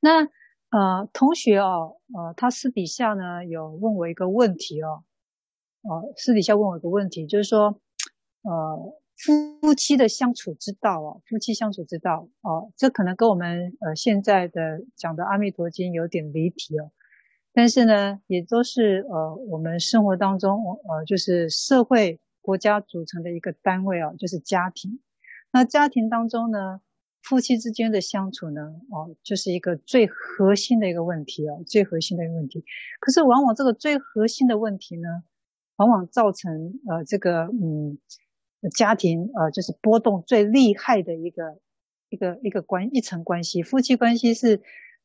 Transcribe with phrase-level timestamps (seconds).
[0.00, 0.28] 那
[0.70, 5.04] 呃，同学哦，呃，他私底下呢有问我一个问题哦，
[5.82, 7.80] 呃，私底下问我一个问题，就是说，
[8.42, 16.90] 呃，夫妻的相处之道哦，夫妻相处之道哦，这可能跟我们呃现在的讲的《阿弥陀经》有点离题哦。
[17.52, 25.00] 但是呢，也都是呃，我们生活当中，呃，就是社会国家组成的一个单位哦，就是家庭。
[25.52, 26.82] 那家庭当中呢，
[27.28, 32.64] 夫妻之间的相处呢，哦，就是一个最核心的一个问题啊，最核心的一个问题。
[33.00, 35.08] 可是往往这个最核心的问题呢，
[35.76, 37.98] 往往造成呃这个嗯
[38.74, 41.58] 家庭呃就是波动最厉害的一个
[42.08, 44.62] 一个一个关一层关系，夫妻关系是。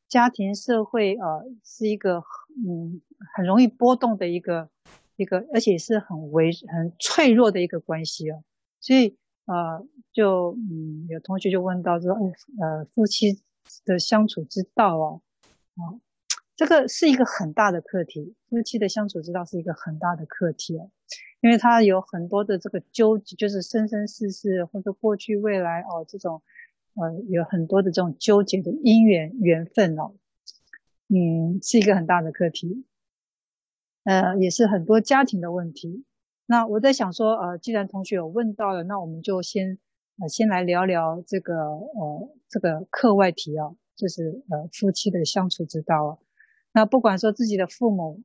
[0.08, 2.22] 家庭社会呃是一个
[2.66, 3.00] 嗯
[3.34, 4.68] 很容易波动的一个
[5.16, 8.44] 一个，而且是很微很脆弱的一个关系哦。
[8.78, 9.16] 所以
[9.52, 12.14] 呃就嗯有同学就问到说，
[12.60, 13.42] 呃夫妻
[13.84, 15.20] 的相处之道哦，
[15.76, 16.00] 啊
[16.56, 20.90] 这个是一个很大的课题，夫妻的相处之道是一个很大的课题哦，
[21.40, 26.42] 因为它有很多的这个纠结，就是生生世世或者过去未来哦这种。
[26.94, 30.12] 呃，有很多的这种纠结的因缘缘分哦，
[31.08, 32.84] 嗯，是一个很大的课题，
[34.04, 36.04] 呃，也是很多家庭的问题。
[36.52, 39.78] 那我在想说，呃，既然同学有问到了，那我们就先
[40.20, 46.18] 呃先来聊聊这个呃这个课外题啊，就是呃夫妻的相处之道啊。
[46.74, 48.20] 那不管说自己的父母，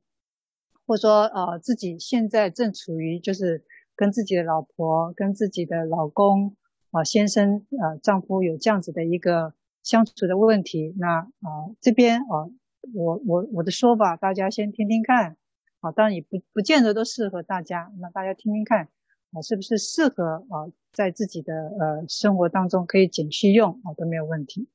[0.86, 3.64] 或者说呃自己现在正处于就是
[3.96, 6.54] 跟自己的老婆、跟自己的老公。
[6.90, 11.48] 啊，先生，呃，丈夫有这样子的一个相处的问题，那啊，
[11.82, 12.48] 这边啊，
[12.94, 15.36] 我我我的说法，大家先听听看，
[15.80, 18.88] 啊，当然也不不见得都适合大家，那大家听听看，
[19.32, 24.68] 啊，是不是适合啊，在自己的呃生活当中可以捡去用啊，都没有问题。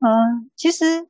[0.00, 1.08] 嗯，其实。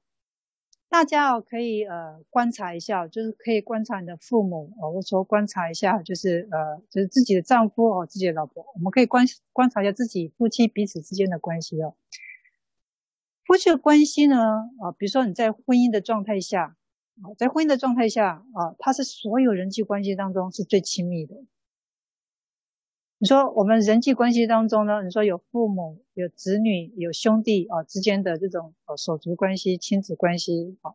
[0.92, 11.94] 大家哦，可以呃观察一下，就是可以观察你的父母哦，或者说观察一下，就是呃，就是自己的丈夫哦，自己的老婆，我们可以观观察一下自己夫妻彼此之间的关系哦。
[13.46, 14.36] 夫妻的关系呢，
[14.82, 16.76] 啊，比如说你在婚姻的状态下，
[17.20, 21.36] 啊，在婚姻的状态下啊，它是所有人际关系当中是最亲密的。
[23.18, 30.94] 你说我们人际关系当中呢，你说有父母、有子女、有兄弟啊之间的这种呃手足关系、亲子关系啊，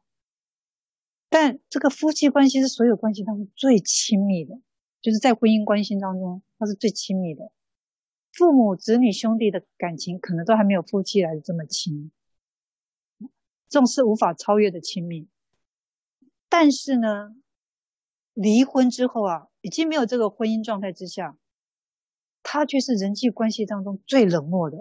[1.30, 4.60] 但这个夫妻关系是所有关系当中最亲密的，
[5.02, 7.52] 就是在婚姻关系当中它是最亲密的。
[8.34, 12.12] 父母、子女、兄弟的感情可能都还没有夫妻来的这么亲，
[13.70, 15.28] 这种是无法超越的亲密。
[16.50, 17.36] 但是呢，
[18.34, 21.38] 离婚之后啊，已经没有这个婚姻状态之下。
[22.50, 24.78] 他却是人际关系当中最冷漠的，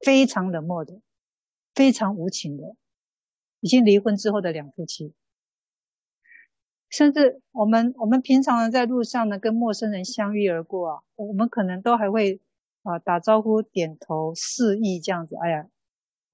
[0.00, 1.00] 非常冷漠的，
[1.74, 2.76] 非常无情的，
[3.60, 5.14] 已经离婚之后的两夫妻，
[6.90, 12.42] 甚至我们我们平常呢在路上呢跟陌生人相遇而过啊，我们可能都还会
[12.82, 15.68] 啊打招呼、点头示意这样子，哎呀，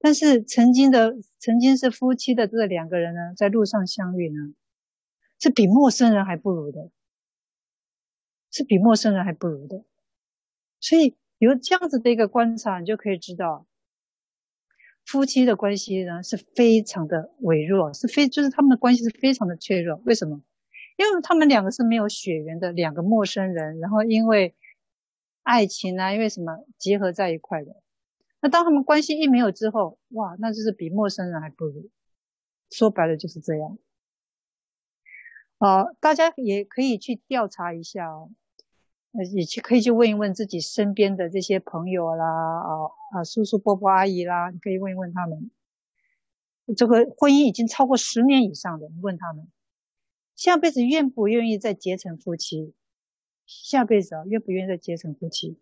[0.00, 4.54] 但是曾经的曾经是夫妻的这两个人呢，在路上相遇呢，
[5.40, 6.90] 是比陌生人还不如的，
[8.50, 9.84] 是比陌生人还不如的。
[10.80, 13.66] 所以有这样子的一个观察，你就可以知道，
[15.04, 20.00] 夫妻的关系呢是非常的微弱，是非就是他们的关系是非常的脆弱。
[20.04, 20.40] 为什么？
[20.96, 24.54] 因为他们两个是没有血缘的两个陌生人，然后因为
[25.42, 27.74] 爱情啊，因为什么结合在一块的。
[28.40, 31.90] 那当他们关系一没有之后，哇，那就是比陌生人还不如。
[32.70, 33.78] 说白了就是这样。
[35.58, 38.30] 好，大家也可以去调查一下哦。
[39.34, 42.70] 也去可以去问一问自己身边的这些朋友啦，啊
[43.12, 45.50] 啊叔叔伯伯阿姨啦，你可以问一问他们，
[46.76, 49.48] 这个婚姻已经超过十年以上的，你问他们，
[50.36, 52.74] 下辈子愿不愿意再结成夫妻？
[53.46, 55.58] 下辈子啊，愿不愿意再结成夫妻？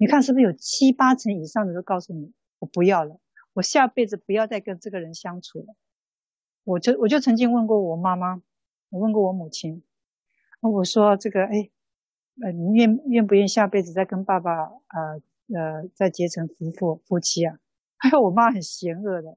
[0.00, 3.20] 你看是不是有七八成以上的都告诉你，我不要了，
[3.52, 5.74] 我下辈子不要再跟这个人相处了。
[6.64, 8.40] 我就我就曾经问过我妈妈，
[8.88, 9.82] 我问过我母亲，
[10.62, 11.70] 我说这个哎。
[12.42, 15.20] 呃，你愿愿不愿意下辈子再跟爸爸呃
[15.54, 17.58] 呃再结成夫妇夫妻啊？
[17.98, 19.36] 还有我妈很嫌恶的，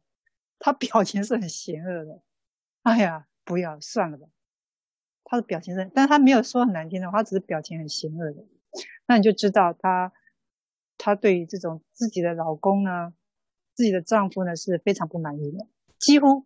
[0.57, 2.21] 她表情是很嫌恶的。
[2.83, 4.27] 哎呀，不要算了吧。
[5.25, 8.45] 她的表情是，但她没有说很难听的话，她只是表情很嫌恶的。
[9.05, 10.13] 那你就知道她
[11.03, 13.13] 她对于这种自己的老公呢，
[13.73, 15.67] 自己的丈夫呢是非常不满意的。
[15.99, 16.45] 几乎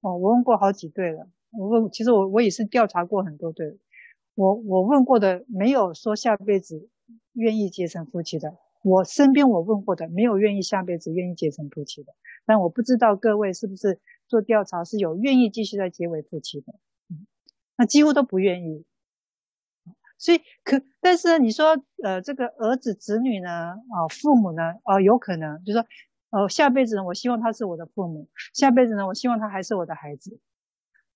[0.00, 3.78] 哦，我问过好几对了，我问，其实我我也是调查过很多对。
[4.34, 6.88] 我我问过的没有说下辈子
[7.34, 12.12] 愿意结成夫妻的，我身边我问过的，没有愿意下辈子愿意结成夫妻的。
[12.46, 16.74] 但我不知道各位是不是做调查是有愿意继续再结为夫妻的？
[17.10, 17.28] 嗯，
[17.76, 18.84] 那几乎都不愿意。
[20.18, 25.84] 所以可，但是，你说，呃，这个儿子、子女呢，啊、父母呢，啊、有可能，就说，
[26.30, 30.40] 呃，下辈子呢，我希望他是我的父母；下辈子呢，我希望他还是我的孩子。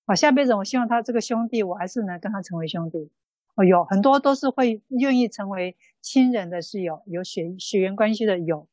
[0.05, 3.11] 啊，下辈子我希望他这个兄弟，我还是能跟他成为兄弟。
[3.55, 8.67] 哦，有很多都是会愿意成为亲人的，是有有血血缘关系的有，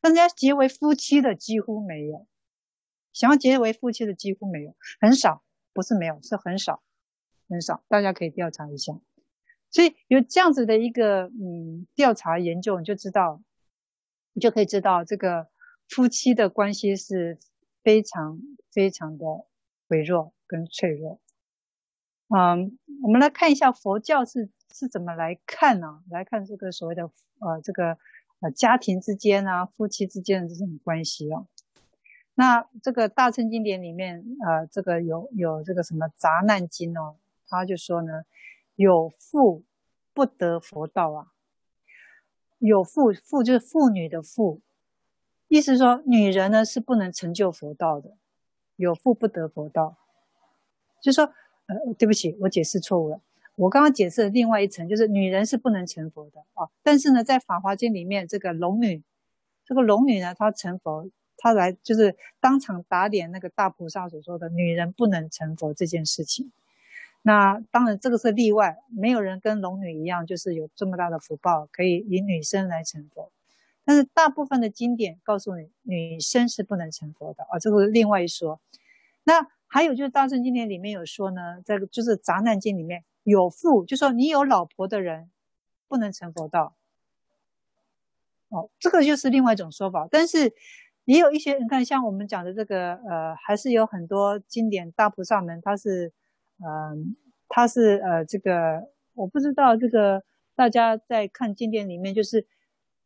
[0.00, 2.26] 但是要结为夫妻的几乎没有，
[3.12, 5.42] 想要结为夫妻的几乎没有，很少，
[5.72, 6.82] 不是没有，是很少，
[7.48, 8.94] 很少，大家可以调查一下。
[9.76, 13.42] 所以有这样子的一个嗯调查研究，你就知道，
[14.32, 15.48] 你就可以知道这个
[15.86, 17.36] 夫妻的关系是
[17.82, 18.40] 非常
[18.72, 19.44] 非常的
[19.88, 21.20] 微弱跟脆弱。
[22.28, 26.02] 嗯，我们来看一下佛教是是怎么来看呢、啊？
[26.08, 27.98] 来看这个所谓的呃这个
[28.40, 31.44] 呃家庭之间啊，夫妻之间的这种关系啊。
[32.34, 38.22] 那这个大乘经典里面呃这个有有这个什么杂难经哦，他就说呢，
[38.76, 39.64] 有妇
[40.14, 41.32] 不得佛道啊。
[42.58, 44.60] 有妇妇就是妇女的妇，
[45.48, 48.16] 意思说女人呢是不能成就佛道的。
[48.76, 49.96] 有妇不得佛道，
[51.02, 51.32] 就说。
[51.68, 53.20] 呃，对不起，我解释错误了。
[53.56, 56.70] 我刚刚解释的另外一层，就是女人是不能成佛的啊。
[56.80, 59.02] 但是呢，在《法华经》里面，这个龙女，
[59.64, 66.52] 这个龙女呢，她成佛，她来就是当场打脸那个大菩萨所说的女人不能成佛这件事情。
[67.26, 73.32] 那当然，这个是例外，没有人跟龙女一样，就是有这么大的福报，可以以女生来成佛。
[73.84, 78.60] 但是大部分的经典告诉你，女生是不能成佛的啊，这个是另外一说。
[79.24, 79.48] 那。
[79.68, 85.28] 还有就是《大乘经典》里面有说呢，这个就是《杂难经》里面有妇，就说你有老婆的人
[85.88, 86.76] 不能成佛道。
[88.48, 90.06] 哦，这个就是另外一种说法。
[90.08, 90.54] 但是
[91.04, 96.12] 也有一些你看，像我们讲的这个呃，还是有很多经典大菩萨们，他是
[96.58, 97.16] 嗯、
[97.48, 100.24] 他是呃，这个我不知道这个
[100.54, 102.46] 大家在看经典里面，就是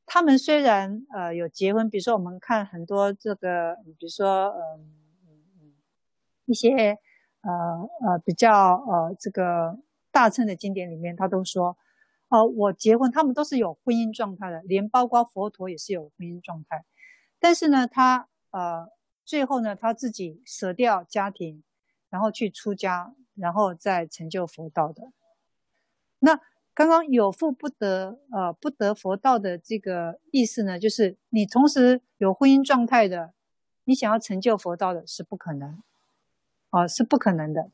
[0.07, 4.57] 他们虽然呃有结婚，比如说我们看很多这个，比如说嗯。
[4.57, 4.87] 呃
[6.47, 6.99] 一些
[7.43, 9.79] 呃呃比较呃这个
[10.11, 11.77] 大乘的经典里面，他都说，
[12.29, 16.85] 哦、我结婚，他们都是有婚姻状态的，连包括佛陀也是有婚姻状态。
[17.39, 18.89] 但是呢，他呃
[19.25, 21.63] 最后呢，他自己舍掉家庭，
[22.11, 25.11] 然后去出家，然后再成就佛道的。
[26.19, 26.39] 那
[26.75, 33.33] 刚刚有妇不得呃不得佛道的这个意思呢，就是你同时有婚姻状态的，
[33.85, 35.83] 你想要成就佛道的是不可能。
[36.71, 37.71] 哦，是不可能的。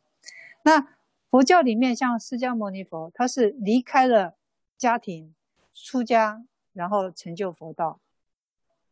[0.62, 0.96] 那
[1.30, 4.36] 佛教里面，像释迦牟尼佛，他是离开了
[4.78, 5.34] 家庭，
[5.74, 8.00] 出家，然后成就佛道。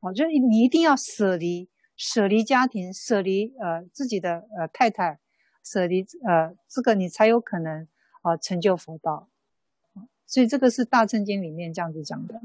[0.01, 5.19] 哦，就是你一定要舍离，舍离家庭，舍离呃自己的呃太太，
[5.65, 7.89] 舍离呃这个你才有可能
[8.23, 9.29] 啊、成就佛道。
[10.27, 12.41] 所以这个是大乘经里面这样子讲的。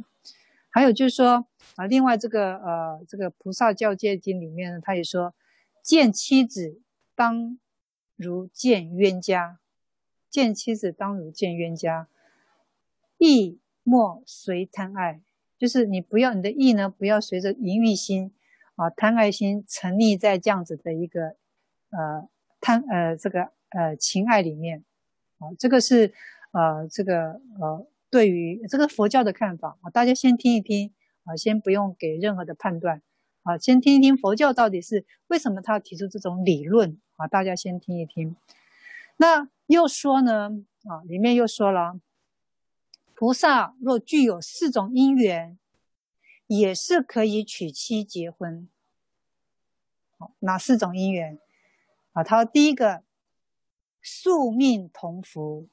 [0.69, 1.45] 还有就是说
[1.75, 5.35] 啊、另外这个呃这个菩萨教诫经里面呢，他也说
[5.83, 6.81] 见妻子。
[7.15, 7.59] 当
[8.15, 9.59] 如见冤家，
[10.29, 12.07] 见妻子当如见冤家，
[13.17, 15.19] 意莫随贪爱，
[15.57, 18.33] 就是你不要你的意呢，不要随着淫欲心
[18.75, 21.35] 啊、贪爱心沉溺在这样子的一个
[21.89, 22.29] 呃
[22.61, 24.83] 贪呃这个呃情爱里面
[25.37, 26.13] 啊，这个是
[26.51, 33.01] 呃这个呃对于这个佛教的看法啊，大家先听一听啊，先不用给任何的判断。
[33.43, 37.25] 啊，先听一听佛教到底是为什么他要提出这种理论啊？
[37.25, 38.35] 大家先听一听。
[39.15, 40.65] 那又说呢？
[40.83, 41.99] 啊，里面又说了，
[43.15, 45.57] 菩萨若具有四种因缘，
[46.47, 48.67] 也是可以娶妻结婚。
[50.17, 51.39] 好，哪四种因缘？
[52.19, 53.03] 啊，他说第一个，
[54.01, 55.67] 宿命同福，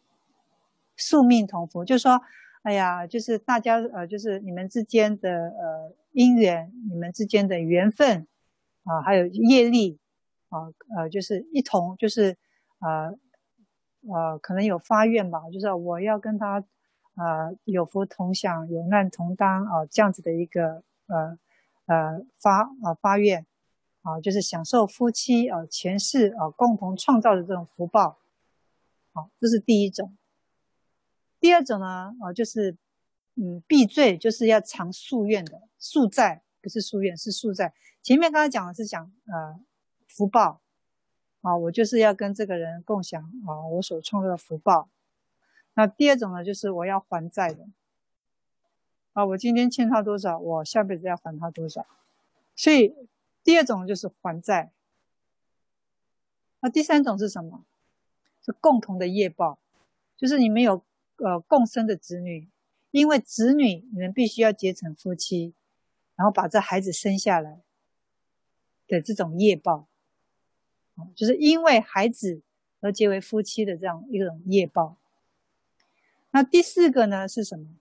[0.96, 2.20] 宿命同福，就是说，
[2.62, 5.96] 哎呀，就是大家呃，就是你们之间的呃。
[6.16, 8.26] 因缘，你们之间的缘分
[8.84, 9.98] 啊，还有业力
[10.48, 12.38] 啊，呃，就是一同，就是
[12.78, 13.14] 呃
[14.08, 16.64] 呃，可能有发愿吧，就是我要跟他、
[17.16, 21.38] 呃、有福同享，有难同当啊，这样子的一个呃
[21.84, 23.44] 呃发啊发愿
[24.06, 28.18] 啊，就是享受夫妻啊前世啊共同创造的这种福报，
[29.12, 30.16] 好、这是第一种。
[31.40, 32.76] 第二种呢啊，就是。
[33.38, 37.74] 嗯，避罪就是要常宿愿的，宿债不是宿愿，是宿债。
[38.02, 39.60] 前面刚才讲的是讲呃
[40.08, 40.62] 福报
[41.42, 44.88] 啊，我就是要跟这个人共享啊我所创造的福报。
[45.74, 47.66] 那第二种呢，就是我要还债的
[49.12, 51.84] 啊，我今天欠他多少，我下辈子要还他多少。
[52.54, 52.94] 所以
[53.46, 54.72] 第二种就是还债。
[56.58, 57.64] 那第三种是什么？
[58.44, 59.60] 是共同的业报，
[60.16, 60.84] 就是你们有
[61.18, 62.48] 呃共生的子女，
[62.90, 65.54] 因为子女你们必须要结成夫妻，
[66.16, 67.60] 然后把这孩子生下来
[68.88, 69.86] 的这种业报，
[71.14, 72.42] 就是因为孩子
[72.80, 74.96] 而结为夫妻的这样一种业报。
[76.32, 77.76] 那第四个呢是什么？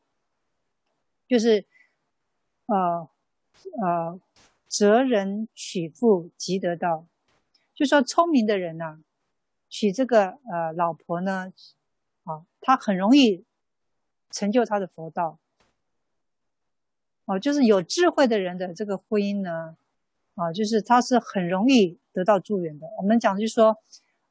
[1.27, 1.65] 就是，
[2.67, 3.09] 呃，
[3.81, 4.19] 呃，
[4.67, 7.05] 择人娶妇即得道，
[7.73, 8.99] 就说聪明的人呐、
[9.69, 11.53] 娶这个呃老婆呢，
[12.23, 13.43] 啊，他很容易
[14.31, 15.39] 成就他的佛道。
[17.25, 19.77] 哦，就是有智慧的人的这个婚姻呢，
[20.35, 22.87] 啊，就是他是很容易得到助缘的。
[22.97, 23.77] 我们讲就是说，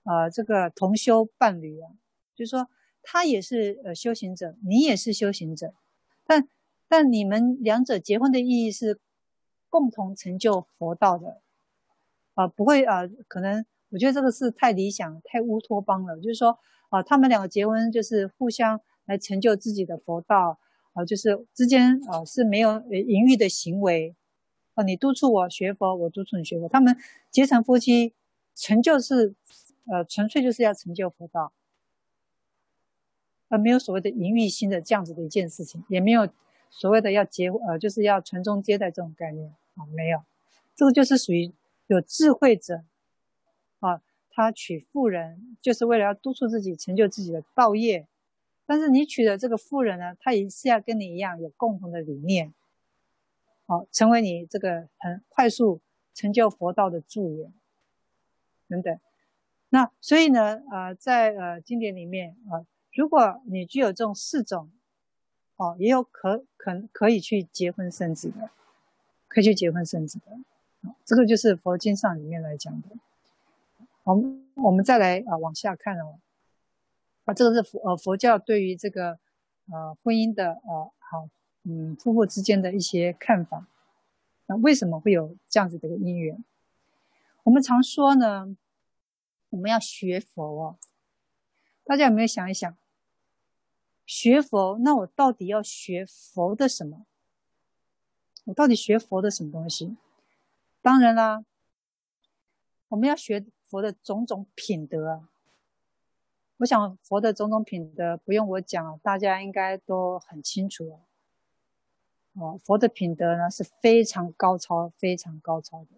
[0.03, 1.91] 呃，这个同修伴侣啊，
[2.35, 2.69] 就是说
[3.03, 5.75] 他也是呃修行者，你也是修行者，
[6.25, 6.49] 但。
[6.87, 9.00] 但你们两者结婚的意义是
[9.75, 11.40] 共同成就佛道的，
[12.35, 16.16] 啊，不会啊，可能我觉得这个是太理想、太乌托邦了。
[16.21, 16.57] 就是说
[16.90, 20.61] 啊，他们两个结婚就是互相来成就自己的佛道，
[20.93, 24.14] 啊，就是之间啊是没有淫欲的行为，
[24.75, 26.97] 啊，你督促我学佛，我督促你学佛，他们
[27.33, 28.14] 结成夫妻，
[28.54, 29.35] 成就是
[29.90, 31.52] 呃纯粹就是要成就佛道，
[33.49, 36.28] 而没有所谓的淫欲心的这样子的一件事情，也没有。
[36.76, 40.21] 所谓的要结呃，就是要传宗接代这种概念啊，没有，
[40.75, 41.52] 这个就是属于
[41.87, 42.83] 有智慧者
[43.78, 48.09] 啊，他娶妇人就是为了要督促自己成就自己的道业，
[48.66, 52.52] 但是你娶的这个妇人呢，他也是要跟你一样有共同的理念，
[53.66, 55.81] 好、成为你这个很快速
[56.12, 57.52] 成就佛道的助缘
[58.69, 58.99] 等等。
[59.69, 64.71] 那所以呢，呃，在呃经典里面啊，如果你具有这种四种。
[65.56, 68.50] 哦，也有可可可以去结婚生子的，
[69.28, 72.88] 可以去结婚生子的，这个就是佛经上里面来讲的。
[74.02, 76.18] 我们我们再来啊往下看哦，
[77.25, 79.18] 啊这个是佛呃佛教对于这个
[79.70, 81.28] 呃婚姻的呃好
[81.62, 83.66] 嗯夫妇之间的一些看法。
[84.46, 86.44] 那为什么会有这样子的一个因缘？
[87.44, 88.56] 我们常说呢，
[89.50, 90.76] 我们要学佛哦，
[91.84, 92.76] 大家有没有想一想？
[94.06, 97.06] 学佛，那我到底要学佛的什么？
[98.44, 99.96] 我到底学佛的什么东西？
[100.82, 101.42] 当然啦，
[102.88, 105.30] 我们要学佛的种种品德啊。
[106.58, 111.00] 我想佛的种种品德不用我讲，大家应该都很清楚了。
[112.34, 115.88] 哦，佛的品德呢是非常高超、非常高超的。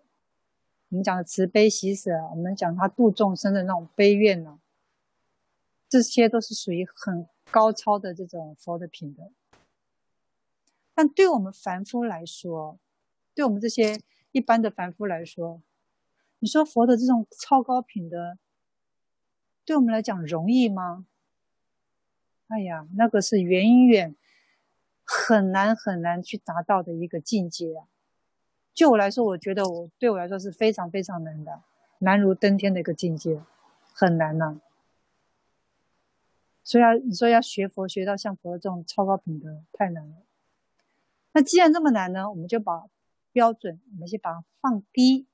[0.91, 4.61] 我们讲的慈悲喜舍，我们讲他度众生的那种悲愿呢，
[5.89, 7.29] 这些都是属于很。
[7.51, 9.31] 高超的这种佛的品德，
[10.95, 12.79] 但对我们凡夫来说，
[13.35, 14.01] 对我们这些
[14.33, 15.63] 一般的凡夫来说，
[16.39, 18.39] 你说佛的这种超高品德，
[19.65, 21.07] 对我们来讲容易吗？
[22.49, 24.15] 哎呀，那个是远远
[25.05, 27.89] 很难很难去达到的一个境界啊！
[28.73, 31.63] 就我来说，我觉得我对我来说是非常非常难的，
[31.99, 33.41] 难如登天的一个境界，
[33.93, 34.61] 很难呐、
[36.67, 40.17] 所以要你说要学佛学到像佛这种超高品德太难了。
[41.31, 42.89] 那既然这么难呢，我们就把
[43.31, 45.29] 标准，我们先把它放低，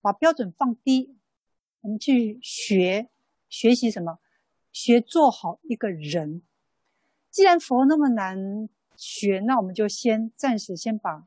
[0.00, 1.16] 把标准放低，
[1.80, 3.08] 我们去学
[3.48, 4.20] 学习什么？
[4.70, 6.42] 学做好一个人。
[7.32, 11.26] 既然佛那么难学，那我们就先暂时先把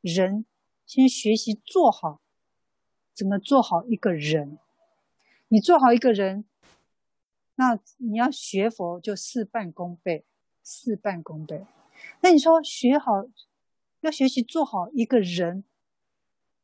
[0.00, 0.44] 人
[0.86, 2.20] 先学习做好，
[3.14, 4.58] 怎么做好一个人？
[5.52, 6.46] 你做好一个人，
[7.56, 10.24] 那你要学佛就事半功倍，
[10.64, 11.66] 事半功倍。
[12.22, 13.26] 那你说学好，
[14.00, 15.62] 要学习做好一个人，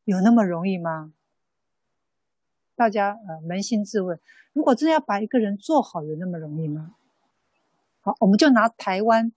[0.06, 1.12] 有那么容易吗？
[2.74, 4.18] 大家呃扪心自问，
[4.54, 6.94] 如果真的要把一个人做好，有那么容易吗？
[8.00, 9.30] 好，我们就拿台湾，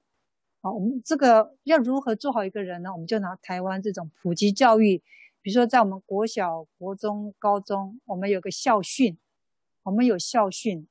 [0.61, 2.93] 好，我们这个要如何做好一个人呢？
[2.93, 4.99] 我们就拿台湾这种普及教育，
[5.41, 9.17] 比如说在我们国小、国中、高中，我们有个校训。
[9.83, 10.87] 我们有校训，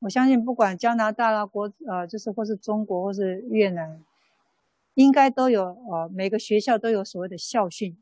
[0.00, 4.02] 我相信不管加拿大啦、国呃，就是或是中国或是越南，
[4.94, 7.96] 应该都有呃，每个学校都有所谓的校训。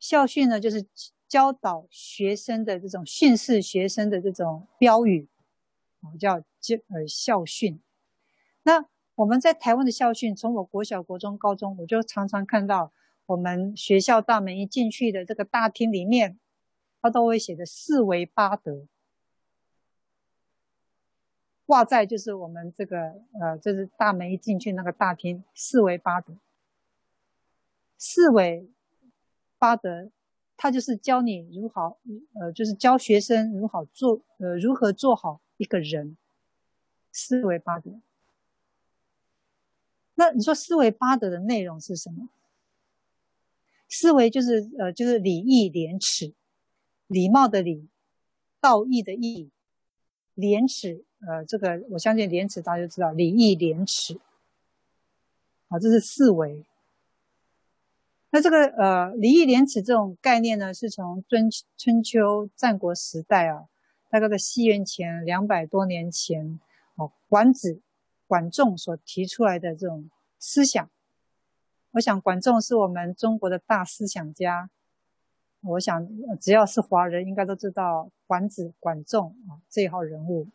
[0.00, 0.84] 校训呢，就是
[1.28, 5.28] 教导学生的这种训示学生的这种标语，
[6.00, 7.78] 我们，叫教呃校训。
[8.64, 12.90] 那我们在台湾的校训，从我国小、国中、高中，我就常常看到
[13.26, 16.38] 我们学校大门一进去的这个大厅里面。
[17.00, 18.86] 他都会写的四维八德，
[21.64, 26.34] 挂在就是我们这个呃，就是大门一进去那个大厅，四维八德。
[27.96, 28.68] 四维
[29.58, 30.10] 八德，
[30.56, 31.96] 他就是教你如何
[32.34, 36.16] 呃，就是教学生如何做呃，如何做好一个人。
[37.12, 38.00] 四维八德。
[40.14, 42.28] 那你说四维八德的内容是什么？
[43.88, 46.32] 四维就是呃，就是礼义廉耻，
[47.10, 47.88] 礼貌的礼，
[48.60, 49.50] 道义的义，
[50.34, 51.04] 廉耻。
[51.26, 54.20] 呃，这个我相信廉耻大家就知道，礼义廉耻，
[55.68, 56.64] 好，这是四维。
[58.30, 63.66] 那这个呃礼义廉耻这种概念呢，是从春春秋战国时代啊，
[64.08, 66.60] 大概在西元前两百多年前，
[66.94, 67.80] 哦，管子、
[68.28, 70.88] 管仲所提出来的这种思想。
[71.90, 74.70] 我想管仲是我们中国的大思想家，
[75.62, 80.48] 我想只要是华人，应该都知道管子、管仲啊这一号人物。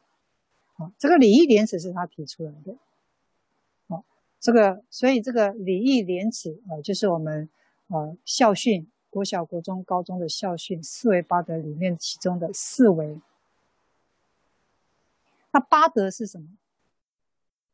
[0.78, 2.76] 啊，这个礼义廉耻是他提出来的。
[3.88, 4.04] 啊，
[4.40, 7.48] 这个所以这个礼义廉耻啊，就是我们
[7.88, 13.20] 呃校训，国小、国中、高中的校训四维八德里面其中的四维。
[15.52, 16.50] 那八德是什么？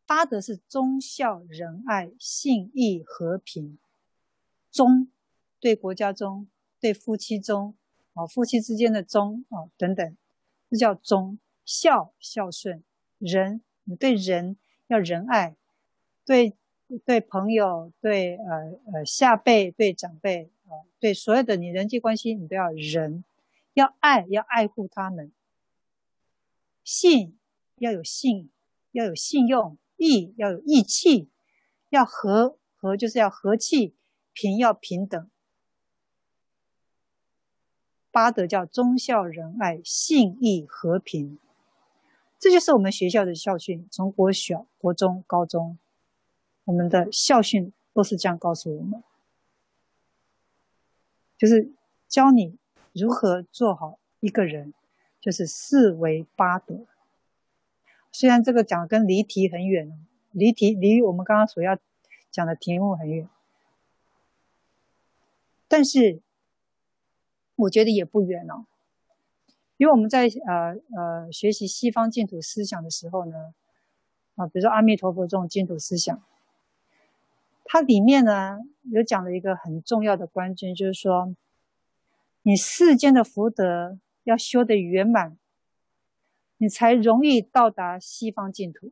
[0.06, 3.80] 八德是忠孝仁爱信义和平。
[4.72, 5.10] 忠，
[5.60, 6.48] 对国家忠，
[6.82, 7.76] 对夫妻忠，
[8.16, 10.18] 啊，夫妻之间的忠啊等等，
[10.70, 11.40] 这叫忠。
[11.64, 12.84] 孝，孝顺。
[13.20, 14.58] 人，你对人
[14.88, 15.56] 要仁爱，
[16.26, 16.58] 对
[17.06, 23.24] 对朋友，对呃呃下辈，对长辈啊、呃，对所有的你人际关系，你都要仁，
[23.76, 25.32] 要爱，要爱护他们。
[26.84, 27.38] 信
[27.78, 28.50] 要有信，
[28.92, 31.30] 要有信用；义要有义气，
[31.90, 33.96] 要和和就是要和气，
[34.34, 35.31] 平要平等。
[38.12, 41.40] 八德叫忠孝仁爱信义和平。
[42.38, 45.78] 这就是我们学校的校训，从国小、国中、高中，
[46.66, 49.02] 我们的校训都是这样告诉我们，
[51.38, 51.72] 就是
[52.08, 52.58] 教你
[52.94, 54.74] 如何做好一个人，
[55.20, 56.86] 就是四维八德。
[58.12, 61.78] 虽然这个讲跟离题很远，离题离我们刚刚所要
[62.32, 63.30] 讲的题目很远，
[65.68, 66.20] 但是
[67.56, 68.66] 我觉得也不远哦。
[69.78, 73.54] 因为我们在呃呃学习西方净土思想的时候呢，
[74.36, 76.22] 啊，比如说阿弥陀佛这种净土思想，
[77.66, 78.60] 它里面呢
[78.92, 81.36] 有讲了一个很重要的关键，就是说，
[82.44, 85.36] 你世间的福德要修得圆满，
[86.58, 88.92] 你才容易到达西方净土。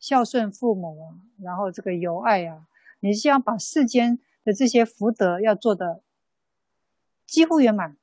[0.00, 2.66] 孝顺父母啊，然后这个友爱啊，
[2.98, 6.02] 你是要把世间的这些福德要做得
[7.32, 7.96] 几乎圆满。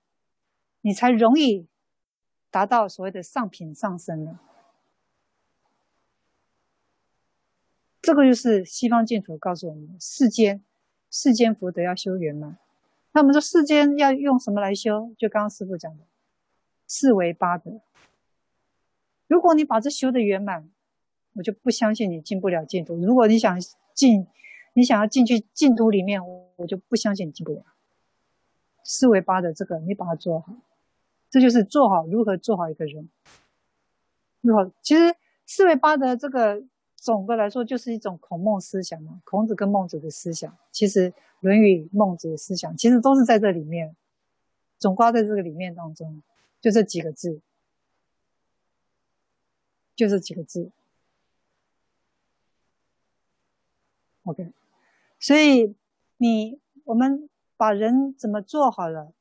[0.81, 1.67] 你才容易
[2.49, 4.39] 达到所谓的上品上生呢。
[8.01, 10.63] 这个就是西方净土告诉我们：世间
[11.11, 12.57] 世间福德要修圆满。
[13.11, 15.13] 那我们说世间要用什么来修？
[15.15, 16.03] 就刚刚师父讲的
[16.87, 17.81] 四维八德。
[19.27, 20.71] 如果你把这修的圆满，
[21.33, 22.95] 我就不相信你进不了净土。
[22.95, 23.59] 如果你想
[23.93, 24.25] 进，
[24.73, 26.19] 你想要进去净土里面，
[26.55, 27.63] 我就不相信你进不了。
[28.91, 30.51] 四维八德这个，你把它做好。
[31.29, 33.07] 这就是做好如何做好一个人。
[34.41, 34.71] 如何？
[34.81, 36.63] 其实四维八德这个
[36.95, 43.95] 总的来说就是一种孔孟思想嘛，孔子跟孟子的思想，其实《论语》孟子的思想其实都是在这里面，
[44.79, 46.23] 总括在这个里面当中，
[46.59, 47.39] 就这几个字，
[49.95, 50.71] 就这几个字。
[54.23, 54.51] OK，
[55.19, 55.75] 所以
[56.17, 59.11] 你我们把人怎么做好了？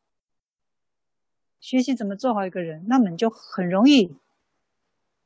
[1.59, 4.14] 学习怎么做好一个人，那么你就很容易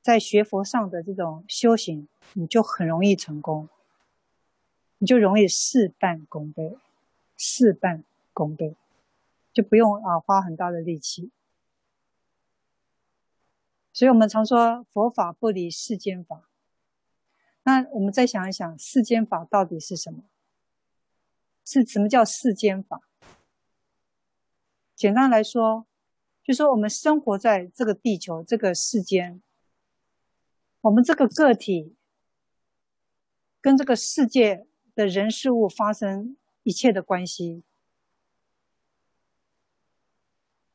[0.01, 3.69] 在学佛上的这种修行，你就很容易成功，
[4.97, 6.79] 你就容易事半功倍，
[7.37, 8.75] 事半功倍，
[9.53, 11.31] 就不用啊花很大的力气。
[13.93, 16.49] 所以我们常说佛法不离世间法。
[17.65, 20.23] 那我们再想一想，世间法到底是什么？
[21.65, 23.01] 是什么叫世间法？
[24.95, 25.87] 简单来说。
[26.45, 29.41] 就说我们生活在这个地球这个世间，
[30.81, 31.95] 我们这个个体
[33.61, 37.63] 跟这个世界的人事物发生一切的关系，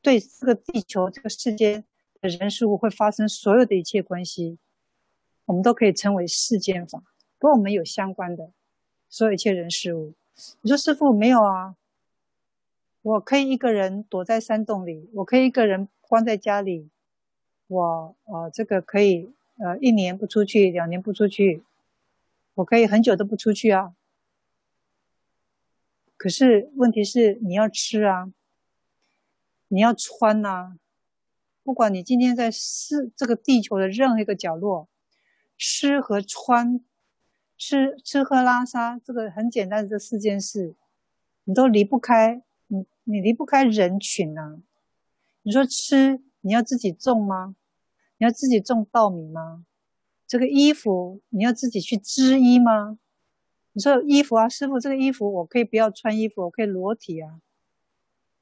[0.01, 1.83] 对这个地球这个世界
[2.21, 4.57] 的人事物会发生所有的一切关系，
[5.43, 7.03] 我们都可以称为世间法，
[7.37, 8.53] 跟我们有相关的
[9.09, 10.15] 所有一切人事物。
[10.61, 11.75] 你说师傅没有啊？
[13.01, 16.89] 我可以一个人躲在山洞里，我可以一个人关在家里，
[17.67, 21.63] 我呃这个可以呃一年不出去，两年不出去，
[22.55, 23.93] 我可以很久都不出去啊。
[26.17, 28.31] 可是问题是你要吃啊，
[29.69, 30.77] 你要穿呐、
[31.63, 34.89] 不管你今天在世这个地球的任何一个角落，
[35.57, 36.79] 吃和穿，
[37.57, 40.75] 吃吃喝拉撒，这个很简单的这四件事，
[41.45, 44.61] 你都离不开你，你离不开人群呐、啊。
[45.41, 47.55] 你说吃，你要自己种吗？
[48.17, 49.65] 你要自己种稻米吗？
[50.27, 52.99] 这个衣服你要自己去织衣吗？
[53.73, 57.39] 你说衣服啊，师傅，这个衣服我可以不要穿衣服，我可以裸体啊。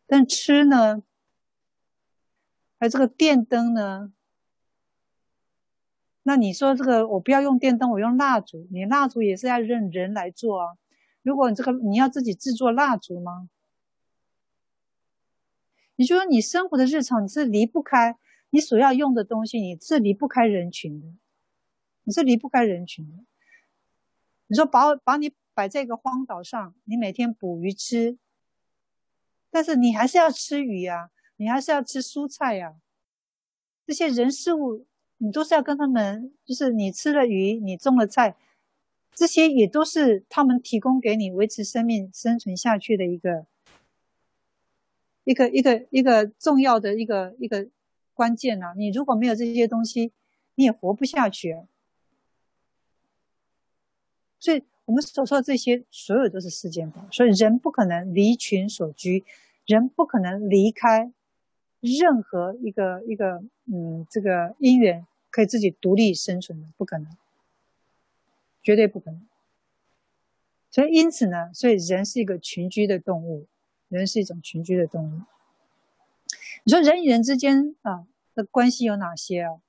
[0.07, 1.03] 但吃呢？
[2.77, 4.11] 还有这个电灯呢？
[6.27, 10.75] 那你说这个我不要用电灯，我用蜡烛，你蜡烛也是要认人来做啊。
[11.21, 13.47] 如果你这个你要自己制作蜡烛吗？
[15.97, 18.17] 你说你生活的日常你是离不开
[18.49, 21.13] 你所要用的东西，你是离不开人群的，
[22.05, 23.23] 你是离不开人群的。
[24.47, 28.17] 你说把把你摆在一个荒岛上，你每天捕鱼吃，
[29.51, 32.75] 但是你还是要吃鱼呀，你还是要吃蔬菜呀。
[33.85, 38.35] 这些人事物，你都是要跟他们，就是你吃了鱼，你种了菜，
[39.13, 43.45] 这些也都是他们提供给你维持生命生存下去的一个
[45.23, 47.67] 一个一个一个重要的一个一个
[48.13, 48.73] 关键呐。
[48.75, 50.11] 你如果没有这些东西，
[50.55, 51.57] 你也活不下去。
[54.37, 57.07] 所以我们所说的这些，所有都是世间法。
[57.09, 59.23] 所以人不可能离群所居，
[59.65, 61.11] 人不可能离开
[61.85, 67.15] 任何一个一个嗯这个因缘可以自己独立生存的，不可能，
[68.61, 69.25] 绝对不可能。
[70.71, 73.45] 所以因此呢，所以人是一个群居的动物，
[73.87, 75.21] 人是一种群居的动物。
[76.63, 79.61] 你说人与人之间啊的关系有哪些啊？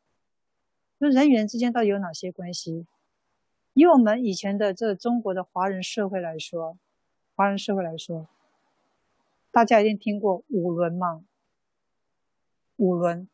[0.98, 2.86] 那人与人之间到底有哪些关系？
[3.74, 6.78] 以我们以前的这中国的华人社会来说，
[7.34, 8.26] 华人社会来说，
[9.50, 11.22] 大家一定听过五伦嘛？
[12.76, 13.26] 五伦，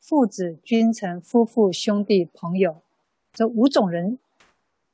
[0.00, 2.80] 父子、君臣、夫妇、兄弟、朋友，
[3.32, 4.18] 这五种人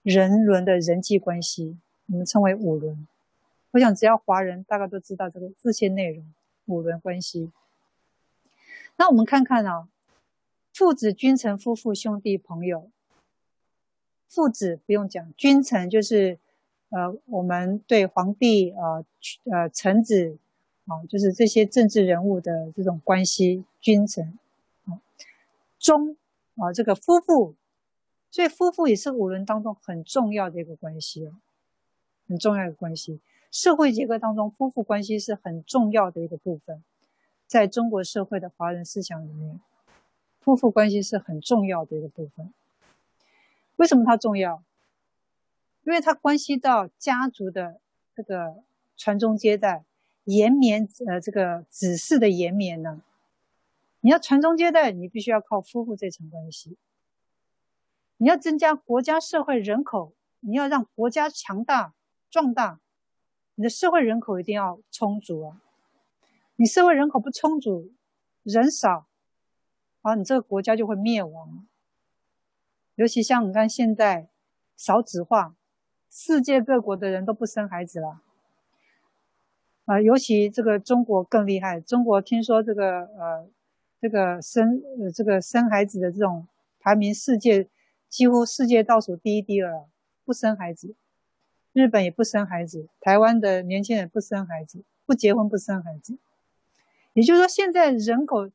[0.02, 3.06] 人伦的人际关系，我们称为五伦。
[3.72, 6.24] 我想只要华人，大概都知道这个这些内容，
[6.66, 7.50] 五伦关系。
[8.96, 9.88] 那我们看看啊，
[10.74, 12.90] 父子、君臣、夫妇、兄弟、朋友。
[14.28, 16.38] 父子不用讲，君臣就是，
[16.88, 19.04] 呃，我们对皇帝，呃，
[19.50, 20.38] 呃，臣子，
[20.86, 24.38] 啊，就是这些政治人物的这种关系，君臣，
[24.86, 25.00] 啊，
[25.78, 26.16] 忠，
[26.56, 27.54] 啊，这个夫妇，
[28.30, 31.34] 所以夫妇也是五伦当中很重要的一个关系哦，
[32.28, 33.20] 很重要的关系。
[33.50, 36.82] 社会结构当中，夫妇关系是很重要的一个部分，
[37.46, 39.60] 在中国社会的华人思想里面，
[40.40, 42.52] 夫妇关系是很重要的一个部分。
[43.76, 44.62] 为什么它重要？
[45.84, 47.80] 因为它关系到家族的
[48.14, 48.62] 这个
[48.96, 49.84] 传宗接代、
[50.24, 53.02] 延绵呃这个子嗣的延绵呢。
[54.00, 56.76] 你要传宗接代，你必须要靠夫妇这层关系。
[58.16, 61.94] 你要增加国家社会人口，你要让国家强大
[62.30, 62.80] 壮大，
[63.56, 65.62] 你的社会人口一定要充足啊！
[66.56, 67.92] 你社会人口不充足，
[68.42, 69.06] 人少，
[70.02, 71.66] 啊，你这个国家就会灭亡。
[72.94, 74.28] 尤其像你看现在
[74.76, 75.54] 少子化，
[76.10, 78.20] 世界各国的人都不生孩子了，
[79.86, 81.80] 呃，尤其这个中国更厉害。
[81.80, 83.48] 中国听说这个呃，
[84.00, 84.80] 这个生
[85.14, 86.46] 这个生孩子的这种
[86.80, 87.68] 排名，世界
[88.08, 89.84] 几乎世界倒数第一、第二，
[90.24, 90.94] 不生孩子。
[91.72, 96.18] 日本也不生孩子，台湾的年轻人不生孩子，不结婚不生孩子。
[97.14, 98.50] 也就是说，现在人口。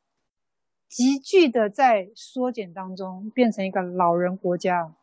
[0.89, 4.95] 急剧的在缩减当中，变成一个老人国家。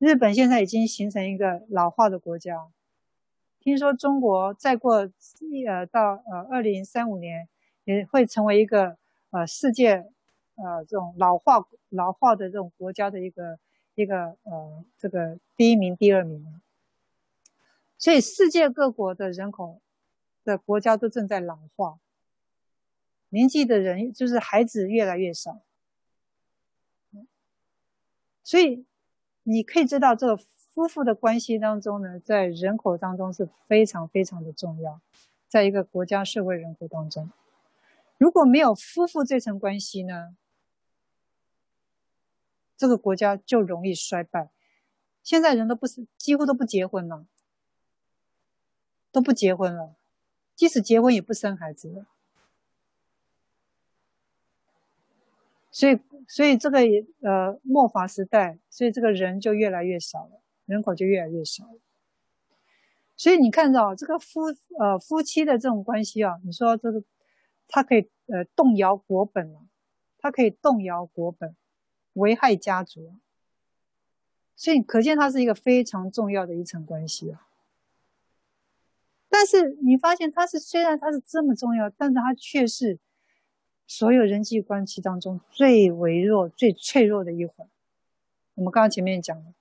[0.00, 2.66] 日本现在已经形成一个老化的国家。
[3.66, 5.10] 听说中国再过
[5.66, 7.48] 呃到呃二零三五年，
[7.82, 8.96] 也会成为一个
[9.30, 10.08] 呃世界
[10.54, 13.58] 呃这种老化老化的这种国家的一个
[13.96, 16.60] 一个呃这个第一名、第二名。
[17.98, 19.80] 所以世界各国的人口
[20.44, 21.98] 的国家都正在老化。
[23.30, 25.60] 年纪的人就是孩子越来越少，
[28.44, 28.86] 所以
[29.42, 30.40] 你可以知道，这个
[30.76, 35.00] 夫妇的关系当中呢，在人口当中是非常非常的重要，
[35.48, 37.30] 在一个国家社会人口当中，
[38.18, 40.36] 如果没有夫妇这层关系呢，
[42.76, 44.50] 这个国家就容易衰败。
[45.22, 47.24] 现在人都不是几乎都不结婚了，
[49.10, 49.94] 都不结婚了，
[50.54, 52.06] 即使结婚也不生孩子了。
[55.70, 56.80] 所以，所以这个
[57.22, 61.78] 呃末法时代，所以这个人就越来越少了，人口就越来越少了。
[63.16, 64.42] 所以你看到这个夫
[64.78, 67.02] 呃夫妻的这种关系啊，你说这个
[67.66, 69.62] 他可以呃动摇国本啊，
[70.18, 71.56] 他可以动摇国本，
[72.12, 73.14] 危害家族。
[74.54, 77.46] 所以可见它是一个非常重要的一层关系啊。
[79.28, 82.98] 但是你发现它是虽然它是这么重要，但是它却是。
[83.88, 87.68] 所有人际关系当中最微弱、最脆弱的一环，
[88.56, 89.54] 我们刚刚前面讲了，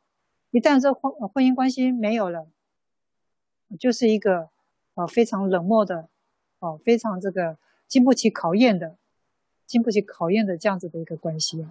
[0.56, 2.48] 一旦这婚婚姻关系没有了，
[3.78, 4.48] 就是一个
[4.94, 6.08] 呃非常冷漠的，
[6.60, 7.58] 哦非常这个
[7.90, 8.96] 经不起考验的、
[9.66, 11.68] 经不起考验的这样子的一个关系。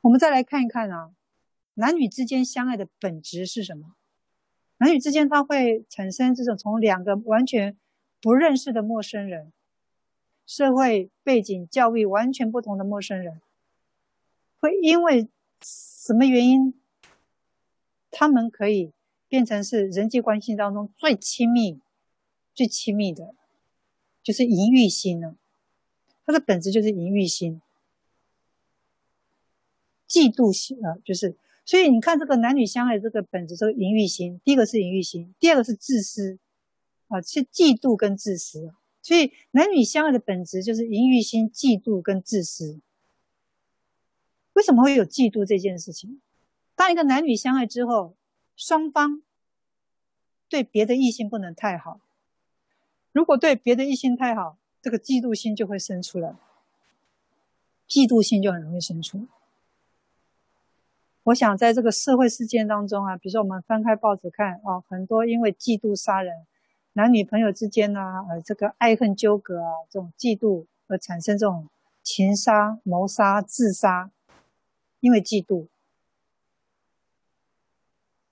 [0.00, 1.12] 我们再来看一看啊，
[1.74, 3.94] 男女之间相爱的本质是什么？
[4.78, 7.76] 男女之间它会产生这种从两个完全
[8.20, 9.52] 不认识的陌生人。
[10.44, 13.40] 社会背景、教育完全不同的陌生人，
[14.58, 15.28] 会因为
[15.66, 16.74] 什么原因，
[18.10, 18.92] 他们可以
[19.28, 21.80] 变成是人际关系当中最亲密、
[22.54, 23.34] 最亲密的，
[24.22, 25.36] 就是淫欲心呢？
[26.24, 27.60] 它的本质就是淫欲心、
[30.08, 36.38] 嫉妒心啊，就是所以你看这个男女相爱这个本质，这个淫欲心，第一个是淫欲心，第二个是自私
[37.08, 38.72] 啊，是嫉妒跟自私。
[39.02, 42.80] 所以，男女相爱的本质就是淫欲心、嫉妒跟自私。
[44.56, 46.22] 为什么会有嫉妒这件事情？
[46.74, 48.14] 当一个男女相爱之后，
[48.56, 49.20] 双方
[50.48, 52.00] 对别的异性不能太好。
[53.12, 56.34] 如果对别的异性太好，这个嫉妒心就会生出来。
[57.86, 59.28] 嫉妒心就很容易生出。
[61.24, 66.46] 我想，在这个社会事件当中啊，比如说我们翻开报纸看啊，很多因为嫉妒杀人。
[66.94, 71.68] 男女朋友之间呢、啊，呃，这个爱恨纠葛啊，这种嫉妒而产生这种
[72.02, 74.10] 情杀、谋杀、自杀，
[75.00, 75.66] 因为嫉妒，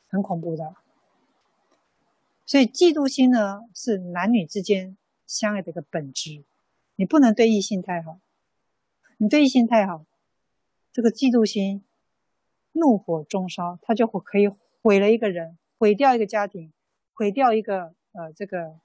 [0.09, 0.75] 很恐怖的。
[2.47, 4.97] 所以，嫉妒心呢，是男女之间
[5.27, 6.45] 相爱的一个本质。
[6.97, 8.19] 你不能对异性太好，
[9.17, 10.05] 你对异性太好，
[10.93, 11.83] 这个嫉妒心
[12.73, 14.49] 怒火中烧，他就会可以
[14.83, 16.73] 毁了一个人，毁掉一个家庭，
[17.13, 17.95] 毁掉一个。
[18.17, 18.79] 呃，这个，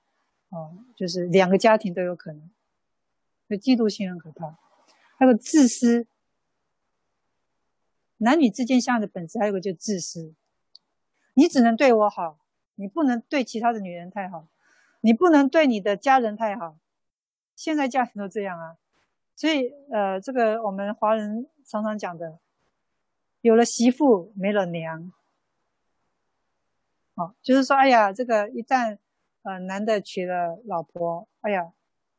[0.50, 2.50] 呃，就是两个家庭都有可能，
[3.48, 4.58] 所以嫉妒心很可怕。
[5.18, 6.08] 还有自私，
[8.20, 10.34] 男女之间相爱的本质还有个就是自私，
[11.34, 12.38] 你只能对我好，
[12.76, 14.48] 你不能对其他的女人太好，
[15.02, 16.78] 你不能对你的家人太好。
[17.56, 18.78] 现在家庭都这样啊，
[19.36, 22.40] 所以呃，这个我们华人常常讲的，
[23.42, 25.12] 有了媳妇没了娘，
[27.16, 28.98] 哦，就是说，哎呀，这个一旦。
[29.42, 31.72] 呃，男的娶了老婆，哎呀，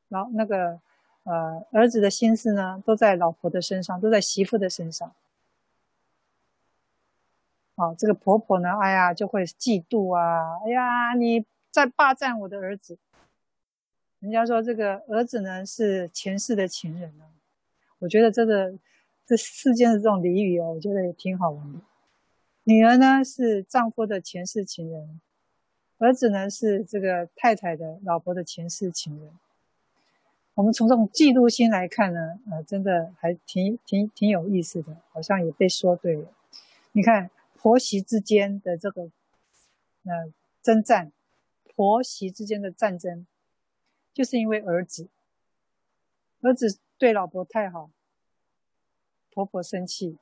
[0.09, 0.81] 然后那个
[1.25, 5.15] 呃，儿子的心思呢，都在老婆的身上，都在媳妇的身上。
[7.81, 12.99] 好，这个婆婆呢，哎呀，就会嫉妒啊，哎呀，你在霸占我的儿子。
[14.19, 17.25] 人家说这个儿子呢是前世的情人呢，
[18.01, 18.75] 我觉得这个
[19.25, 21.79] 这世间的这种俚语哦，我觉得也挺好玩的。
[22.65, 25.19] 女儿呢是丈夫的前世情人。
[25.97, 29.31] 儿子呢是这个太太的老婆的前世情人。
[30.53, 36.27] 我们从这种嫉妒心来看呢，呃，真的还挺挺挺有意思的，好像也被说对了。
[36.93, 39.03] 你看婆媳之间的这个
[40.05, 41.13] 呃征战，
[41.75, 43.27] 婆媳之间的战争，
[44.15, 45.09] 就是因为儿子，
[46.41, 47.91] 儿子对老婆太好，
[49.31, 50.17] 婆婆生气。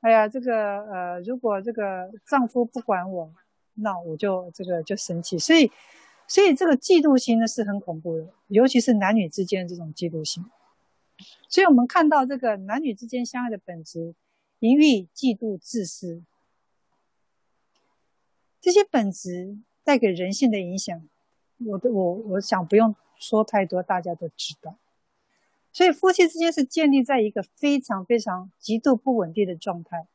[0.00, 3.34] 哎呀，这个呃，如果这个丈夫不管我。
[3.78, 5.70] 那我就这个就生气，所以，
[6.26, 10.42] 所以这个嫉妒心呢是很恐怖的，尤其是男女之间这种嫉妒心。
[11.50, 14.14] 所以我们看到这个男女之间相爱的本质，
[14.60, 16.22] 淫欲、嫉妒、自私，
[18.60, 21.08] 这些本质带给人性的影响，
[21.58, 24.76] 我的我我想不用说太多，大家都知道。
[25.72, 30.06] 所以夫妻之间是建立在一个非常非常极度不稳定的状态。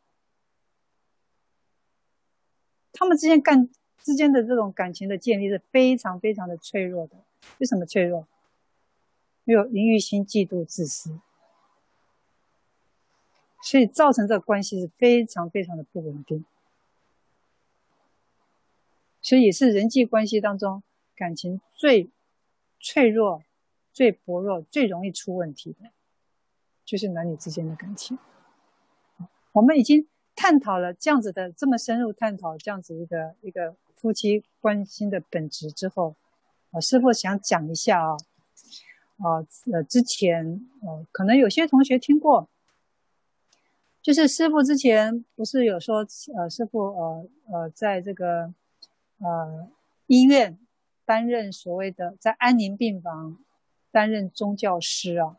[2.91, 3.69] 他们之间感
[4.03, 7.15] 之间的这种感情的建立是非常非常的脆弱的。
[7.59, 8.27] 为什么脆弱？
[9.45, 11.19] 因为有淫欲心、嫉妒、自私，
[13.61, 16.45] 所以造成这个关系是非常非常的不稳定。
[19.21, 20.83] 所以也是人际关系当中
[21.15, 22.09] 感情最
[22.79, 23.43] 脆弱、
[23.93, 25.91] 最薄弱、最容易出问题的，
[26.83, 28.17] 就是男女之间的感情。
[29.53, 30.07] 我们已经。
[30.33, 36.15] 探讨了这样子的这么深入探讨这样子一个一个夫妻关心的本质之后，
[36.71, 38.17] 我师父想讲一下啊，
[39.17, 42.49] 啊呃之前呃可能有些同学听过，
[44.01, 48.53] 就是师傅之前不是有说呃师傅呃呃在这个
[49.19, 49.67] 呃
[50.07, 50.57] 医院
[51.05, 53.37] 担任所谓的在安宁病房
[53.91, 55.37] 担任宗教师啊。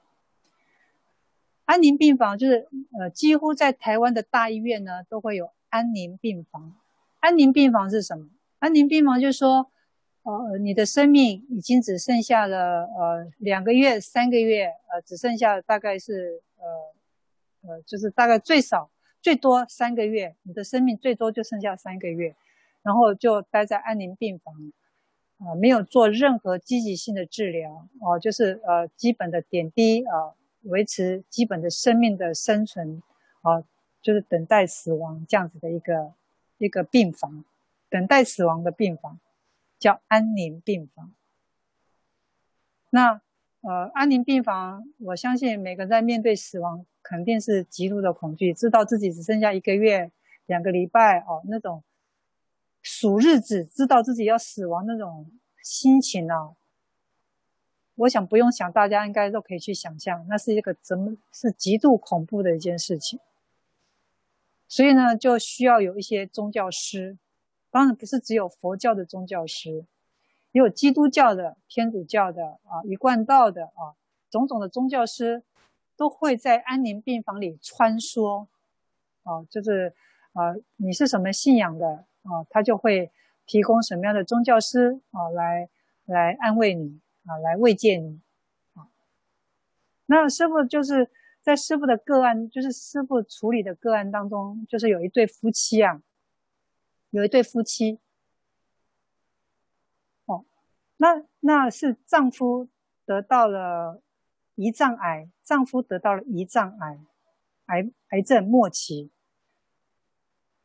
[1.64, 6.74] 安宁病房就是呃几乎在台湾的大医院呢都会有安宁病房。
[7.20, 8.28] 安宁病房是什么？
[8.58, 9.68] 安宁病房就是说。
[10.24, 16.91] 呃，你的生命已经只剩下了呃两个月、三个月，呃，只剩下大概是呃
[17.62, 22.34] 呃，就是大概最少最多三个月，你的生命最多就剩下三个月，
[22.82, 24.72] 然后就待在安宁病房，
[25.38, 33.02] 啊、没有做任何积极性的治疗，哦、就是呃基本的点滴啊、维持基本的生命的生存，
[33.42, 33.64] 啊、
[34.00, 36.12] 就是等待死亡这样子的一个
[36.58, 37.44] 一个病房，
[37.88, 39.18] 等待死亡的病房。
[39.82, 41.12] 叫安宁病房。
[42.90, 43.20] 那
[43.62, 50.10] 呃，安宁病房，我相信每个在面对死亡，肯定是极度的恐惧，知道自己只剩下一个月、
[50.46, 51.84] 两个礼拜哦，那种
[52.82, 55.30] 数日子，知道自己要死亡那种
[55.62, 56.56] 心情啊，
[57.94, 63.20] 我想不用想，大家应该都可以去想象，那是一个怎么是极度恐怖的一件事情。
[64.66, 67.16] 所以呢，就需要有一些宗教师。
[67.70, 69.84] 当然不是只有佛教的宗教师，
[70.52, 73.96] 也有基督教的、天主教的啊、一贯道的啊，
[74.30, 75.42] 种种的宗教师
[75.96, 78.46] 都会在安宁病房里穿梭
[79.24, 79.94] 啊，就是
[80.32, 83.10] 啊，你是什么信仰的啊，他就会
[83.46, 85.68] 提供什么样的宗教师啊来
[86.04, 88.20] 来安慰你啊，来慰藉你
[88.74, 88.88] 啊。
[90.06, 91.10] 那师傅就是
[91.40, 96.02] 在师傅的个案，就是师傅处理的个案当中，就是有一对夫妻啊。
[97.10, 97.98] 有一对夫妻，
[100.24, 100.46] 哦，
[101.02, 102.68] 那那是丈夫
[103.04, 104.00] 得到了
[104.54, 107.00] 胰脏癌，丈夫得到了胰脏癌，
[107.66, 109.10] 癌癌症末期，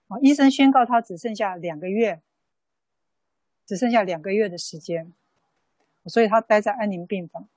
[0.09, 2.21] 哦，医生宣告他只剩下两个月，
[3.65, 5.11] 只剩下两个月的时间，
[6.05, 7.49] 所以他待在安宁病房。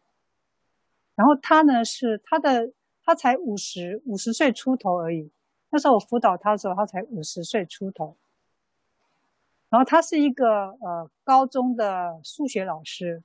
[1.14, 2.72] 然后他呢是他的，
[3.04, 5.30] 他才五十五十岁出头而已，
[5.68, 8.16] 那时候我辅导他的时候，他才五十岁出头。
[9.70, 13.22] 然后他是一个呃高中的数学老师，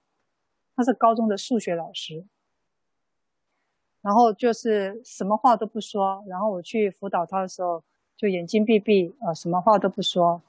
[0.76, 2.24] 他是高中的数学老师。
[4.02, 7.84] 然后就是什么话都不说，然后我去辅导他的时候，
[8.16, 10.40] 就眼睛闭闭，呃，什么话都不说，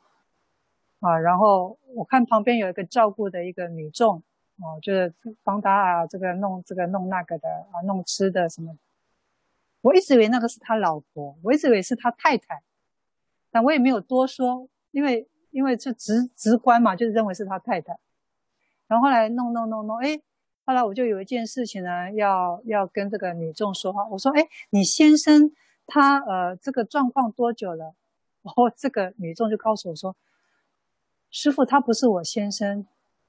[1.00, 4.22] 啊，然后我看旁边有一个照顾的一个女众，
[4.60, 5.10] 哦、啊，就是
[5.42, 8.76] 帮他啊这个弄这个弄那个的啊，弄吃的什么。
[9.80, 12.62] 我一直以为那个是他老婆，我一直以为是他太太，
[13.50, 15.26] 但我也没有多说，因为。
[15.56, 17.98] 因为是直直观嘛，就是认为是他太太，
[18.88, 20.20] 然后后来弄弄弄弄，哎，
[20.66, 24.06] 后来我就有一件事情呢，要要跟这个女众说话。
[24.08, 25.50] 我说，哎，你先生
[25.86, 27.94] 他呃这个状况多久了？
[28.42, 30.14] 然后这个女众就告诉我说，
[31.30, 32.86] 师傅他不是我先生。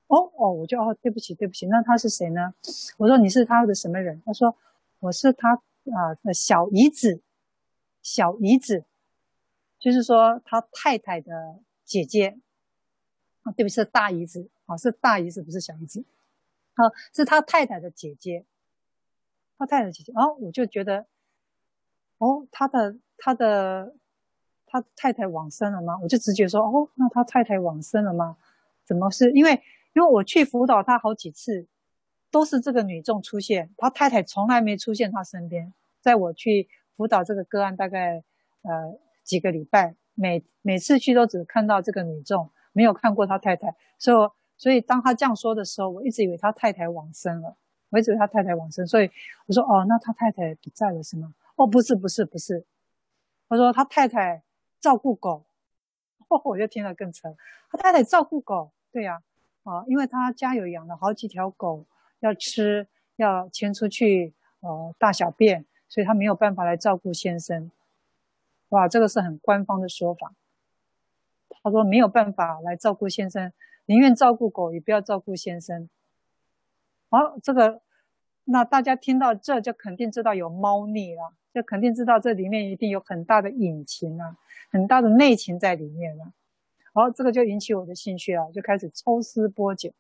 [0.08, 2.54] 哦哦，我就哦对不起对不起，那他是谁呢？
[2.98, 4.22] 我说你是他的什么人？
[4.26, 4.54] 他说
[5.00, 7.22] 我是他啊的小姨子，
[8.02, 8.84] 小姨子，
[9.80, 11.60] 就是说他太太的。
[11.88, 12.38] 姐姐，
[13.44, 16.04] 啊，对不起，是大姨子，啊，是大姨子，不是小姨子，
[16.74, 18.46] 啊，是他太太的姐姐，
[19.58, 21.08] 他太太姐姐，哦，我就觉得，
[22.18, 23.96] 哦，他的他的
[24.66, 25.98] 他太太往生了吗？
[26.04, 28.38] 我就直觉说，哦，那他太太往生了吗？
[28.86, 29.32] 怎么是？
[29.32, 29.54] 因为
[29.96, 31.66] 因为我去辅导他好几次，
[32.30, 35.74] 都是这个女众出现，他太太从来没出现他身边。
[36.02, 38.24] 在我去辅导这个个案，大概
[38.64, 39.96] 呃几个礼拜。
[40.20, 47.56] 每每次去都只看到这个女众，没有看过他太太，所以所以当他这样说的时候，我一直以为他太太往生了，
[47.92, 49.10] 我一直以为他太太往生，所以
[49.46, 51.36] 我说哦，那他太太不在了是吗？
[51.56, 52.66] 哦，不是不是不是，
[53.48, 54.42] 他说他太太
[54.80, 55.46] 照顾狗，
[56.30, 57.38] 哦， 我就听了更沉，
[57.70, 59.22] 他太太照顾狗，对呀，
[59.64, 61.86] 啊，因为他家有养了好几条狗，
[62.22, 67.72] 要吃要牵出去，呃，大小便，所以他没有办法来照顾先生。
[68.70, 70.34] 哇，这个是很官方的说法。
[71.64, 73.52] 他说没有办法来照顾先生，
[73.86, 75.90] 宁愿照顾狗，也不要照顾先生。
[77.10, 77.82] 好，这个
[78.46, 84.38] 那大家听到这就肯定知道有猫腻了，就肯定知道这里面一定有很大的隐情啊，
[84.72, 86.32] 很大的内情在里面了。
[86.94, 89.94] 好，这个就引起我的兴趣了，就开始抽丝剥茧。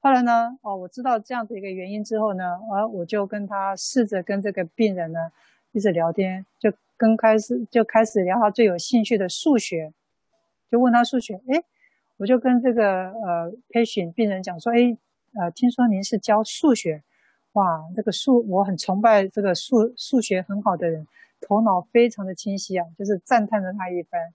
[0.00, 5.32] 后来呢，哦，我知道这样的一个原因之后呢，啊，我就跟他试着跟这个病人呢
[5.74, 6.72] 一直聊天，就。
[6.96, 9.92] 跟开始就开始聊他最有兴趣的数学，
[10.70, 11.64] 就问他数学，哎，
[12.18, 14.96] 我就跟这个呃 patient 病人讲说，哎，
[15.34, 17.02] 呃，听说您是教数学，
[17.54, 21.04] 哇，这个数我很崇拜这个数数学很好的人，
[21.40, 24.32] 头脑非常的清晰啊，就是赞叹了他一番。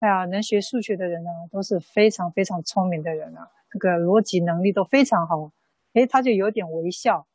[0.00, 5.52] 哎呀，能学数学的人呢，都是非常非常聪明的人啊，这个逻辑能力都非常好。
[5.92, 7.26] 诶，他就有点微笑，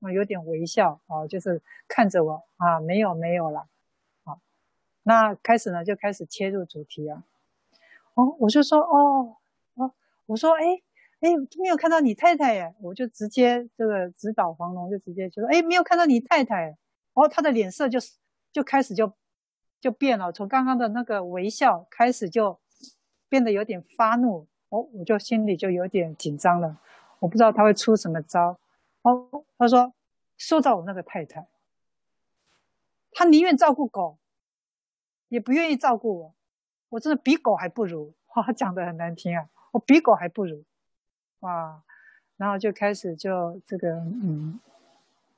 [0.00, 3.66] 啊，有点微笑啊，就是看着我啊，没有没有了，
[4.24, 4.38] 啊，
[5.02, 7.22] 那开始呢就开始切入主题啊，
[8.14, 9.36] 哦，我就说哦
[9.74, 9.92] 哦，
[10.26, 10.82] 我说诶
[11.20, 16.76] 诶，没有看到你太太耶，我就直接这个指导黄龙，就直接就说诶，没有看到你太太，
[17.14, 17.98] 哦，他的脸色就
[18.52, 19.12] 就开始就。
[19.80, 22.58] 就变了，从刚刚的那个微笑开始，就
[23.28, 24.46] 变得有点发怒。
[24.70, 26.78] 哦，我就心里就有点紧张了，
[27.18, 28.56] 我不知道他会出什么招。
[29.04, 29.94] 哦，他说
[30.36, 31.46] 说到我那个太太，
[33.12, 34.18] 他宁愿照顾狗，
[35.28, 36.34] 也不愿意照顾我。
[36.88, 38.12] 我真的比狗还不如。
[38.34, 40.64] 哇，讲的很难听啊，我比狗还不如。
[41.40, 41.82] 哇，
[42.36, 44.58] 然后就开始就这个嗯，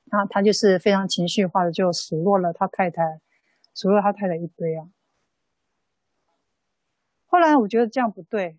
[0.07, 3.21] 然后他就是非常情绪化的就数落了他太太。
[3.75, 4.89] 数落他太太一堆啊，
[7.27, 8.57] 后来我觉得这样不对，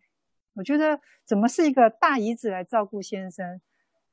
[0.54, 3.60] 我觉得怎么是一个大姨子来照顾先生，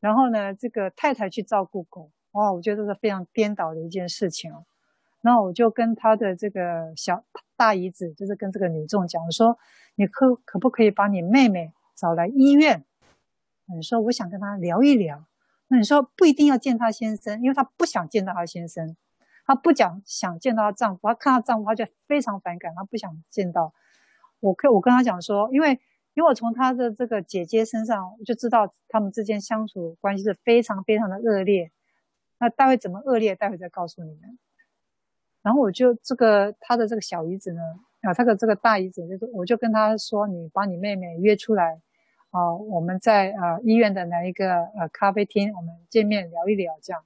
[0.05, 4.67] 然后呢，这个太太去照顾狗，哇，我觉得这是非常颠倒的一件事情哦。
[5.23, 7.25] 然后我就跟他的这个小
[7.57, 9.59] 大姨子，就是跟这个女众讲，我说
[9.95, 12.85] 你可可不可以把你妹妹找来医院？
[13.75, 15.25] 你说我想跟她聊一聊。
[15.69, 18.95] 那你说不一定要见她先生，因为她不想见到她先生。
[19.47, 23.73] 她不讲想见到她丈夫，她看到丈夫，她就非常反感，她不想见到。
[24.41, 25.81] 我可我跟她讲说，因为
[26.15, 31.71] 因为我从他的这个姐姐身上我就知道他们之间相处关系是非常非常的恶劣。
[32.39, 34.39] 那待会怎么恶劣，待会再告诉你们。
[35.43, 37.61] 然后我就这个他的这个小姨子呢，
[38.03, 41.81] 啊，他的这个大姨子就是，我就跟她说，你把你妹妹约出来，
[42.31, 47.05] 啊，我们在啊医院的哪一个呃咖啡厅，我们见面聊一聊这样。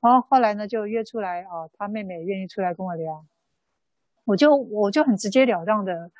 [0.00, 3.24] 然后后来呢，就约出来啊，他妹妹愿意出来跟我聊，
[4.24, 6.10] 我就我就很直截了当的，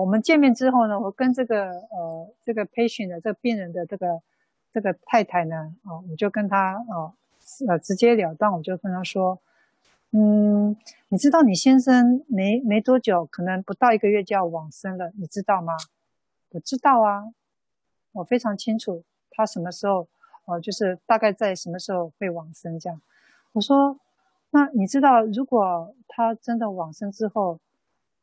[0.00, 4.22] 我们见面之后呢，我跟这个呃这个 patient 的这个病人的这个
[4.72, 7.12] 这个太太呢，啊，我就跟他啊
[7.68, 9.38] 呃直截了当，我就跟他说，
[10.12, 10.74] 嗯，
[11.08, 15.74] 你知道你先生没没多久，可能不到一个月就要往生了，你知道吗？
[16.52, 17.32] 我知道啊，
[18.12, 20.08] 我非常清楚他什么时候，
[20.46, 23.00] 哦，就是大概在什么时候会往生这样。
[23.52, 23.98] 我说，
[24.50, 27.60] 那你知道，如果他真的往生之后，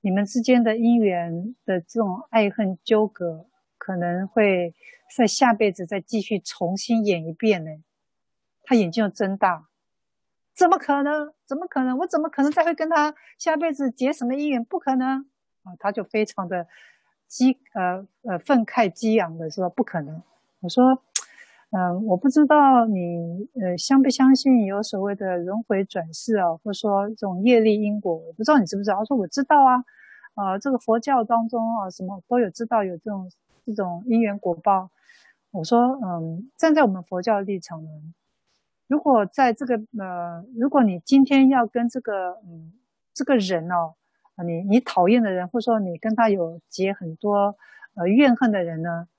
[0.02, 4.74] 你们之间的姻缘的这种爱恨纠葛，可能会
[5.16, 7.72] 在下辈子再继续重新演一遍呢？
[8.64, 9.68] 他眼睛又睁大，
[10.54, 11.34] 怎么可能？
[11.46, 11.98] 怎么可能？
[11.98, 14.64] 我怎么可能再会跟他下辈子结什么姻缘？
[14.64, 15.30] 不可能
[15.64, 15.76] 啊！
[15.80, 16.68] 他就非常的
[17.28, 20.22] 激呃呃愤慨激昂的说：“不可能。”
[20.62, 21.04] 我说。
[21.72, 28.98] 嗯，我不知道你呃相不相信有所谓的轮回转世啊，或者说这种业力因果，我不知道你知不知道？
[29.00, 29.76] 他说我知道啊，
[30.36, 33.30] 啊、呃，这个佛教当中啊，什么都有知道有这种
[33.66, 34.90] 这种因缘果报。
[35.52, 37.90] 我说，嗯，站在我们佛教立场呢，
[38.88, 42.72] 如果在这个呃，如果你今天要跟这个嗯
[43.14, 43.96] 这个人哦，
[44.46, 47.58] 你你讨厌的人，或者说你跟他有结很多
[47.96, 49.10] 呃怨恨的人呢？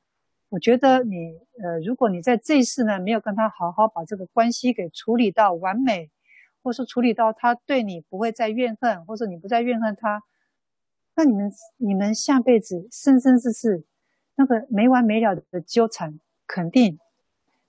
[0.50, 6.10] 我觉得你，呃，如果你在这一世呢，没有跟他好好把这个关系给处理到完美，
[6.62, 10.22] 或是处理到他对你不会再怨恨，或者你不再怨恨他，
[11.16, 13.84] 那你们你们下辈子生生世世
[14.36, 16.98] 那个没完没了的纠缠，肯定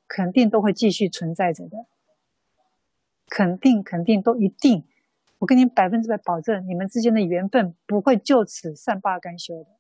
[0.08, 1.86] 肯定都会继续存在着的，
[3.28, 4.86] 肯定肯定都一定，
[5.40, 9.79] 我跟你百分之百保证，你们之间的缘分不会就此善罢甘休的。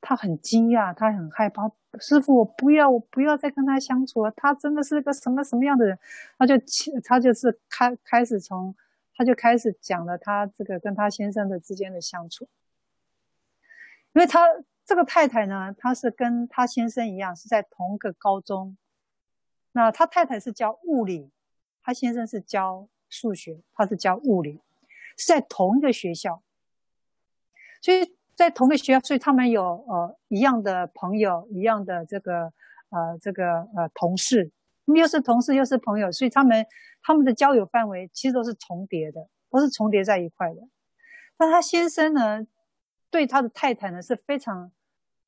[0.00, 1.70] 他很惊讶，他很害怕。
[1.98, 4.30] 师傅，我不要，我不要再跟他相处了。
[4.36, 5.98] 他真的是个什么什么样的人？
[6.38, 6.54] 他就
[7.02, 8.74] 他就是开开始从，
[9.16, 12.48] 他就开始讲了他这个跟他先生的之间的相处。
[14.12, 14.46] 因为他
[14.84, 18.76] 这个太太呢，他是跟他先生一样是在同一个高中。
[19.72, 21.30] 那他太太是教物理，
[21.82, 24.60] 他先生是教数学，他是教物理，
[25.16, 26.40] 是在同一个学校，
[27.82, 28.16] 所以。
[28.40, 32.50] 在同个学校，所以他们有呃一样的朋友，一样的这个
[32.88, 34.50] 呃这个呃同事，
[34.86, 36.66] 又是同事又是朋友，所以他们
[37.02, 40.62] 他们的交友范围其实都是重叠的，都是重叠在一块的。
[41.36, 42.46] 那他先生呢，
[43.10, 44.72] 对他的太太呢是非常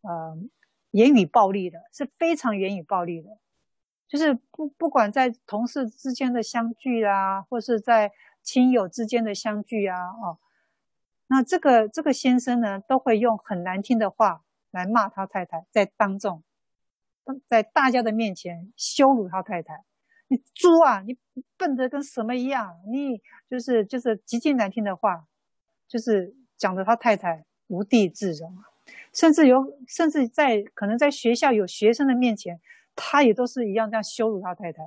[0.00, 0.38] 呃
[0.92, 3.28] 言语暴力的，是非常言语暴力的，
[4.08, 8.10] 就是不不管在同事之间的相聚啊，或是在
[8.42, 10.38] 亲友之间的相聚啊，哦。
[11.32, 16.42] 那这个这个先生呢，都会用很难听的话来骂他太太，在当众，
[17.46, 19.82] 在大家的面前羞辱他太太。
[20.28, 21.00] 你猪啊！
[21.00, 21.16] 你
[21.56, 22.78] 笨得跟什么一样？
[22.86, 25.26] 你就是就是极尽难听的话，
[25.88, 28.54] 就是讲的他太太无地自容，
[29.14, 32.60] 甚至有甚至在可能在学校有学生的面前，
[32.94, 34.82] 他也都是一样这样羞辱他太太。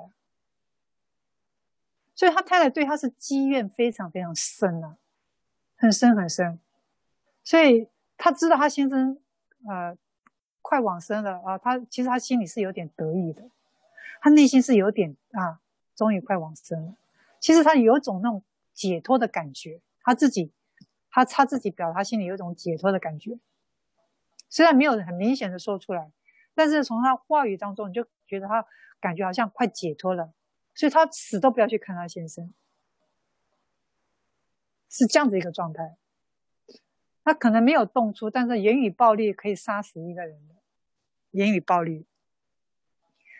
[2.13, 4.97] 所以他太太对他是积怨非常非常深啊，
[5.85, 6.59] 很深很深。
[7.43, 9.17] 所以他知道他先生
[9.67, 9.95] 呃
[10.61, 13.43] 快往生了啊，他其实他心里是有点得意的。
[14.21, 15.61] 他内心是有点啊，
[15.95, 16.95] 终于快往生了。
[17.39, 20.51] 其实他有种那种解脱的感觉，他自己，
[21.11, 23.37] 他他自己表达心里有一种解脱的感觉。
[24.49, 26.11] 虽然没有很明显的说出来，
[26.55, 28.65] 但是从他话语当中，你就觉得他
[28.99, 30.33] 感觉好像快解脱了。
[30.73, 32.51] 所以他死都不要去看他先生，
[34.95, 35.95] 是这样子一个状态。
[37.23, 40.55] 他可能没有动粗，但是言语暴力可以杀死一个人的，
[41.31, 42.05] 言语暴力。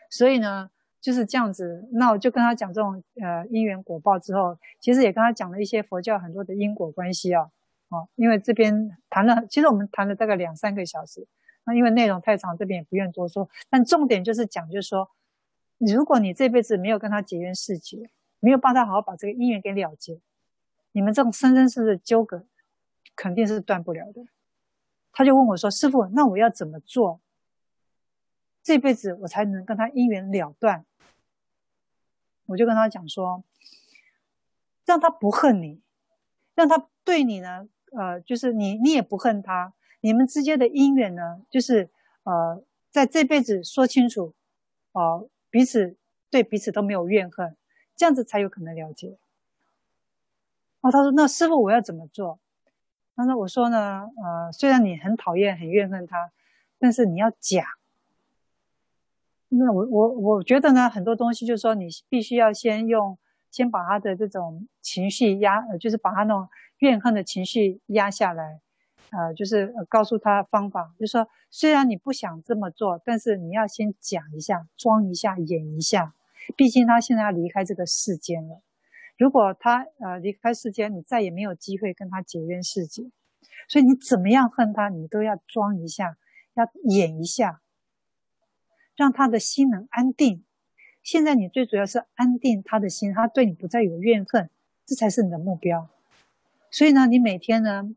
[0.09, 0.69] 所以呢。
[1.05, 7.47] 就是这样子，那我就跟他讲这种呃因缘果报之后，其实也跟他讲了一些佛教很多的因果关系啊，
[7.89, 11.27] 哦，因为这边谈了，其实我们谈了大概两三个小时，
[11.65, 15.07] 那因为内容太长，这边也不愿多说，但重点就是讲，就是说，
[15.77, 20.19] 如果你这辈子没有跟他结缘世结，没有帮他好好把这个因缘给了结，
[20.95, 22.45] 你们这种生生世世的纠葛
[23.17, 24.25] 肯定是断不了的。
[25.11, 27.19] 他就问我说：“师傅，那我要怎么做，
[28.63, 30.85] 这辈子我才能跟他姻缘了断？”
[32.47, 33.43] 我就跟他讲说，
[34.85, 35.81] 让他不恨你，
[36.53, 41.89] 让他对你呢，呃，就是你你也不恨他，你们之间的姻缘呢，就是
[42.23, 44.33] 呃，在这辈子说清楚，
[44.93, 45.97] 呃，彼此
[46.29, 47.57] 对彼此都没有怨恨，
[47.97, 49.17] 这样子才有可能了解。
[50.85, 52.37] 哦，他说那师傅我要怎么做？
[53.15, 56.29] 他说我说呢，呃，虽然你很讨厌很怨恨他，
[56.77, 57.65] 但是你要讲。
[59.49, 63.17] 那我我我觉得呢，很多东西就是说，你必须要先用，
[63.49, 68.59] 先把他的这种情绪压，呃，就是把他那种怨恨的情绪压下来，
[69.09, 76.13] 呃，就是告诉他方法，就是说，虽然你不想这么做，但是你要先讲一下，装一下，演一下，
[76.55, 78.61] 毕竟他现在要离开这个世间了。
[79.17, 83.09] 如果他呃离开世间，你再也没有机会跟他结缘世结，
[83.67, 86.17] 所以你怎么样恨他，你都要装一下，
[86.53, 87.61] 要演一下。
[88.95, 90.45] 让他的心能安定。
[91.03, 94.49] 现在你最主要是安定他的心，他对你不再有怨恨，
[94.85, 95.89] 这才是你的目标。
[96.71, 97.93] 所以呢，你每天呢，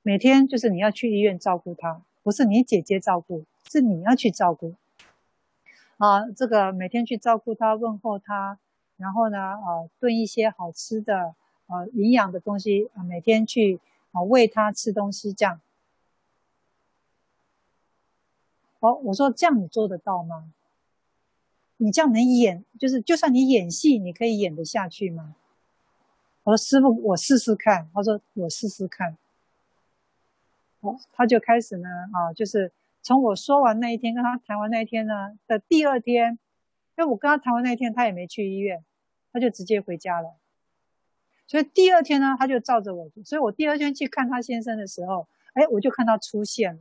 [0.00, 4.76] 每天就是你要去医院照顾他，不是你姐姐照顾，是你要去照顾。
[5.98, 8.60] 啊，这个每天去照顾他，问候他，
[8.96, 11.34] 然后呢，啊，炖一些好吃的，
[11.66, 13.80] 啊，营养的东西，啊，每天去
[14.12, 15.60] 啊喂他吃东西，这样。
[18.80, 20.52] 哦，我说这样你做得到吗？
[21.76, 25.34] 你这样能演，就是就算你演戏，你可以演得下去吗？
[26.44, 27.88] 我说师傅，我试试看。
[27.92, 29.16] 他说我试试看。
[30.80, 32.72] 哦，他就开始呢，啊，就是
[33.02, 36.38] 从我说完那一天，跟他谈完那一天呢的第二天，
[36.96, 38.84] 因为我跟他谈完那一天，他也没去医院，
[39.32, 40.36] 他就直接回家了。
[41.46, 46.80] 所以第二天呢，他就照着我，所以我第二天去看他先生的时候，哎，我就看他出现了。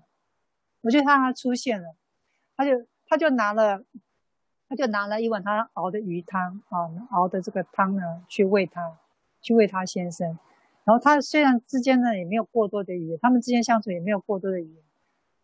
[0.81, 1.95] 我就看他出现了，
[2.57, 3.83] 他就他就拿了，
[4.67, 8.97] 他就拿了一碗他熬的鱼汤啊，熬的这个汤呢，去喂他，
[9.41, 10.39] 去喂他先生。
[10.83, 14.83] 然后他虽然之间呢也没有过多的语言，他们之间相处也没有过多的语言，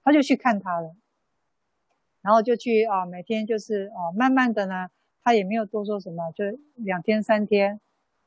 [0.03, 0.95] 他就去看他了，
[2.27, 4.89] 然后就去啊，每天就是啊，慢慢的呢，
[5.23, 6.43] 他也没有多说什么，就
[6.75, 7.79] 两天三天，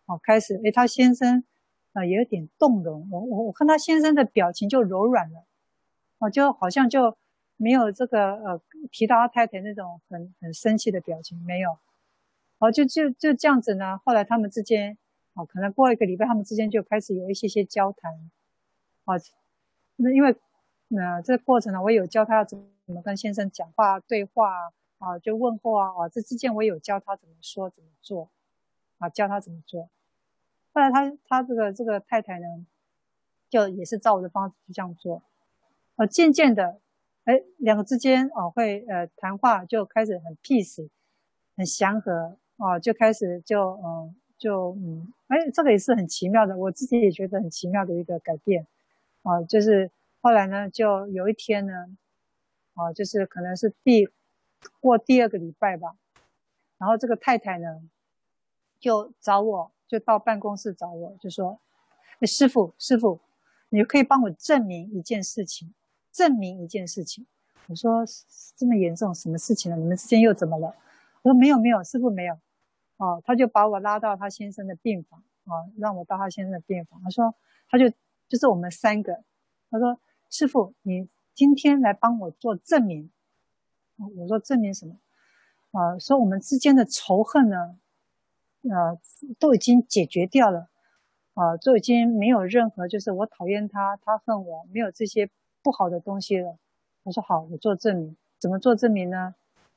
[0.07, 1.45] 啊，开始诶，他先生
[1.93, 5.45] 啊也有点动容，我我我看他先生的表情就柔软了。
[6.19, 7.15] 哦，就好像就
[7.59, 11.77] 没有这个呃提到他太太那种很很生气的表情，没有。
[12.59, 14.01] 哦，就就就这样子呢。
[14.03, 14.97] 后来他们之间，
[15.35, 18.31] 哦，可能过一个礼拜，他们之间就开始有一些些交谈。
[19.05, 19.21] 哦，
[19.97, 20.35] 那因为
[20.93, 28.28] 那、这个过程呢，我有教他要怎么跟先生讲话对话啊，就问候啊，啊，这之间我有教他怎么说怎么做，
[28.99, 29.88] 啊，教他怎么做。
[30.72, 32.66] 后来他他这个这个太太呢，
[33.49, 35.22] 就也是照我的方式去这样做。
[35.95, 36.80] 呃，渐渐的，
[37.24, 40.88] 哎，两个之间哦，会呃谈话就开始很 peace，
[41.57, 48.66] 很祥和哦，就开始就嗯就嗯，哎，这个也是很奇妙的，我自己也觉得很奇妙的一个改变，
[49.22, 49.91] 啊，就是
[50.21, 51.97] 后来呢，就有一天呢，
[52.75, 54.09] 啊，就是可能是第
[54.81, 55.97] 过第二个礼拜吧，
[56.79, 57.83] 然后这个太太呢，
[58.79, 61.61] 就找我，就到办公室找我，就说，
[62.23, 63.21] 师傅，师傅，
[63.71, 65.75] 你可以帮我证明一件事情。
[66.12, 67.25] 证明一件事情，
[67.68, 68.05] 我说
[68.57, 69.77] 这么严重，什么事情呢？
[69.77, 70.75] 你们之间又怎么了？
[71.23, 72.35] 我说没有没有，师傅没有。
[72.97, 77.01] 哦，他就把我拉到他先生的病房，啊，让我到他先生的病房。
[77.01, 77.33] 他说，
[77.68, 77.89] 他就
[78.29, 79.23] 就是我们三个。
[79.71, 80.01] 他说，
[80.31, 83.11] 师傅，你今天来帮我做证明。
[84.16, 84.97] 我说证明什么？
[85.72, 87.76] 啊，说我们之间的仇恨呢，
[88.62, 88.99] 呃，
[89.39, 90.68] 都已经解决掉了，
[91.35, 95.28] 啊，都已经没有任何就是我讨厌他，他恨我，没有这些
[95.62, 96.57] 不好的东西了。
[97.03, 98.16] 我说好，我做证明。
[98.39, 99.35] 怎么做证明呢？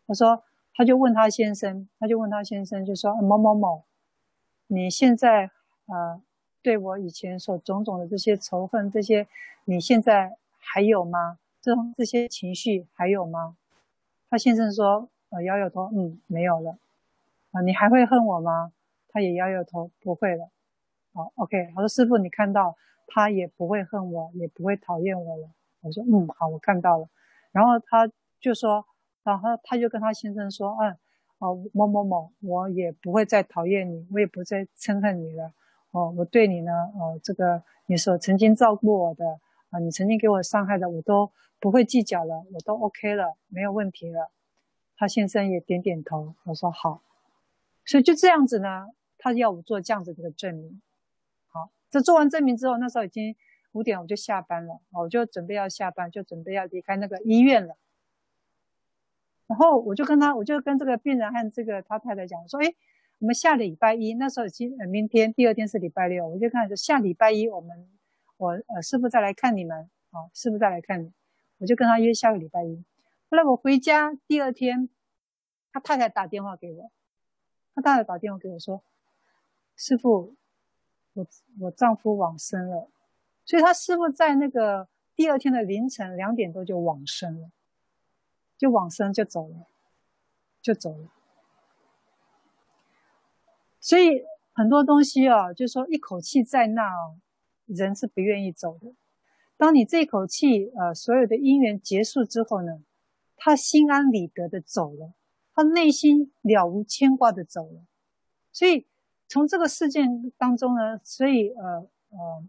[0.07, 0.43] 他说，
[0.73, 3.83] 他就问他先生，他就问他先生，就说某某某，
[4.67, 5.51] 你现在
[5.87, 6.21] 呃
[6.61, 9.27] 对我以前所种种的这些仇恨，这些
[9.65, 10.37] 你现在
[10.73, 11.37] 还有吗？
[11.61, 13.55] 这这些情绪还有吗？
[14.27, 15.07] 他先生说。
[15.29, 16.77] 呃，摇摇头，嗯，没有了。
[17.51, 18.71] 啊，你还会恨我吗？
[19.09, 20.49] 他也摇摇头，不会了。
[21.13, 21.71] 好，OK。
[21.75, 22.75] 他说：“师傅，你看到
[23.07, 25.49] 他也不会恨我，也不会讨厌我了。”
[25.81, 27.07] 我说：“嗯，好，我看到了。”
[27.51, 28.07] 然后他
[28.39, 28.85] 就说，
[29.23, 30.97] 然后他就跟他先生说：“嗯，
[31.39, 35.51] 哦，某某某，我也不会再讨厌你，我也不再憎恨你了。
[35.89, 39.39] 哦，我对你呢，哦，这个你所曾经照顾我的
[39.73, 44.29] 啊，你曾经给我伤害的，我都不会计较了，我都 OK 了，没有问题了。”
[44.95, 47.01] 他先生也点点头，我说好，
[47.83, 50.79] 所以就这样子呢，他要我做这样子的一个证明。
[51.47, 53.35] 好，这做完证明之后，那时候已经
[53.71, 57.75] 五点，我就下班了，我就准备要下班，就准备要离开那个医院了。
[59.47, 62.73] 然后我就跟他，我就跟这个病人和这个他太太讲我说，哎，
[63.17, 67.89] 我们下礼拜一，那时候已经明天第二天是礼拜六，我就看着下礼拜一我们
[68.37, 71.11] 我呃师傅再来看你们，好，师傅再来看你，
[71.59, 72.83] 我就跟他约下个礼拜一。
[73.29, 74.89] 后来我回家第二天，
[75.71, 76.91] 他太太打电话给我，
[77.73, 78.83] 他太太打电话给我说
[79.75, 80.35] ：“师傅，
[81.13, 81.27] 我
[81.61, 82.89] 我丈夫往生了。”
[83.45, 87.49] 所以他师傅在那个第二天的凌晨两点多就往生了，
[88.57, 89.67] 就往生就走了，
[90.61, 91.07] 就走了。
[93.79, 94.23] 所以
[94.53, 97.15] 很多东西啊，就说一口气在那，
[97.75, 98.93] 人是不愿意走的。
[99.57, 102.81] 当你这口气，呃，所有的因缘结束之后呢，
[103.37, 105.13] 他心安理得的走了，
[105.53, 107.81] 他内心了无牵挂的走了，
[108.51, 108.85] 所以
[109.27, 112.43] 从这个事件当中呢，所以呃呃，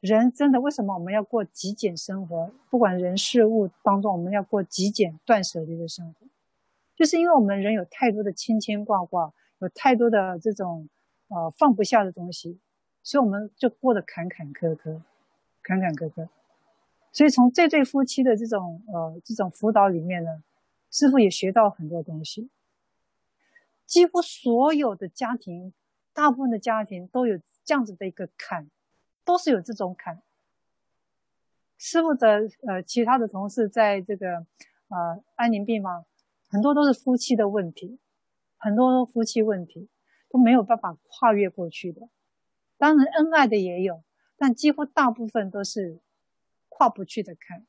[0.00, 2.50] 人真的为什么我们要过极简生活？
[2.70, 6.26] 不管人事物当中，我们要过极简断舍离的生活，
[6.94, 10.88] 就是因为我们人有太多的牵牵挂挂，有太多的这种
[11.28, 12.58] 呃放不下的东西，
[13.02, 15.02] 所以我们就过得坎坎坷坷，
[15.62, 16.28] 坎坎坷坷。
[17.10, 20.42] 所以从这对夫妻的这种呃这种辅导里面呢，
[20.90, 22.48] 师傅也学到很多东西。
[23.84, 25.74] 几乎所有的家庭，
[26.14, 28.70] 大部分的家庭都有这样子的一个坎，
[29.24, 30.22] 都是有这种坎。
[31.76, 34.46] 师傅的呃其他的同事在这个
[34.88, 36.06] 呃安宁病房，
[36.48, 37.98] 很多都是夫妻的问题，
[38.56, 39.88] 很多夫妻问题
[40.30, 42.08] 都没有办法跨越过去的。
[42.82, 44.02] 当然恩爱的也有，
[44.36, 46.00] 但几乎大部分都是。
[46.74, 47.64] 跨不去的坎，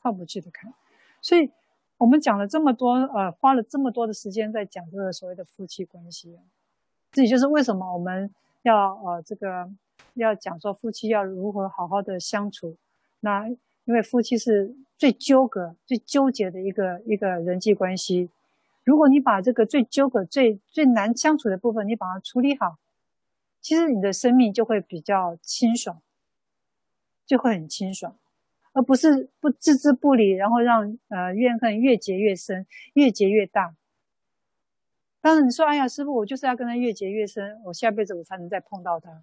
[0.00, 0.72] 跨不去的坎，
[1.20, 1.48] 所以
[1.98, 6.36] 我们讲了这么多，呃，花了这么多的时间在讲这个所谓的夫妻关系，
[7.12, 9.70] 这也就是为什么我们要呃这个
[10.14, 12.76] 要讲说夫妻要如何好好的相处。
[13.20, 13.46] 那
[13.84, 18.28] 因为夫妻是最纠葛、最纠结的一个一个人际关系，
[18.82, 22.76] 如果你把这个最纠葛、最最难相处的部分你把它处理好，
[23.68, 26.00] 其实你的生命就会比较清爽。
[27.26, 28.16] 就会很清爽，
[28.72, 33.76] 而不是不置之不理，然后让呃怨恨越结越深，越结越大。
[35.20, 39.22] 当然你说，哎呀，师傅，我就是要跟他越结越深，我下辈子我才能再碰到他。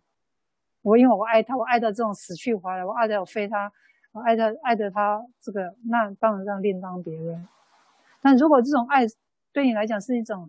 [0.83, 3.73] 我因为我爱他，我爱到这种死去活来，我爱到我非他，
[4.11, 7.47] 我爱他爱的他这个，那当然让另当别论。
[8.21, 9.07] 但如果这种爱
[9.51, 10.47] 对你来讲是一种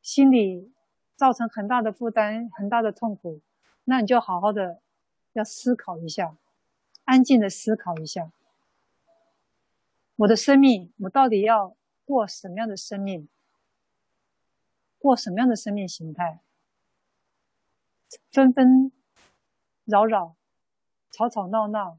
[0.00, 0.70] 心理
[1.18, 3.40] 造成很大的负担、很大的痛苦，
[3.86, 4.80] 那你就好好的
[5.32, 6.36] 要思考一下。
[7.02, 8.30] 安静的思考一下，
[10.14, 13.28] 我的生命，我到底要过什么样的生命？
[14.98, 16.38] 过什么样的生命形态？
[18.30, 18.92] 纷纷
[19.86, 20.36] 扰扰，
[21.10, 21.98] 吵吵闹闹，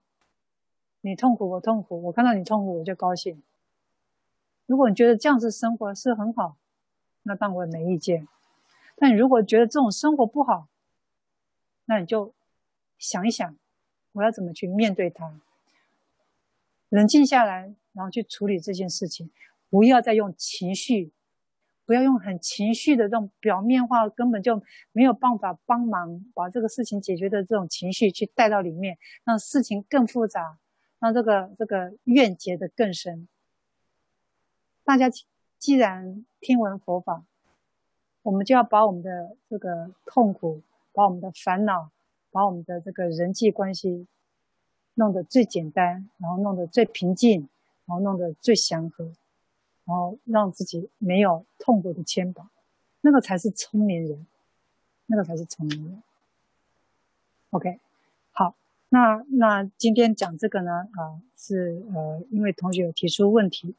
[1.01, 3.43] 你痛苦我痛苦，我看到你痛苦我就高兴。
[4.65, 6.55] 如果你觉得这样子生活是很好，
[7.23, 8.25] 那当我也没意见。
[8.99, 10.67] 但如果觉得这种生活不好，
[11.85, 12.33] 那你就
[12.97, 13.57] 想一想。
[14.13, 15.39] 我要怎么去面对它？
[16.89, 19.29] 冷静下来，然后去处理这件事情。
[19.69, 21.11] 不要再用情绪，
[21.85, 30.57] 不要用很情绪的这种表面化，根本就没有办法帮忙把这个事情解决的这种情绪去带到里面，让事情更复杂，
[30.99, 33.27] 让这个这个怨结得更深。
[34.83, 35.07] 大家
[35.59, 37.23] 既然听闻佛法，
[38.29, 40.61] 我们就要把我们的这个痛苦，
[40.93, 41.89] 把我们的烦恼，
[42.29, 44.05] 把我们的这个人际关系
[44.93, 47.49] 弄得最简单，然后弄得最平静，
[47.87, 49.05] 然后弄得最祥和，
[49.85, 52.43] 然后让自己没有痛苦的牵绊，
[53.01, 54.27] 那个才是聪明人，
[55.07, 56.03] 那个才是聪明人。
[57.49, 57.79] OK，
[58.31, 58.53] 好，
[58.89, 63.73] 那那今天讲这个呢，啊，是呃，因为同学有提出问题。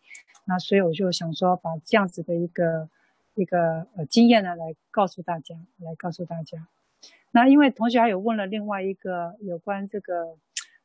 [0.47, 2.89] 那所以我就想说，把这样子的一个
[3.41, 6.69] 一个呃经验呢，来告诉大家，来告诉大家。
[7.31, 10.37] 那因为同学还有问了另外一个有关这个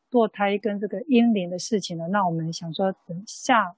[0.09, 3.75] 堕胎跟这个婴灵的事情呢，那我们想说，等下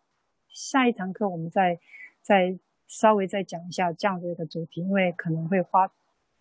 [0.47, 1.79] 下一堂课我们再
[2.21, 5.91] 再稍微再讲一下这样的一个主题，因为可能会花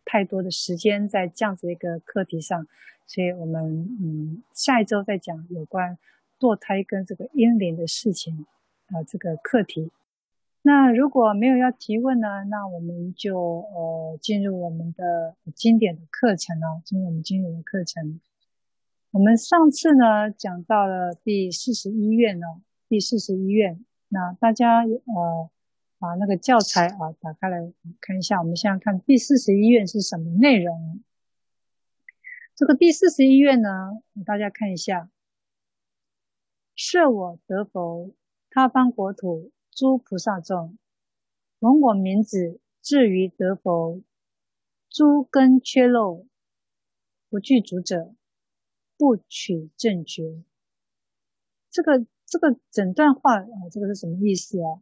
[0.05, 2.67] 太多的时间在这样子一个课题上，
[3.07, 5.97] 所以我们嗯下一周再讲有关
[6.39, 8.47] 堕胎跟这个婴灵的事情。
[8.89, 9.91] 啊，这个课题。
[10.67, 16.83] 那如果没有要提问呢，那我们就呃进入我们的经典的课程了。
[16.85, 18.21] 进入我们经典的课程。
[19.13, 22.47] 我们上次呢讲到了第四十一愿呢，
[22.89, 23.85] 第四十一愿。
[24.09, 25.51] 那大家呃
[26.01, 28.41] 把那个教材啊打开来看一下。
[28.41, 31.01] 我们现在看第四十一愿是什么内容？
[32.57, 35.09] 这个第四十一愿呢，大家看一下，
[36.75, 38.11] 设我得佛。
[38.51, 40.79] 他方国土诸菩萨众，
[41.59, 44.01] 闻我名字，至于得佛，
[44.89, 46.27] 诸根缺漏
[47.29, 48.15] 不具足者，
[48.97, 50.43] 不取正觉。
[51.71, 54.81] 这个这个整段话啊，这个是什么意思啊？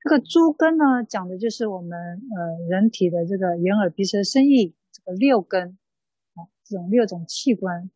[0.00, 1.98] 这个诸根呢，讲的就是我们
[2.34, 5.76] 呃人体的这个眼耳鼻舌身意这个六根
[6.32, 7.90] 啊，这种六种器官。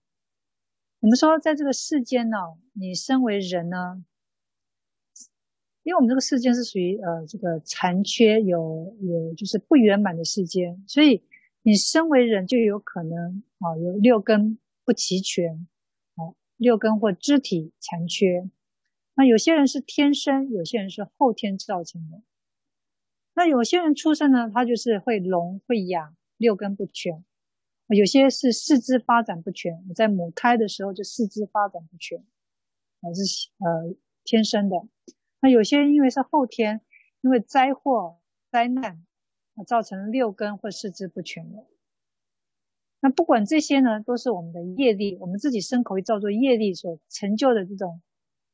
[1.00, 2.36] 我们说，在这个世间呢，
[2.74, 4.04] 你身为人呢。
[5.86, 11.22] 因为我们这个世间是属于呃这个残缺有有就是不圆满的世间，所以
[11.62, 15.68] 你身为人就有可能啊有六根不齐全，
[16.16, 18.50] 啊六根或肢体残缺。
[19.14, 22.20] 那有些人是天生，有些人是后天造成的。
[23.32, 27.24] 那有些人出生呢，他就是会聋会哑，六根不全。
[27.86, 32.24] 有些是四肢发展不全，在母胎的时候就四肢发展不全，
[33.00, 33.22] 还是
[33.58, 34.76] 呃天生的。
[35.40, 36.80] 那有些人因为是后天，
[37.20, 38.18] 因为灾祸、
[38.50, 39.04] 灾难，
[39.54, 41.66] 啊，造成六根或四肢不全了。
[43.00, 48.00] 那不管这些呢，都是我们的业力，我们自己身口意造作业力所成就的这种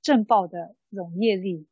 [0.02, 1.68] 正报的这种业力，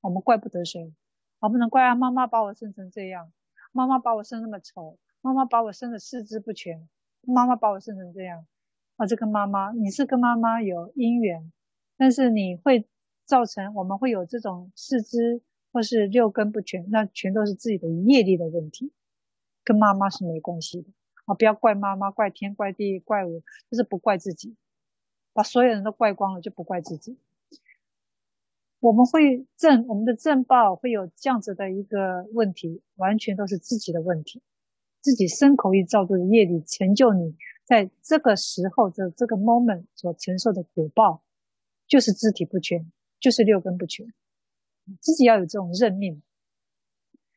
[0.00, 0.92] 我们怪不得谁，
[1.38, 3.32] 我不能怪啊，妈妈把我生成这样，
[3.70, 6.88] 妈妈把我生那么丑，妈妈把我生的四肢不全，
[7.22, 8.44] 妈妈把我生成这样，
[8.96, 11.52] 啊，这个妈妈，你是跟妈妈有因缘，
[11.96, 12.88] 但是你会。
[13.26, 18.92] 造成我们会有这种四肢或是六根不全，那全都是自己的业力的问题，
[19.64, 20.88] 跟妈妈是没关系的
[21.26, 21.34] 啊！
[21.34, 24.56] 不要怪妈妈，怪天，怪地，怪我，就是不怪自己，
[25.34, 27.18] 把所有人都怪光了，就不怪自己。
[28.78, 34.40] 我们会正我们的正报会有这样子的一个问题，完全都是自己的问题，
[35.00, 41.24] 自己身口意造作的业力成就你在这个时候的这个 moment 所承受的果报，
[41.88, 42.90] 就是肢体不全。
[43.18, 44.06] 就是六根不全，
[45.00, 46.22] 自己要有这种认命，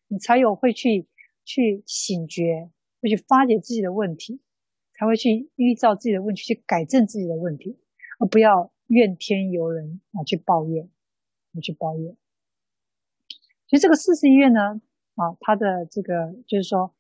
[0.07, 1.07] 你才有会去
[1.45, 2.69] 去醒觉，
[3.01, 4.41] 会去发觉自己的问题，
[4.93, 7.80] 才会去依照自己的问题去改正自己的问题，
[8.19, 10.89] 而不要怨天尤人啊，去抱怨，
[11.51, 12.15] 你去抱怨。
[13.67, 14.82] 所以这个四十一愿呢，
[15.15, 16.93] 啊，它的这个就是说，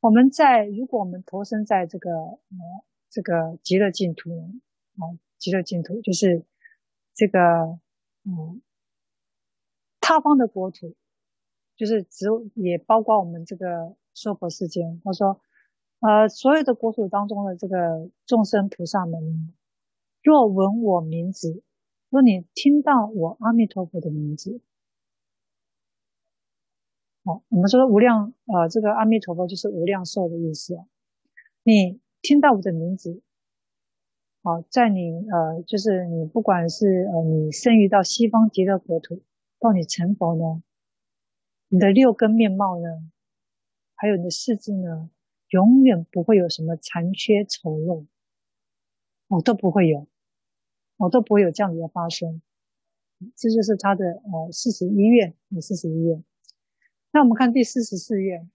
[0.00, 2.38] 我们在如果我们投身在这个呃
[3.08, 4.30] 这个极乐净土
[4.96, 6.44] 啊，极乐净土就是
[7.14, 7.78] 这个。
[8.30, 8.60] 嗯，
[10.00, 10.94] 他方的国土，
[11.76, 12.26] 就是只
[12.56, 15.00] 也包括我们这个娑婆世间。
[15.02, 15.40] 他说，
[16.00, 19.54] 呃，所有的国土当中的这个众生菩萨们，
[20.22, 21.62] 若闻我名字，
[22.10, 24.60] 若你听到我阿弥陀佛的名字，
[27.24, 30.84] 好，我们说无量，呃，这个阿弥陀佛就是无量寿的意思啊。
[31.62, 33.22] 你听到我的名字。
[34.40, 39.20] 好，在你呃，就是你不管是呃，你生于到西方极乐国土，
[39.58, 40.62] 到你成佛呢，
[41.68, 43.10] 你的六根面貌呢，
[43.96, 45.10] 还有你的四肢呢，
[45.48, 48.06] 永远不会有什么残缺丑陋，
[49.26, 50.06] 哦，都不会有，
[50.98, 52.40] 哦，都不会有这样子的发生，
[53.34, 56.24] 这就是他的呃四十一愿，四十一愿。
[57.10, 58.48] 那我们看第四十四愿，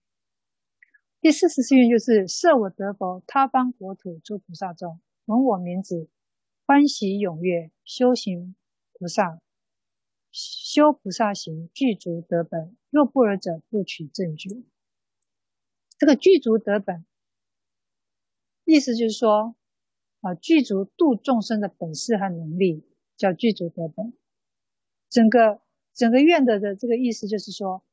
[1.19, 5.01] 第四十四愿就是设我得佛，他方国土诸菩萨众。
[5.25, 6.09] 闻我名字，
[6.65, 8.55] 欢喜踊跃，修行
[8.91, 9.41] 菩萨，
[10.31, 12.75] 修菩萨行，具足得本。
[12.89, 14.49] 若不尔者，不取正觉。
[15.97, 17.05] 这个具足得本，
[18.65, 19.55] 意思就是说，
[20.19, 22.83] 啊，具足度众生的本事和能力，
[23.15, 24.13] 叫具足得本。
[25.09, 25.61] 整个
[25.93, 27.85] 整个愿的的这个意思就是说，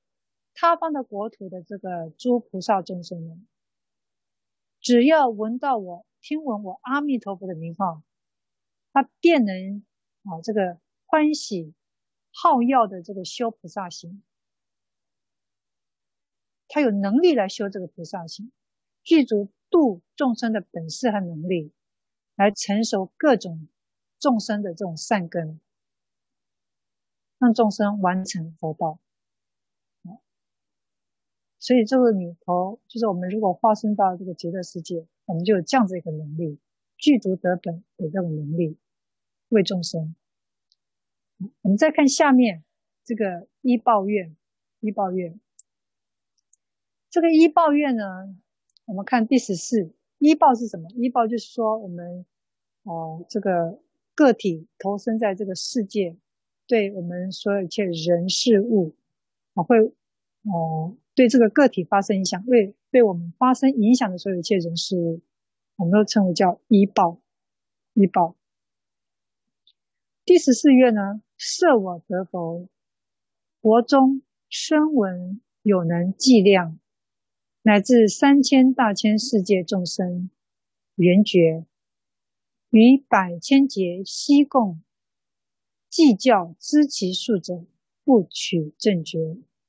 [0.52, 3.46] 他方的国土的这个诸菩萨众生们，
[4.80, 8.02] 只要闻到我、听闻我阿弥陀佛的名号，
[8.92, 9.84] 他便能
[10.24, 11.74] 啊这个欢喜
[12.32, 14.22] 好药的这个修菩萨行，
[16.68, 18.52] 他有能力来修这个菩萨行，
[19.02, 21.72] 具足度众生的本事和能力，
[22.36, 23.68] 来成熟各种
[24.18, 25.60] 众生的这种善根。
[27.38, 29.00] 让众生完成佛道，
[31.58, 36.58] 所以这个里头就是我们如果化身到这个极乐世界，我们就有这样子一个能力，
[36.96, 38.76] 具足得本的这种能力
[39.48, 40.14] 为众生。
[41.62, 42.64] 我们再看下面
[43.04, 44.36] 这个一报愿，
[44.80, 45.38] 一报愿，
[47.08, 48.36] 这个一报愿呢，
[48.86, 50.90] 我们看第十四一报是什么？
[50.96, 52.26] 一报就是说我们
[52.82, 53.80] 哦，这个
[54.14, 56.16] 个体投身在这个世界。
[56.66, 58.94] 对我们所有一切人事物，
[59.54, 59.76] 啊，会
[60.44, 65.20] 哦，对这个个体发生影响，为对我们发生影响的所有一切人事物，
[65.76, 67.20] 我们都称为叫依报，
[67.94, 68.36] 依报。
[70.24, 72.68] 第十四愿呢，设我得佛，
[73.60, 76.78] 国中声闻有能计量，
[77.62, 80.30] 乃至三千大千世界众生
[80.96, 81.64] 缘觉，
[82.70, 84.82] 与百千劫悉共。
[85.88, 87.64] 计较知其数者，
[88.04, 89.18] 不取正觉。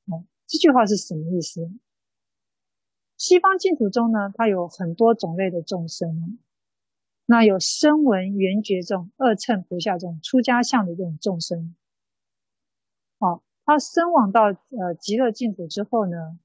[0.06, 1.72] 哦，这句话是什么意思？
[3.22, 6.40] 西方净土中呢，它有很多种类的众生，
[7.28, 11.76] 那有声闻缘觉这种二乘菩萨这种出家相的这种众生。
[13.20, 16.40] 哦，他升往到呃极乐净土之后呢，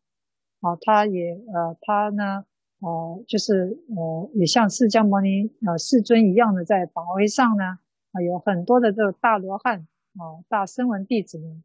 [0.60, 2.44] 哦，他也呃他呢，
[2.80, 7.78] 哦，就是呃也像释迦牟尼呃世尊一样的，在法会上呢。
[8.12, 11.62] 啊，有很多的这个大罗汉啊，大声闻弟子呢，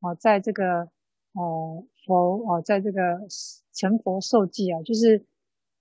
[0.00, 0.88] 啊，在这个
[1.34, 3.20] 呃佛啊，在这个
[3.78, 5.24] 成佛受记啊，就是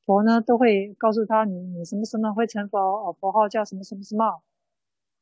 [0.06, 4.44] 佛呢都会告诉他，你你什么什么会成佛哦，佛号叫什么什么什么。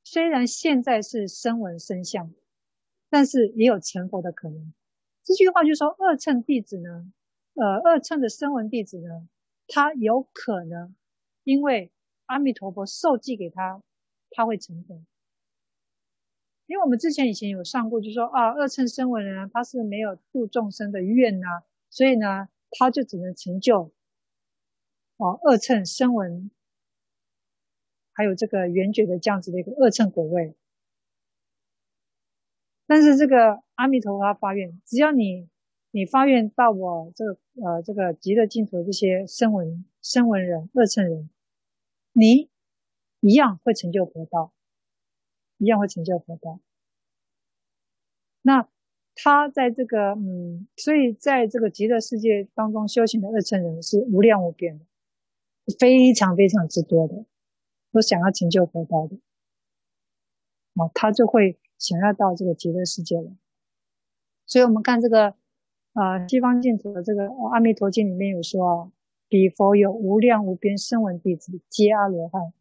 [0.04, 2.34] 虽然现在是声闻身相，
[3.10, 4.74] 但是也有成佛的可能。
[5.24, 7.12] 这句话就说，二乘弟子呢，
[7.54, 9.28] 呃，二乘的声闻弟子呢，
[9.68, 10.94] 他有可能
[11.44, 11.92] 因为
[12.26, 13.82] 阿弥陀佛受记给他。
[14.38, 15.02] 他会成佛，
[16.66, 23.94] 因为我们之前以前有上过，就说啊，二乘声闻人他是没有度众生的愿呐，所以呢，他就只能成就
[25.18, 26.52] 啊二乘声闻，
[28.14, 30.56] 还有这个缘觉的这样子的一个二乘果位。
[32.86, 35.50] 但是这个阿弥陀佛发愿，只要你
[35.92, 41.30] 你发愿到我这个呃这个极乐净土这些声闻声闻人二乘人，
[42.12, 42.50] 你。
[43.22, 44.54] 一样会成就佛道，
[45.58, 46.60] 一样会成就佛道。
[48.44, 48.70] 那
[49.16, 54.86] 他在这个嗯，所以在这个极乐世界当中修行的二乘人是无量无边的，
[55.80, 57.26] 非常非常之多的，
[57.92, 59.16] 都想要成就佛道的，
[60.76, 63.32] 啊，他就会想要到这个极乐世界了。
[64.46, 65.36] 所以我们看这个
[65.94, 68.92] 呃西方净土的这个《阿弥陀经》里面有说啊，
[69.28, 72.54] 彼佛有无量无边声闻弟子，皆阿罗汉。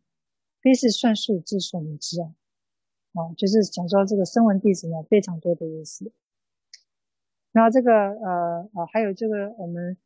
[0.63, 2.33] 非是算数之所能知啊，
[3.13, 6.11] 啊，就是讲说这个声闻弟子呢，非常多的意思。
[7.55, 9.97] 然后这个呃呃，还有这个我们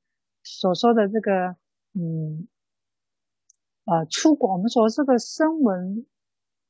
[0.43, 1.57] 所说的这个
[1.95, 2.47] 嗯
[3.87, 6.05] 呃出国，我们说这个声闻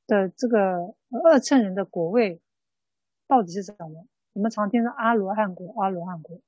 [0.07, 2.41] 的这个二乘人的果位
[3.27, 4.07] 到底是什么？
[4.35, 6.41] 我们常听到阿罗汉果，阿罗汉果。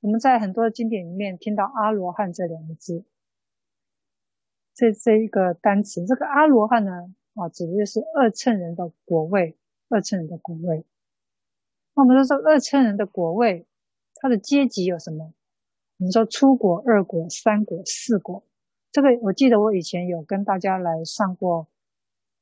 [0.00, 3.06] 我们在很多经典里面听到阿罗汉这两个字。
[4.74, 6.92] 这这一个单词，这个阿罗汉呢，
[7.34, 9.56] 啊，指的是二乘人的果位，
[9.88, 10.84] 二乘人的果位。
[11.98, 13.66] 那我们说这二乘人的果位，
[14.20, 15.34] 他的阶级有什么？
[15.96, 18.44] 我们说初果、二果、三果、四果。
[18.92, 21.66] 这个我记得我以前有跟大家来上过，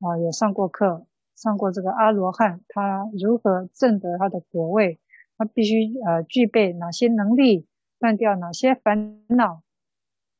[0.00, 5.00] 啊，有上过课，上过这个阿罗汉他如何证得他的果位，
[5.38, 7.66] 他必须呃具备哪些能力，
[7.98, 9.62] 断掉哪些烦恼，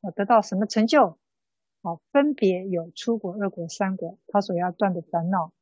[0.01, 1.17] 啊，得到什么成就。
[1.81, 5.53] 好，分别有初果、二果、三果，他所要断的烦恼，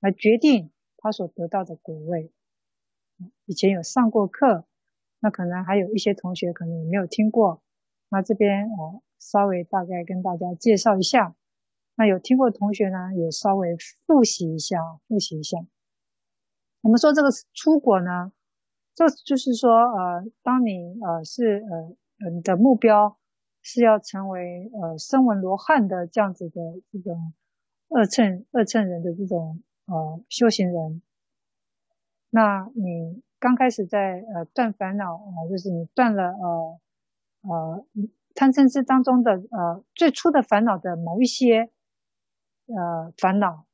[0.00, 2.32] 来决定他所得到的果位。
[3.46, 4.64] 以前有上过课，
[5.20, 7.62] 那可能还有一些同学可能也没有听过。
[8.08, 11.34] 那这边我稍微大概跟大家介绍一下。
[11.96, 15.58] 那有听过的同学呢，也稍微复习一下，复习一下。
[16.80, 18.32] 我们说这个出国呢，
[18.94, 21.62] 这就是说，呃，当你呃是
[22.20, 23.18] 呃你的目标
[23.60, 26.60] 是要成为呃声闻罗汉的这样子的
[26.90, 27.34] 这种
[27.90, 31.02] 二乘二乘人的这种呃修行人，
[32.30, 36.80] 那你刚开始在呃断烦恼啊、就是你断了呃
[37.42, 37.86] 呃
[38.34, 41.70] 贪嗔痴当中的呃最初的烦恼的某一些。
[42.72, 43.66] 呃，烦恼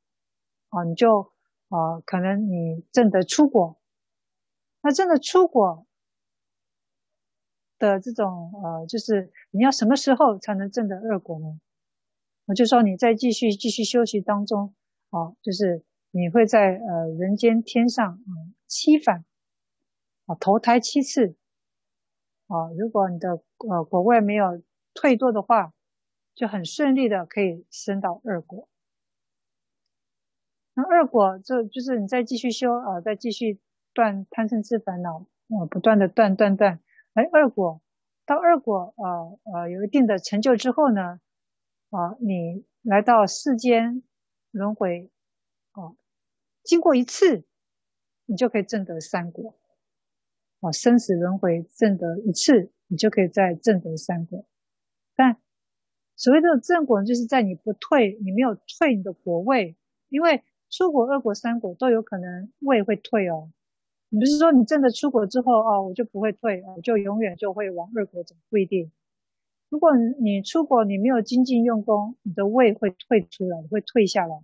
[0.69, 1.31] 啊，你就
[1.69, 3.77] 啊、可能你证得初果，
[4.81, 5.85] 那证得初果
[7.77, 11.59] 的这种呃，就是你要什么时候才能证得二果呢？
[12.47, 14.73] 我就说你在继续继续修习当中
[15.11, 18.31] 啊，就是你会在呃人间天上啊、
[18.65, 19.25] 七返
[20.25, 21.35] 啊投胎七次
[22.47, 25.73] 啊，如果你的呃果位没有退堕的话，
[26.33, 28.69] 就很顺利的可以升到二果。
[30.73, 33.59] 那二果就就是你再继续修啊，再继续
[33.93, 36.79] 断贪嗔痴烦恼，啊，不断的断断断，
[37.13, 37.81] 哎，二果
[38.25, 41.19] 到二果啊啊有一定的成就之后呢，
[41.89, 44.03] 啊，你来到世间
[44.51, 45.09] 轮回，
[46.67, 47.45] 经过一次，
[48.27, 49.55] 你就可以证得三果，
[50.59, 54.45] 啊，生死轮回证得一次，你就可以再证得三果。
[55.15, 55.37] 但
[56.15, 59.75] 所谓的正果，就是在你不退，你没有退你的果位，
[60.09, 60.43] 因为。
[60.69, 63.49] 出国、二果、三果都有可能位会退哦。
[64.09, 68.91] 你不是说你证得出国之后哦，我就不会退，我就永远就会往二果走，不一定。
[69.69, 74.43] 如果你出国你没有精进用功，你的位会退出来，会退下来，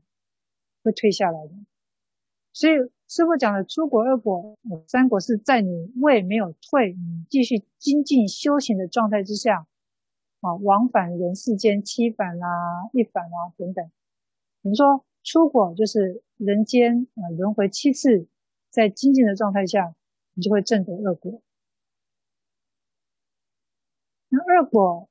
[0.82, 1.52] 会退下来的。
[2.54, 2.74] 所以
[3.08, 9.68] 师父讲的出果、二果、三果是在你位没有退，你继续精进修行的状态之下
[10.39, 12.47] 啊，往返人世间七返啊、
[12.93, 13.91] 一返啊等等。
[14.62, 15.04] 你说。
[15.26, 18.28] 出果就是人间啊轮回七次，
[18.70, 19.95] 在精进的状态下，
[20.34, 21.41] 你就会证得二果。
[24.28, 25.08] 那二果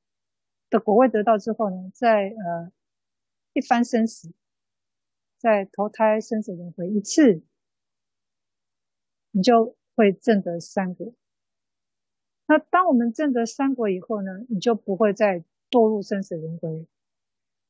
[0.69, 2.71] 的果位得到之后呢，在呃
[3.55, 4.35] 一番生死，
[5.43, 7.43] 在投胎生死轮回一次，
[9.33, 11.13] 你就会证得三果。
[12.47, 16.87] 那当我们证得三果以后呢，你就不会再堕入生死轮回。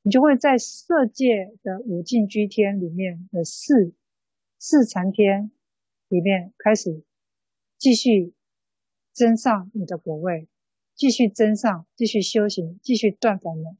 [0.02, 3.94] 你就会在色界的五净居天里面的四
[4.58, 5.50] 四禅天
[6.08, 7.02] 里面开始
[7.78, 8.34] 继续
[9.14, 10.46] 增上你的果位，
[10.94, 13.76] 继续增上，继续修行，继续断烦恼，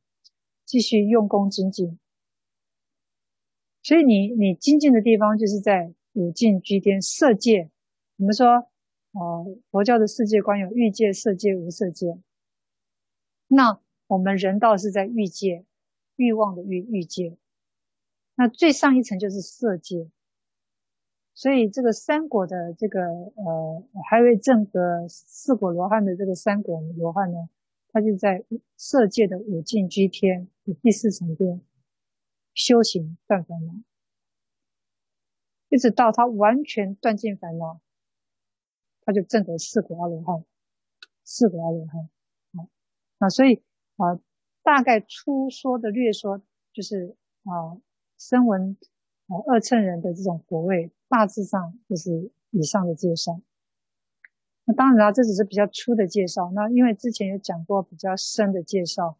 [0.64, 1.98] 继续用功精进。
[3.82, 7.70] 所以你你精进的地方就是在五净居天色界。
[8.16, 8.66] 我们说，
[9.12, 12.18] 呃，佛教的世界观有欲界、色界、无色界。
[13.48, 15.64] 那我们人道是在欲界。
[16.16, 17.36] 欲望的欲欲界，
[18.36, 20.10] 那最上一层就是色界，
[21.34, 27.48] 所以这个三果的这个呃还未证得四果罗汉的这个三果罗汉呢，
[27.90, 28.44] 他就在
[28.76, 30.48] 色界的五净居天
[30.82, 31.60] 第四层天
[32.54, 33.72] 修行断烦恼，
[35.68, 37.80] 一直到他完全断尽烦恼，
[39.02, 40.44] 他就证得四果阿罗汉，
[41.24, 42.08] 四果阿罗汉
[42.52, 42.68] 啊，
[43.18, 43.62] 那所以
[43.96, 44.20] 啊。
[44.64, 46.40] 大概粗说的略说，
[46.72, 47.82] 就是啊，
[48.16, 48.76] 声闻
[49.26, 53.42] 啊二乘人的这种果位，大致上就是以上的介绍。
[54.64, 56.52] 那当然了，这只是比较粗的介绍。
[56.54, 59.18] 那因为之前有讲过比较深的介绍，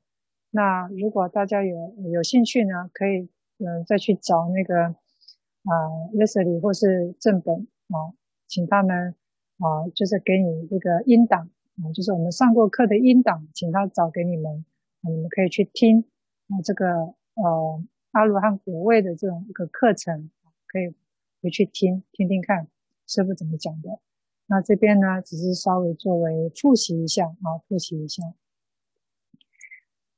[0.52, 3.28] 那如果大家有有兴趣呢，可以
[3.58, 5.72] 嗯、再去找那个啊
[6.12, 8.12] Leslie 或是正本啊，
[8.48, 9.14] 请他们
[9.58, 14.64] 啊，就是给你这个音档啊，就是我们上过课的音档，请他找给你们。
[15.04, 16.04] 你们可以去听
[16.48, 16.86] 啊，这个
[17.34, 20.30] 呃阿罗汉果位的这种一个课程，
[20.66, 20.94] 可以
[21.40, 22.66] 回去听听听看
[23.06, 24.00] 师傅怎么讲的。
[24.46, 28.22] 那这边呢，只是稍微作为复习一下啊，复习一下。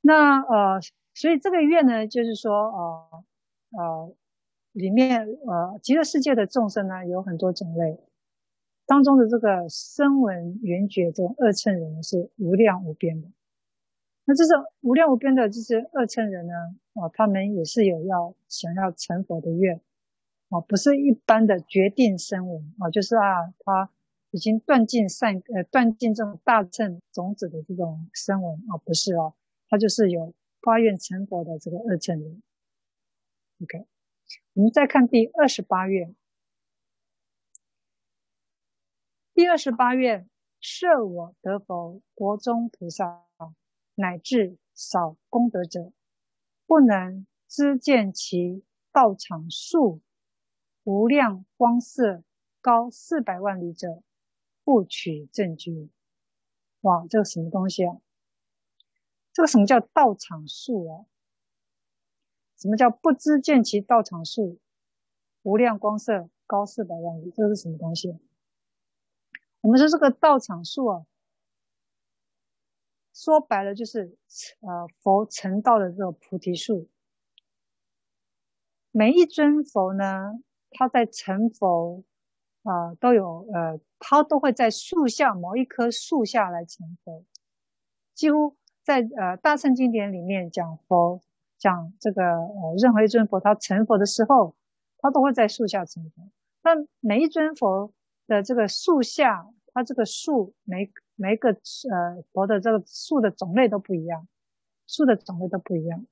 [0.07, 0.79] 那呃，
[1.15, 3.23] 所以这个愿呢，就是说呃
[3.71, 4.15] 呃，
[4.71, 7.99] 里面呃极乐世界的众生呢有很多种类，
[8.85, 13.29] 当中的这个声闻缘觉这种二乘人是无量无边的。
[14.25, 16.53] 那这种无量无边的这些二乘人呢，
[16.93, 19.81] 啊，他们也是有要想要成佛的愿，
[20.49, 23.89] 啊，不是一般的决定声闻，啊，就是啊，他
[24.29, 29.33] 已经断尽善，呃，断尽这种大乘种子的这种声闻，啊，不是哦，
[29.69, 32.43] 他就是有发愿成佛的这个二乘人。
[33.61, 33.85] OK，
[34.53, 36.15] 我们再看第二十八愿，
[39.33, 43.25] 第二十八愿，设我得佛，国中菩萨。
[43.97, 45.93] 乃至少功德者，
[46.65, 50.01] 不能知见其道场数
[50.83, 52.25] 无量光色
[52.59, 54.03] 高四百万里者，
[54.65, 55.87] 不取正觉。
[56.81, 57.95] 哇，这个什么东西啊？
[59.35, 61.05] 这个什么叫道场数啊？
[62.57, 64.59] 什么叫不知见其道场数
[65.41, 67.33] 无量光色高四百万里？
[67.35, 68.17] 这是什么东西？
[69.59, 71.05] 我们说这个道场数啊，
[73.13, 74.17] 说白了就是
[74.61, 76.87] 呃佛成道的这个菩提树。
[78.91, 80.31] 每一尊佛呢，
[80.71, 82.05] 他在成佛
[82.63, 87.25] 啊、都有呃，他都会在树下某一棵树下来成佛。
[88.13, 88.55] 几乎
[88.85, 91.19] 在呃大乘经典里面讲佛，
[91.57, 94.55] 讲这个呃任何一尊佛他成佛的时候，
[94.99, 96.29] 他都会在树下成佛。
[96.61, 97.91] 但每一尊佛
[98.27, 104.27] 的这个树下，它这个树每每个呃佛的这个树的种类都不一样，
[104.87, 106.05] 树的种类都不一样。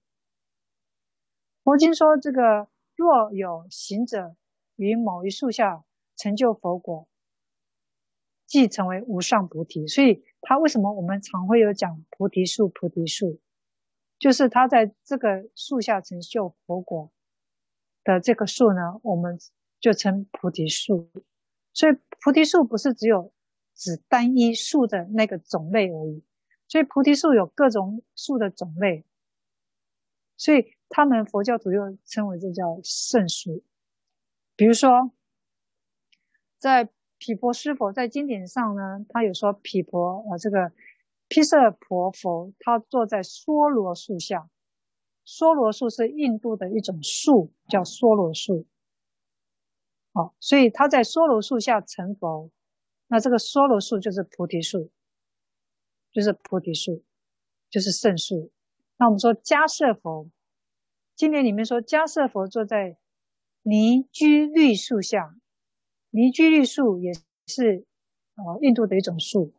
[1.64, 2.68] 佛经说这个。
[2.96, 4.36] 若有行者
[4.76, 5.84] 于某一树下
[6.16, 7.08] 成就佛果，
[8.54, 9.88] 即成为无上菩提。
[9.88, 12.70] 所以，他为什么我们常会有讲菩提树？
[12.70, 13.40] 菩提树，
[14.20, 17.12] 就是他在这个树下成就佛果
[18.04, 19.40] 的这个树呢，我们
[19.80, 21.10] 就称菩提树。
[21.74, 23.34] 所以，菩提树不是只有
[23.74, 26.24] 指单一树的那个种类而已。
[26.68, 29.04] 所以，菩提树有各种树的种类。
[30.38, 30.74] 所以。
[30.96, 33.64] 他们佛教徒又称为这叫圣树。
[34.56, 35.12] 比如说，
[36.60, 36.88] 在
[37.26, 40.74] 毗婆尸佛在经典上呢，他有说毗婆啊，这个
[41.30, 44.50] 毗舍婆佛，他坐在娑罗树下。
[45.24, 48.66] 娑罗树是印度的一种树，叫娑罗树。
[50.12, 52.52] 哦，所以他在娑罗树下成佛，
[53.08, 54.92] 那这个娑罗树就是菩提树，
[56.12, 57.06] 就是菩提树，
[57.70, 58.52] 就是圣树。
[58.98, 60.30] 那我们说迦叶佛。
[61.16, 62.98] 经典里面说，迦叶佛坐在
[63.62, 65.34] 尼拘律树下，
[66.16, 67.12] 尼拘律树也
[67.48, 67.86] 是
[68.36, 69.52] 呃印度的一种树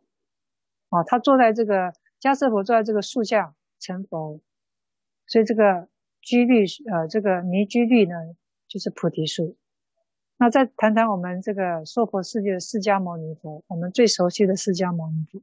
[0.87, 1.03] 啊。
[1.03, 1.91] 他坐在这个
[2.21, 4.39] 迦叶佛坐在这个树下成佛，
[5.27, 5.89] 所以这个
[6.21, 8.15] 拘律呃这个尼拘律呢
[8.69, 9.57] 就是菩提树。
[10.37, 15.41] 那再谈谈我们这个娑婆世界的释迦牟尼佛，我们最熟悉的释迦牟尼佛。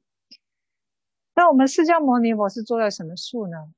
[1.34, 3.74] 那我们释迦牟尼佛是坐在什么树呢？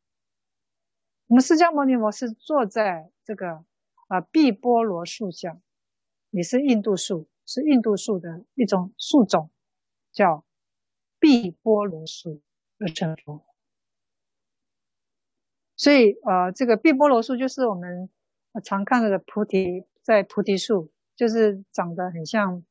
[1.26, 3.64] 我们释迦牟尼佛是坐在这个
[4.06, 5.60] 啊碧波罗树下，
[6.34, 9.50] 也是印度树，是印度树的一种树种，
[10.12, 10.44] 叫
[11.20, 12.42] 毕波罗树
[12.80, 13.44] 而成佛。
[15.76, 18.10] 所以呃，这个毕波罗树就是我们
[18.64, 22.64] 常看到的菩提，在菩提树，就是长得很像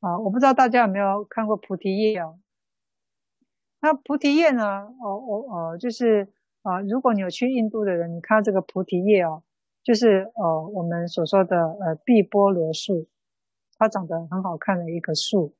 [0.00, 0.18] 啊。
[0.18, 2.40] 我不知道大家有没有看过菩提叶哦？
[3.80, 4.64] 那菩提叶呢？
[4.64, 6.32] 哦哦哦，就是。
[6.62, 9.42] 啊，如果你有去印度的人，你看这个菩提叶哦，
[9.82, 13.08] 就是呃我们所说的呃毕波罗树，
[13.78, 15.54] 它长得很好看的一棵树。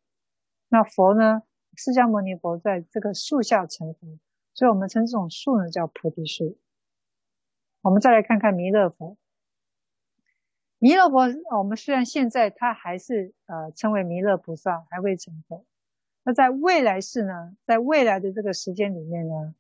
[0.69, 1.43] 那佛呢，
[1.77, 4.19] 释迦牟尼佛在这个树下成佛，
[4.55, 6.59] 所以我们称这种树呢叫菩提树。
[7.83, 9.17] 我们再来看看弥勒佛，
[10.79, 11.27] 弥勒佛，
[11.59, 15.65] 我们虽然现在他还是呃称为弥勒菩萨，还未成佛，
[16.23, 19.55] 那在未来世呢，在未来的这个时间里面呢？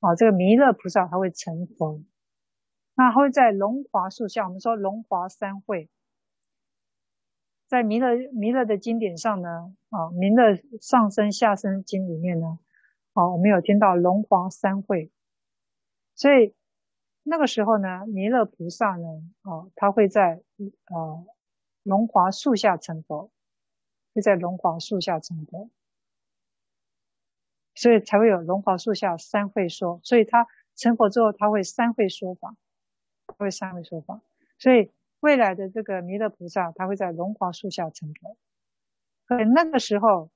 [0.00, 2.02] 啊，这个弥勒菩萨他会成佛，
[2.94, 4.44] 那会在龙华树下。
[4.46, 5.90] 我们说龙华三会，
[7.66, 12.58] 在弥勒弥勒的经典上呢，啊，弥勒上生下生经里面呢，
[13.12, 15.10] 啊，我们有听到龙华三会，
[16.14, 16.54] 所以
[17.22, 19.06] 那个时候呢，弥勒菩萨呢，
[19.42, 20.42] 啊，他会在
[20.84, 21.24] 啊
[21.82, 23.30] 龙华树下成佛，
[24.14, 25.70] 会在龙华树下成佛。
[27.76, 30.46] 所以才会有龙华树下三会说，所以他
[30.76, 32.54] 成佛之后，他会三会说法，
[33.36, 34.20] 会三位说法。
[34.58, 34.90] 所以
[35.20, 38.36] 未来的这个弥勒菩萨，他会在龙华树下成佛。
[39.26, 40.30] 所以那个时候，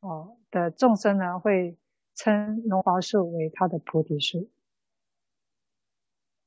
[0.00, 1.76] 哦的众生呢，会
[2.14, 4.50] 称龙华树为他的菩提树，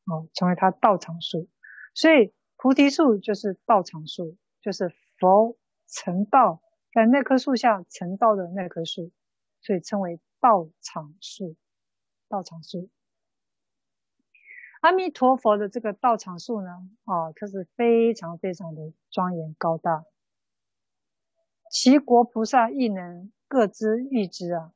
[0.06, 1.48] 哦，成为他道场树。
[1.94, 4.90] 所以菩提树就是道场树，就是
[5.20, 5.58] 佛
[5.88, 6.62] 成道
[6.94, 9.12] 在那棵树下成道的那棵树。
[9.62, 11.56] 所以称为道场树，
[12.30, 12.88] 道场树。
[14.82, 16.70] 阿弥陀佛的这个道场树呢，
[17.06, 20.06] 啊，它是非常非常的庄严高大。
[21.72, 24.72] 其国菩萨亦能各知欲知啊，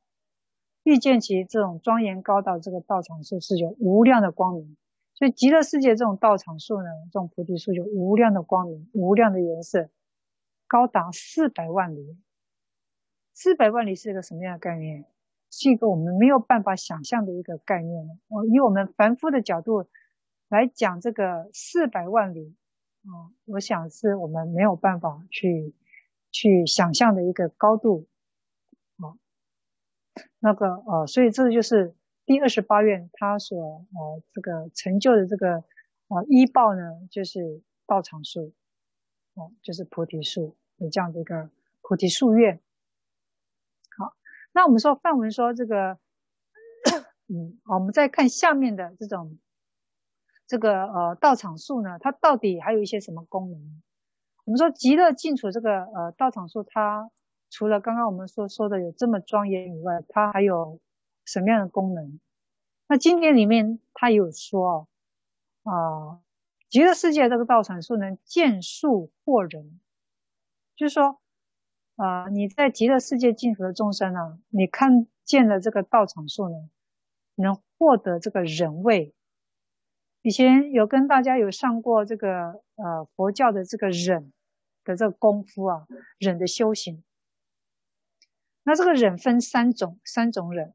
[0.82, 4.76] 遇见其这种庄严高大这个道场树是有无量的光明。
[5.14, 9.90] 所以极乐世界这种道场树呢，这种菩提树有无量的光明，无量的颜色，
[10.66, 12.18] 高达四百万里。
[13.32, 15.04] 四百万里是一个什么样的概念？
[15.50, 18.06] 是一个我们没有办法想象的一个概念。
[18.28, 19.88] 哦，以我们凡夫的角度
[20.48, 22.56] 来讲这个四百万里
[23.02, 25.74] 啊，我想是我们没有办法去
[26.30, 28.06] 去想象的一个高度
[28.98, 29.18] 啊。
[30.38, 31.94] 那个呃，所以这就是
[32.24, 35.64] 第二十八愿他所呃这个成就的这个
[36.08, 38.52] 呃依报呢，就是道场树
[39.34, 41.50] 哦，就是菩提树有这样的一个
[41.82, 42.60] 菩提树愿。
[44.52, 45.98] 那我们说范文说这个，
[47.28, 49.38] 嗯，我们再看下面的这种。
[50.46, 53.82] 这个呃道场树呢，它到底还有一些什么功能？
[54.44, 57.08] 我们说极乐净土这个呃道场树，它
[57.50, 60.80] 除了刚刚我们所说的有这么庄严以外，它还有
[61.24, 62.18] 什么样的功能？
[62.88, 64.88] 那经典里面它有说
[65.62, 66.20] 啊、呃，
[66.68, 69.78] 极乐世界这个道场树能见树获人，
[70.74, 71.20] 就是说
[72.00, 76.54] 啊、你在极乐世界净土的众生呢、你看见了这个道场树呢，
[77.34, 79.14] 能获得这个忍位。
[80.22, 84.32] 以前有跟大家有上过这个呃佛教的这个忍
[84.82, 85.86] 的这个功夫啊，
[86.18, 87.04] 忍的修行。
[88.62, 90.72] 那这个忍分三种，三种忍，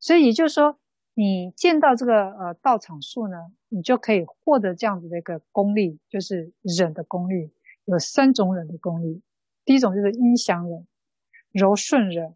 [0.00, 0.80] 所以也就是说，
[1.14, 3.36] 你见到这个呃道场树呢，
[3.68, 7.52] 你就可以获得这样子的一个功力，就是忍的功力，
[7.84, 9.22] 有三种忍的功力。
[9.66, 10.86] 第一种就是音响忍、
[11.50, 12.34] 柔顺忍，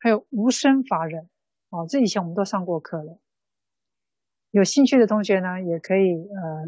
[0.00, 1.28] 还有无声法忍。
[1.68, 3.20] 哦，这以前我们都上过课了。
[4.50, 6.66] 有兴趣的同学呢，也可以呃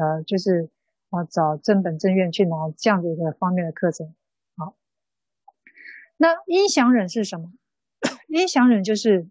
[0.00, 0.70] 呃，就是
[1.10, 4.14] 啊找正本正院去拿这样的一个方面的课程。
[4.56, 4.76] 好，
[6.16, 7.52] 那音响忍是什么？
[8.28, 9.24] 音响忍就是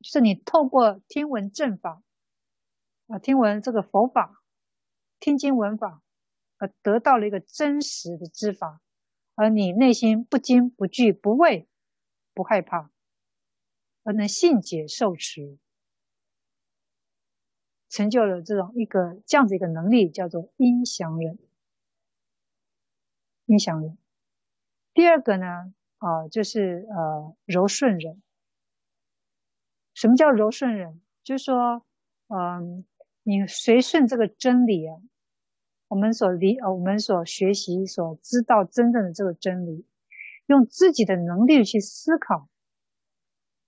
[0.00, 2.02] 就是你透过听闻正法
[3.08, 4.42] 啊，听闻这个佛法，
[5.18, 6.02] 听经闻法，
[6.56, 8.80] 而得到了一个真实的知法，
[9.40, 11.66] 而你内心不惊不惧不畏
[12.34, 12.90] 不害怕，
[14.02, 15.56] 而能信解受持。
[17.88, 21.38] 成就了这种一个这样子一个能力，叫做音响人。
[23.46, 23.96] 音响人。
[24.92, 28.22] 第二个呢，啊、就是呃柔顺人。
[29.94, 31.00] 什么叫柔顺人？
[31.22, 31.86] 就是说，
[32.26, 32.84] 嗯、
[33.22, 35.00] 你随顺这个真理啊，
[35.90, 39.84] 我们所理呃，我们所学习、所知道真正的这个真理，
[40.46, 42.48] 用自己的能力去思考，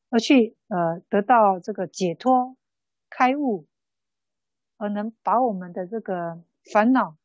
[0.09, 2.57] 而去呃得到这个解脱、
[3.11, 3.67] 开悟。
[4.79, 6.43] 而能把我们的这个
[6.73, 7.17] 烦恼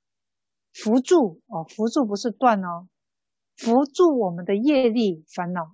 [0.71, 2.87] 扶住哦，扶住不是断哦，
[3.55, 5.73] 扶住我们的业力烦恼，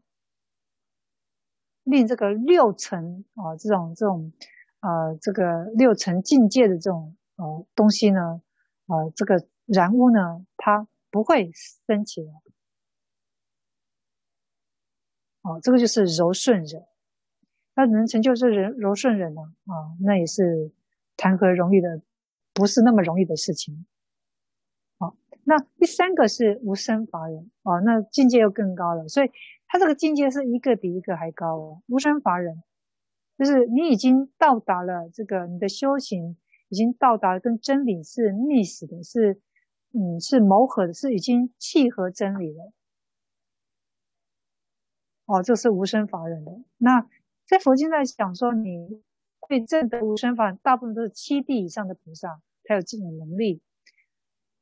[1.84, 4.32] 令这个六尘啊，这种这种
[4.80, 8.42] 呃，这个六尘境界的这种呃东西呢，
[8.88, 11.52] 呃，这个染污呢，它不会
[11.88, 12.32] 升起来。
[15.42, 16.86] 哦，这个就是柔顺忍，
[17.76, 19.42] 那能成就这人柔顺忍呢？
[19.66, 20.72] 啊，那也是。
[21.16, 22.02] 谈何容易的，
[22.54, 23.86] 不是那么容易的事情。
[24.98, 29.08] 好，那第三个是无生法忍哦，那境界又更高了。
[29.08, 29.30] 所以
[29.68, 31.84] 他这个境界是一个比一个还高哦。
[31.88, 32.64] 无生法忍，
[33.38, 36.36] 就是你已经到达了这个你的修行
[36.74, 39.40] 已经到达跟真理是密实的，是
[39.92, 42.74] 嗯是谋合的，是已经契合真理了。
[45.26, 46.52] 哦，这是无生法忍的。
[46.78, 47.08] 那
[47.46, 49.04] 在佛经在讲说你。
[49.46, 53.62] 所以证得无生法，大部分都是七地以上的菩萨才有这种能力，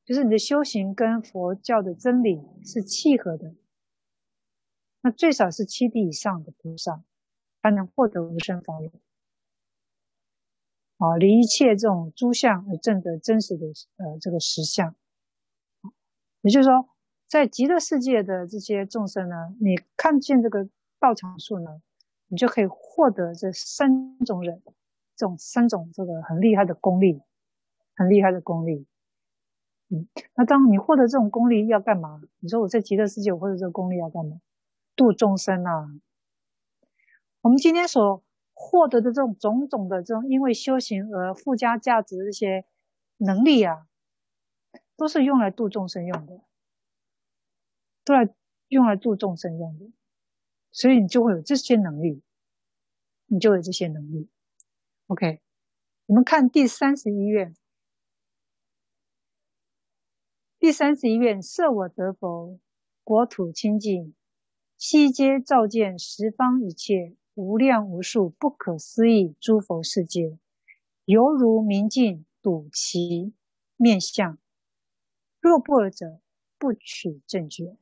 [0.03, 3.53] 就是你的修行跟佛教的真理是契合的。
[5.01, 7.03] 那最少是七地以上的菩萨
[7.61, 8.91] 才能获得无生法忍。
[11.01, 13.65] 啊，离一切这种诸相而证得真实的
[13.97, 14.93] 呃这个实相。
[16.41, 16.87] 也就是说，
[17.27, 20.69] 在极乐世界的这些众生呢，你看见这个
[20.99, 21.81] 道场树呢，
[22.27, 24.61] 你就可以获得这三种忍，
[25.15, 27.19] 这种三种这个很厉害的功力，
[27.95, 28.85] 很厉害的功力。
[29.89, 32.21] 嗯，那当你获得这种功力要干嘛？
[32.39, 34.39] 你说我在极乐世界，我获得这个功力要干嘛？
[34.95, 35.89] 度众生啊！
[37.41, 38.23] 我们今天所
[38.61, 42.63] 获得的这种种种的这种因为修行而附加价值的这些
[43.17, 43.87] 能力啊，
[44.95, 46.41] 都是用来度众生用的，
[48.05, 48.29] 都来
[48.67, 49.91] 用来度众生用的。
[50.71, 52.21] 所以你就会有这些能力，
[53.25, 54.29] 你就有这些能力。
[55.07, 55.41] OK，
[56.05, 57.55] 我们看第三十一愿。
[60.59, 62.59] 第三十一愿：设我得佛，
[63.03, 64.13] 国土清净，
[64.77, 70.37] 悉皆照见十方一切无量无数不可思议诸佛世界，
[71.05, 73.33] 犹如明镜睹其
[73.77, 74.37] 面相。
[75.39, 76.21] 若不尔者，
[76.59, 77.75] 不取正觉。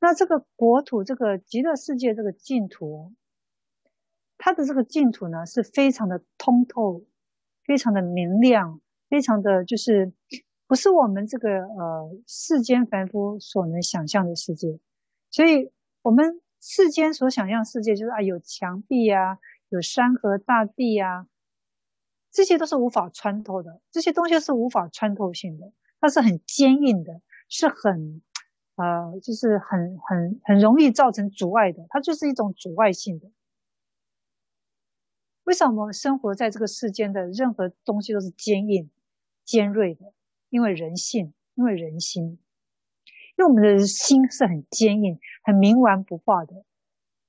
[0.00, 3.12] 那这个国土，这个极乐世界，这个净土，
[4.38, 7.04] 它的这个净土呢是非常的通透，
[7.62, 8.80] 非常的明亮，
[9.10, 10.14] 非常的就是
[10.66, 14.80] 不是我们这个呃世间凡夫所能想象的世界。
[15.30, 15.70] 所以，
[16.00, 19.38] 我们世间所想象世界就是啊，有墙壁啊，
[19.68, 21.26] 有山河大地啊，
[22.30, 28.22] 这些都是无法穿透的，这些东西是无法穿透性的，它是很坚硬的，是很。
[28.76, 33.30] 呃，就是很很很容易造成阻碍的，它就是一种阻碍性的。
[35.44, 38.88] 为什么我们生活在这个世间的任何东西都是坚硬、
[39.44, 40.14] 尖锐的？
[40.48, 42.38] 因为人性，因为人心，
[43.36, 46.64] 因为我们的心是很坚硬、很冥顽不化的，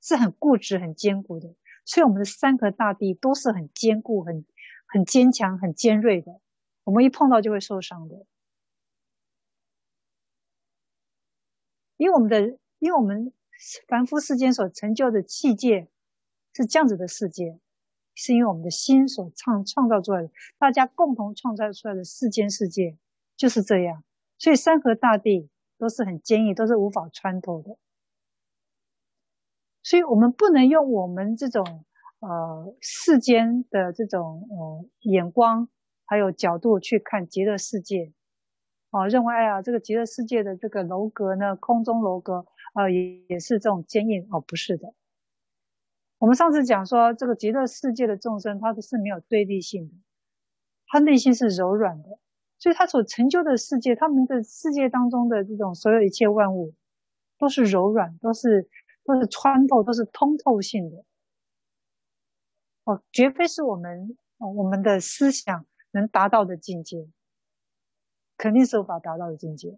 [0.02, 1.56] 是很固执、很坚固的。
[1.86, 4.46] 所以我们的山河大地都是很坚固、很
[4.86, 6.40] 很坚强、很尖锐的，
[6.84, 8.26] 我们一碰到就会受伤的。
[11.98, 13.32] 因为我们的，因为我们
[13.88, 15.88] 凡夫世间所成就的器界
[16.54, 17.60] 是这样子的世界，
[18.16, 22.98] 是因为我们的心所创创造出来的，大家共同创造出来的世间世界
[23.38, 24.04] 就是这样。
[24.38, 27.78] 所以山河大地都是很坚硬，都是无法穿透的。
[29.84, 31.86] 所以我们不能用我们这种
[32.20, 35.68] 呃世间的这种呃眼光
[36.06, 38.14] 还有角度去看极乐世界。
[38.92, 44.94] 哦，认为哎呀，这个极乐世界的这个楼阁呢，空中楼阁，呃，也也是这种坚硬哦，不是的。
[46.18, 49.94] 我们上次讲说，这个极乐世界的众生，他都是没有对立性的，
[50.88, 52.20] 他内心是柔软的，
[52.60, 56.74] 所以他所成就的世界，他们的世界当中的这种所有一切万物，
[57.40, 58.68] 都是柔软，都是
[59.04, 61.04] 都是穿透，都是通透性的。
[62.84, 67.10] 哦，绝非是我们我们的思想能达到的境界。
[68.38, 69.78] 肯定是无法达到的境界，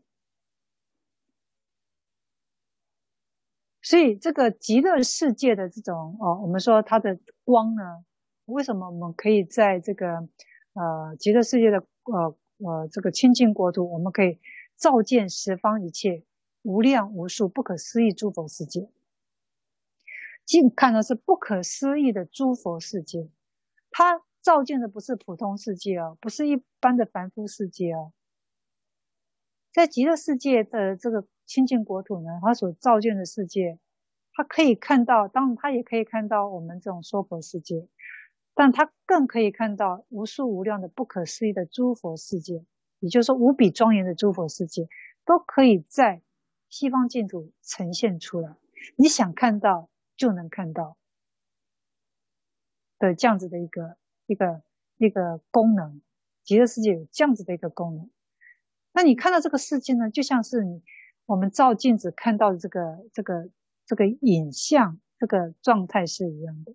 [3.82, 8.06] 所以这个极乐世界的这种哦，我们说它的光呢，
[8.46, 10.30] 为什么我们可以在这个
[10.76, 14.40] 呃极乐世界的呃呃这个清净国土，我们可以
[14.78, 16.24] 照见十方一切
[16.62, 18.88] 无量无数不可思议诸佛世界，
[20.46, 23.30] 尽看的是不可思议的诸佛世界，
[23.92, 28.12] 它照见的不是普通世界哦，不是一般的凡夫世界哦。
[29.72, 33.80] 在极乐世界的这个清净国土呢，他所造见的世界，
[34.34, 37.88] 他可以看到，当然他也可以看到我们这种娑婆世界，
[38.54, 42.66] 但他更可以看到无数无量的不可思议的诸佛世界，
[43.00, 44.88] 也就是说无比庄严的诸佛世界，
[45.26, 46.22] 都可以在
[46.70, 48.56] 西方净土呈现出来。
[48.98, 50.98] 你想看到就能看到
[53.00, 54.62] 的这样子的一个一个
[54.98, 56.02] 一个功能，
[56.44, 58.10] 极乐世界有这样子的一个功能。
[58.94, 60.84] 那你看到这个世界呢，就像是你
[61.26, 63.50] 我们照镜子看到的这个这个
[63.86, 66.74] 这个影像，这个状态是一样的。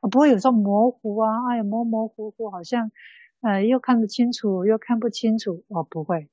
[0.00, 2.92] 啊，不会有时候模糊啊，哎呀模模糊糊，好像
[3.40, 6.28] 呃又看得清楚又看不清楚哦，不会，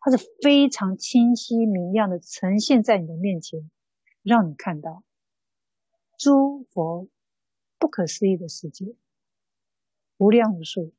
[0.00, 3.70] 它是非常清晰明亮的呈现在你的面前，
[4.22, 5.02] 让你看到。
[6.24, 7.06] 诸佛
[7.78, 8.96] 不可思议的世界，
[10.16, 10.94] 无量无数。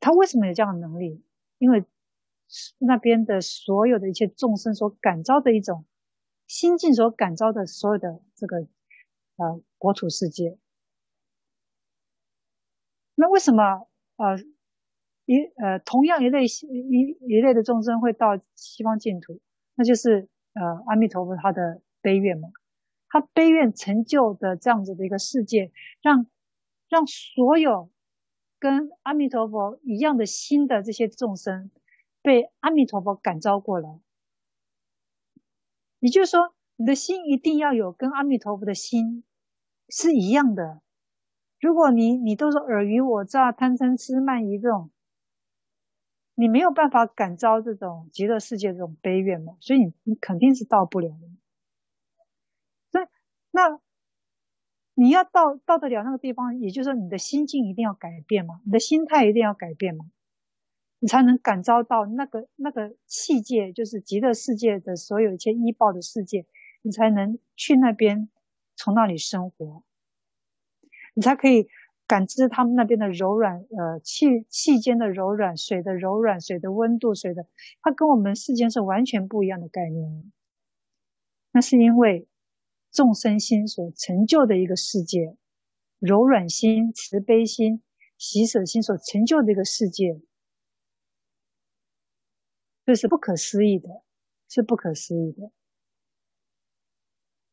[0.00, 1.22] 他为什么有这样的能力？
[1.58, 1.84] 因为
[2.78, 5.84] 那边的所有的一切众生所感召的一种
[6.46, 8.66] 心境，所感召的所有的这个
[9.36, 10.58] 呃国土世界。
[13.16, 13.86] 那为什么
[14.16, 14.38] 呃
[15.26, 19.42] 一呃同样一类一一类的众生会到西方净土？
[19.74, 22.50] 那就是呃阿弥陀佛他的悲愿嘛，
[23.08, 25.72] 他悲愿成就的这样子的一个世界，
[26.02, 26.26] 让
[26.90, 27.90] 让所有。
[28.60, 31.70] 跟阿弥陀佛一样的心的这些众生，
[32.22, 34.00] 被阿弥陀佛感召过来。
[36.00, 39.22] 也就是说，你的心一定要有跟阿弥陀佛的心
[39.90, 40.80] 是一样的。
[41.60, 44.90] 如果你你都是尔虞我诈、贪嗔痴慢疑这种，
[46.34, 51.33] 你没有办法感召这种极乐世界这种悲愿嘛，所以你你肯定是到不了的。
[53.54, 53.80] 那。
[54.96, 60.04] 你要到到得了那个地方，也就是说你的心境一定要改变嘛，你的心态一定要改变嘛，
[61.00, 66.46] 你才能感召到那个那个器界，就是极乐世界的所有一切依报的世界，
[66.82, 68.28] 你才能去那边，
[68.76, 69.82] 从那里生活，
[71.14, 71.66] 你才可以
[72.06, 77.48] 感知他们那边的柔软，呃，气气间的柔软，水的柔软，水的温度，水的，
[77.82, 80.32] 它跟我们世间是完全不一样的概念，
[81.50, 82.28] 那是因为。
[82.94, 85.36] 众生心所成就的一个世界，
[85.98, 87.82] 柔软心、慈悲心、
[88.16, 90.22] 喜舍心所成就的一个世界，
[92.86, 93.88] 这是不可思议的，
[94.48, 95.50] 是不可思议的。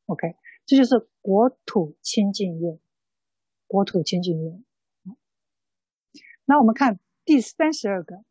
[0.05, 0.35] OK，
[0.67, 2.79] 这就是国土清净愿，
[3.65, 4.63] 国土清净愿。
[6.45, 8.23] 那我们看第三十二个，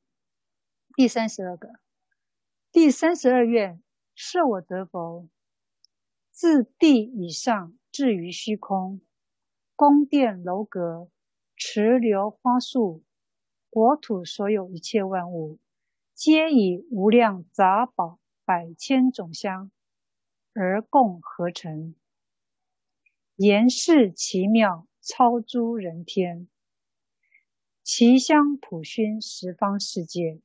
[0.95, 1.70] 第三十二个，
[2.70, 3.82] 第三十二愿，
[4.15, 5.28] 设我得佛，
[6.41, 9.03] 自地以上至于虚空，
[9.77, 11.11] 宫殿楼阁、
[11.55, 13.05] 池流花树，
[13.69, 15.59] 国土所有一切万物，
[16.15, 19.71] 皆以无量杂宝百千种香
[20.55, 21.95] 而共合成，
[23.37, 26.49] 严饰奇妙，超诸人天。
[27.83, 30.41] 其香普熏十方世界，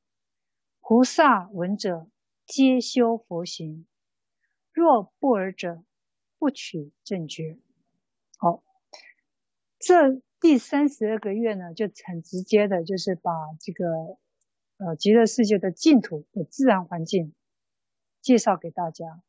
[0.82, 2.10] 菩萨闻者
[2.46, 3.88] 皆修佛行。
[4.76, 5.86] 若不尔者，
[6.38, 7.58] 不取正觉。
[8.38, 8.62] 好，
[9.80, 14.20] 这第三十二个月呢，就很直接的，就是把这个
[14.76, 17.34] 呃极乐世界的净土的自然环境
[18.22, 19.24] 介绍给大家。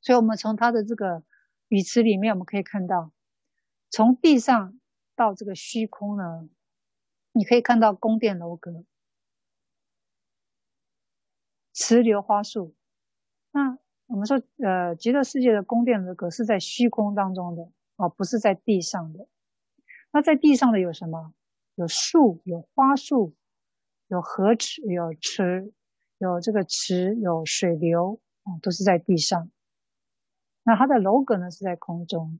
[0.00, 1.22] 所以，我们从它的这个
[1.68, 3.12] 语词里面，我们可以看到，
[3.88, 4.80] 从地上
[5.14, 6.48] 到这个虚空呢。
[7.30, 8.84] 你可以看到宫殿楼阁、
[11.72, 12.74] 池流花树。
[13.50, 19.26] 那我们说，呃，极乐世界的宫殿楼阁是在虚空当中的哦，不是在地上的。
[20.12, 21.34] 那在地上的有什么？
[21.74, 23.34] 有树，有花树，
[24.08, 25.72] 有河池，有池，
[26.18, 29.50] 有这个池，有水流啊，都是在地上。
[30.62, 32.38] 那它的楼阁呢，是在空中，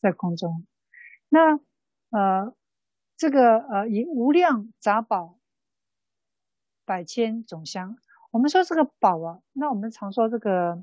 [0.00, 0.66] 在空中。
[1.28, 1.60] 那
[2.10, 2.54] 呃。
[3.18, 5.38] 这个呃，以无量杂宝，
[6.84, 7.96] 百千种香。
[8.30, 10.80] 我们说这个宝啊，那我们常说这个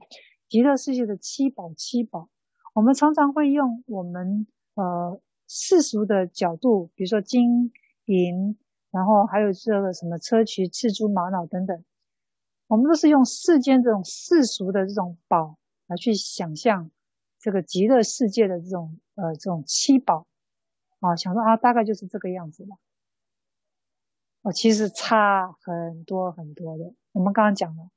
[0.50, 2.30] 极乐世界的七宝，七宝。
[2.74, 7.72] 我们常常会用我们呃世俗的角度，比如说金
[8.06, 8.58] 银，
[8.90, 11.84] 然后还有这个什么砗磲赤珠玛瑙等等，
[12.68, 16.90] 我们都是用世间这种世俗的这种宝来去想象
[17.40, 20.26] 这个极乐世界的这种呃这种七宝。
[21.00, 22.78] 啊，想说啊，大概就是这个样子吧。
[24.42, 26.94] 哦，其实差很多很多的。
[27.14, 27.90] 我们刚刚讲了，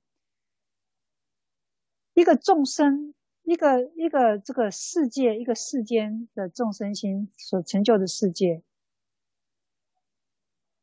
[2.15, 8.63] 一个众生，一个一个这个世界，一个世间的众生心所成就的世界，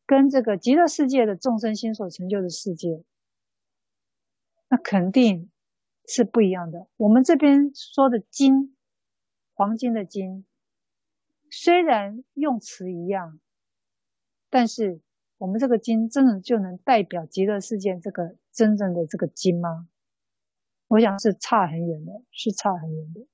[0.06, 3.04] 跟这个极乐世界的众生心所成就的世界，
[4.68, 5.52] 那肯定
[6.08, 6.88] 是不一样的。
[6.98, 8.76] 我们这边说的金，
[9.54, 10.46] 黄金的金。
[11.52, 13.40] 虽然用词一样，
[14.50, 15.02] 但是
[15.38, 19.88] 我们这个金真的就能代表极乐世界这个真正的这个金吗？
[20.88, 23.26] 我想是差很远的，是差很远的，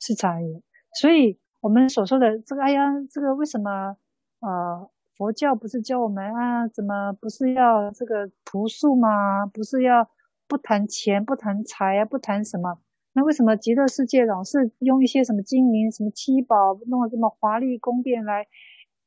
[0.00, 0.62] 是差很远。
[1.00, 3.96] 所以我们所说的这个，哎呀，这个为什么
[4.40, 6.66] 啊、佛教不是教我们啊？
[6.66, 9.46] 怎么不是要这个朴素吗？
[9.46, 10.10] 不是要
[10.48, 12.04] 不谈钱、不谈财啊？
[12.04, 12.80] 不谈什么？
[13.12, 18.46] 那为什么极乐世界老是用一些什么金银、什么七宝，弄了这么华丽宫殿来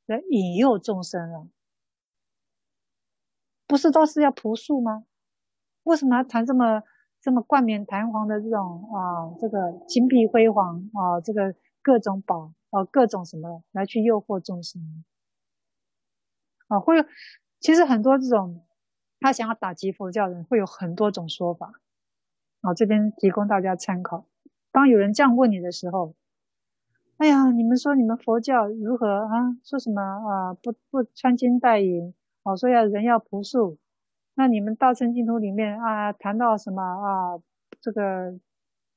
[0.06, 1.48] 来引诱众生啊？
[3.66, 5.06] 不是都是要朴素吗？
[5.84, 6.84] 为什么要谈这么
[7.22, 9.34] 这么冠冕堂皇的这种啊？
[9.40, 15.04] 这个金碧辉煌啊，这个各种宝啊，各种什么来去诱惑众生
[16.68, 16.80] 啊？
[16.80, 17.06] 会有，
[17.60, 18.66] 其实很多这种
[19.20, 21.80] 他想要打击佛教人，会有很多种说法。
[22.62, 24.26] 啊，这边提供大家参考。
[24.72, 26.16] 当有人这样问你的时候，
[27.18, 29.56] 哎呀，你们说你们佛教如何啊？
[29.64, 30.54] 说什么啊？
[30.56, 32.14] 不不穿金戴银，
[32.44, 33.78] 哦，说要人要朴素。
[34.34, 37.40] 那你们大乘净土里面啊，谈到什么啊？
[37.80, 38.32] 这个，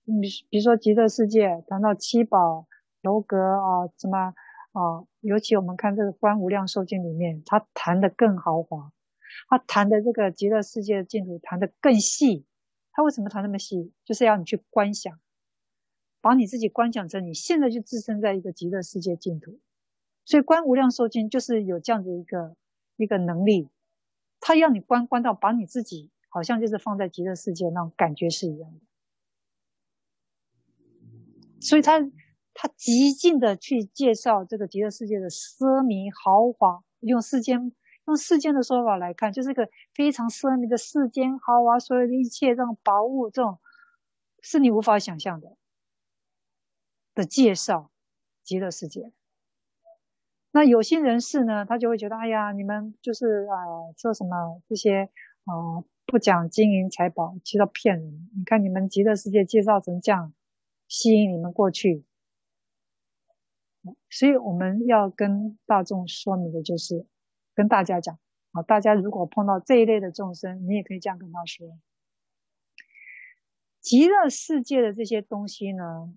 [0.06, 2.66] 比比如说极乐世界，谈到七宝
[3.02, 4.18] 楼阁啊，什么
[4.72, 5.04] 啊？
[5.20, 8.90] 尤其我们看这个《观无量寿经》里面，他谈的更豪华，
[9.48, 12.46] 他谈的这个极乐世界的净土谈的更细。
[12.92, 13.92] 他为什么谈那么细？
[14.06, 15.16] 就是要你去观想，
[16.26, 19.60] 把你自己观想成你现在就置身在一个极乐世界净土。
[20.24, 22.56] 所以观无量寿经就是有这样的一个
[22.96, 23.68] 一个能力，
[24.40, 28.80] 他要你观观到把你自己好像就是放在极乐世界那种感觉是一样的。
[31.60, 32.00] 所以他
[32.54, 37.72] 他极尽的去介绍这个极乐世界的奢靡豪华，用世间。
[38.08, 43.58] 用世间的说法来看，就是一个非常奢靡的世间豪华，所有的一切这种宝物，这种
[44.40, 45.56] 是你无法想象的
[47.16, 47.90] 的介绍
[48.44, 49.10] 极乐世界。
[50.52, 53.56] 那有心人士呢，他就会觉得，哎呀，你们就是啊，
[53.96, 55.10] 说什么这些
[55.46, 58.30] 啊，不讲金银财宝，其实骗人。
[58.36, 60.32] 你看你们极乐世界介绍成这样，
[60.86, 62.04] 吸引你们过去。
[64.08, 67.06] 所以我们要跟大众说明的就是。
[67.54, 68.18] 跟大家讲
[68.52, 71.78] 啊，大家如果碰到这一类的众生，你也可以这样跟他说：
[73.80, 76.12] 极乐世界的这些东西呢，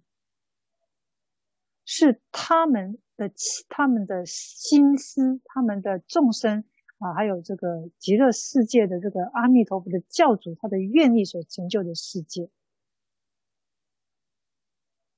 [1.92, 3.32] 是他们的
[3.68, 6.64] 他们的心思，他们的众生
[7.00, 12.52] 啊，还有这个极乐世界的这个阿弥陀佛的教主他的愿力所成就的世界。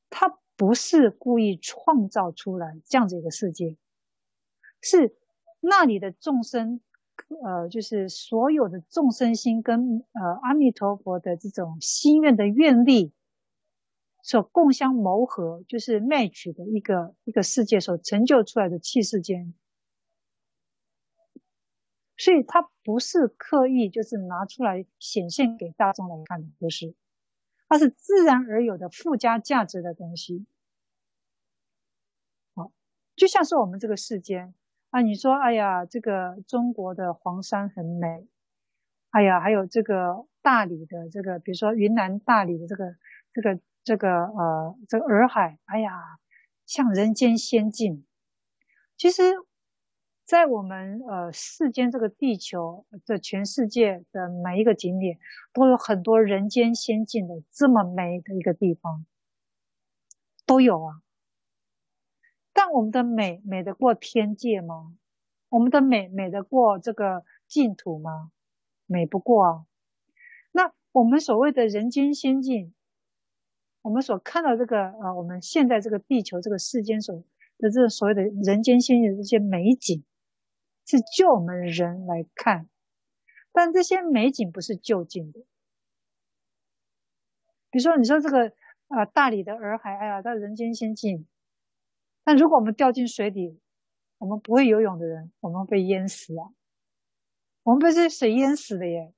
[0.09, 3.75] 他不是故意创造出来这样子一个世界，
[4.79, 5.13] 是
[5.59, 6.79] 那里的众生。
[7.43, 13.11] 呃，就是所有的众生心跟呃阿弥陀佛的这种心愿的愿力
[14.23, 19.53] 所共相谋合，就是 match 的一个一个世界所成就出来的器世间，
[22.17, 26.93] 所以它不是刻意就是拿出来显现给大众来看的，不是，
[27.67, 30.45] 它是自然而有的附加价值的东西。
[32.53, 32.71] 好，
[33.15, 34.53] 就像是我们这个世间。
[34.91, 38.27] 啊，你说，哎呀，这个中国的黄山很美，
[39.11, 42.97] 哎呀，还有这个大理的这个，比如说云南大理的这个
[43.31, 45.91] 这个这个呃这个洱海，哎呀，
[46.65, 48.05] 像人间仙境。
[48.97, 49.33] 其实，
[50.23, 55.17] 在我们呃世间这个地球的全世界的每一个景点，
[55.53, 59.05] 都有很多人间仙境的这么美的一个地方，
[60.45, 61.01] 都有啊。
[62.53, 64.95] 但我们的美美得过天界吗？
[65.49, 68.31] 我们的美美得过这个净土吗？
[68.85, 69.65] 美不过啊。
[70.51, 72.73] 那我们所谓的人间仙境，
[73.81, 77.23] 我们所看到这个呃，我们现在这个地球这个世间所
[77.57, 80.03] 的这所谓的人间仙境的这些美景，
[80.85, 82.69] 是就我们人来看，
[83.51, 85.39] 但这些美景不是就近的。
[87.69, 88.53] 比如说，你说这个
[88.89, 91.25] 啊、大理的洱海，哎呀，它人间仙境。
[92.23, 93.59] 但如果我们掉进水底，
[94.17, 96.51] 我们不会游泳的人，我们被淹死啊！
[97.63, 99.13] 我们被这水淹死的耶！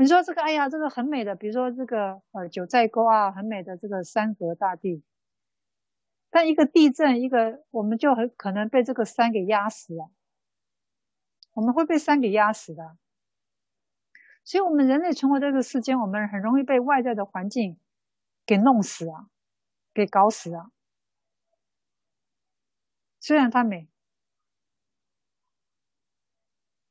[0.00, 5.02] 你说这个，哎呀，这个很美的，比如说这个呃九寨沟啊，很美的这个山河大地。
[6.30, 10.08] 但一个地震，一个我们就很可能被这个山给压死了，
[11.52, 12.96] 我们会被山给压死的。
[14.44, 17.76] 所以，我们人类存活在这个世间，我们很容易被外在的环境
[18.46, 19.26] 给弄死啊，
[19.92, 20.70] 给搞死啊。
[23.18, 23.88] 虽然它美，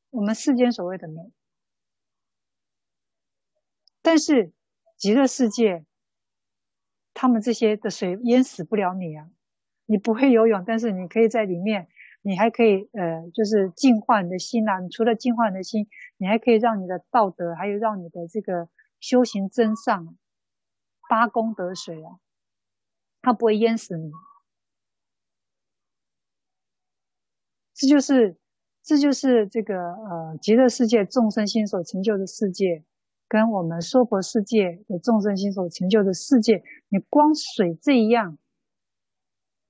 [0.09, 1.31] 我们世间所谓的美，
[4.07, 4.53] 但是
[4.95, 5.85] 极乐世界，
[7.13, 9.29] 他们这些的水淹死不了你啊！
[9.85, 11.89] 你不会游泳，但是你可以在里面，
[12.21, 14.79] 你还可以呃，就是净化你的心啊。
[14.79, 18.69] 你除了净化你的心，你还可以让你的道德，还有让你的这个
[19.01, 20.17] 修行增上，
[21.09, 22.19] 八功德水啊，
[23.21, 24.09] 它不会淹死你。
[27.73, 28.37] 这就是，
[28.81, 32.85] 这就是这个呃极乐世界众生心所成就的世界，
[33.27, 38.37] 跟我们娑婆世界的众生心所成就的世界，你光水这样，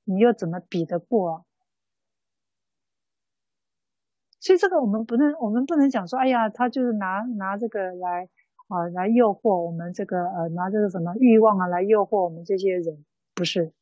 [0.03, 1.43] 你又怎么比得过啊？
[4.39, 8.29] 所以这个我们不能，我们不能讲说，哎呀，他就是拿拿这个来
[8.67, 13.03] 啊来诱惑我们这个呃拿这个什么欲望啊来诱惑我们这些人，
[13.33, 13.73] 不是。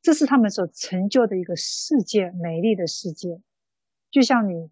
[0.00, 3.40] 这是他们所成就的一个世界，美丽的世界。
[4.10, 4.70] 就像你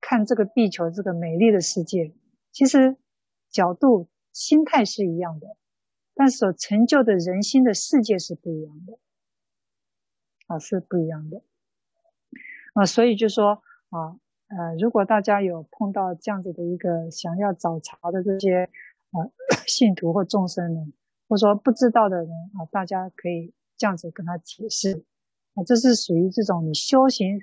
[0.00, 2.12] 看这个地球，这个美丽的世界，
[2.52, 2.96] 其实
[3.56, 5.56] 角度、心态是一样的，
[6.14, 8.98] 但所成就的人心的世界是不一样的，
[10.48, 11.42] 啊，是不一样的。
[12.74, 18.68] 啊，所以就说啊，呃，如果大家有碰到这样子的一个想要找茬的这些
[19.12, 19.16] 啊
[19.66, 20.92] 信徒或众生呢，
[21.28, 22.28] 或者说不知道的人
[22.58, 23.54] 啊，大家可以。
[23.78, 25.04] 这样子跟他解释，
[25.52, 27.42] 啊，这是属于这种你修行，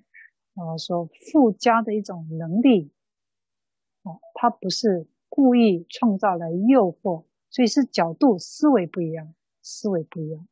[0.56, 2.92] 呃，所附加的一种能力，
[4.02, 9.34] 哦，他不是故意创造来诱惑，所以是角度思维不一样，
[9.64, 10.48] 思维不一样，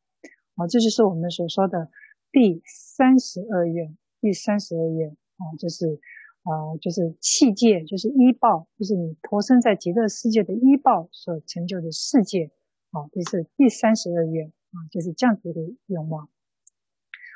[0.55, 1.91] 啊，这就是我们所说的
[2.31, 5.99] 第三十二愿，第三十二愿，啊，就是，
[6.41, 12.49] 啊，就是器界，就是依报，就是你投生在极乐世界的依报所成就的世界，
[12.89, 14.51] 啊，这是第三十二愿。
[14.73, 16.29] 啊，就是这样子的愿望。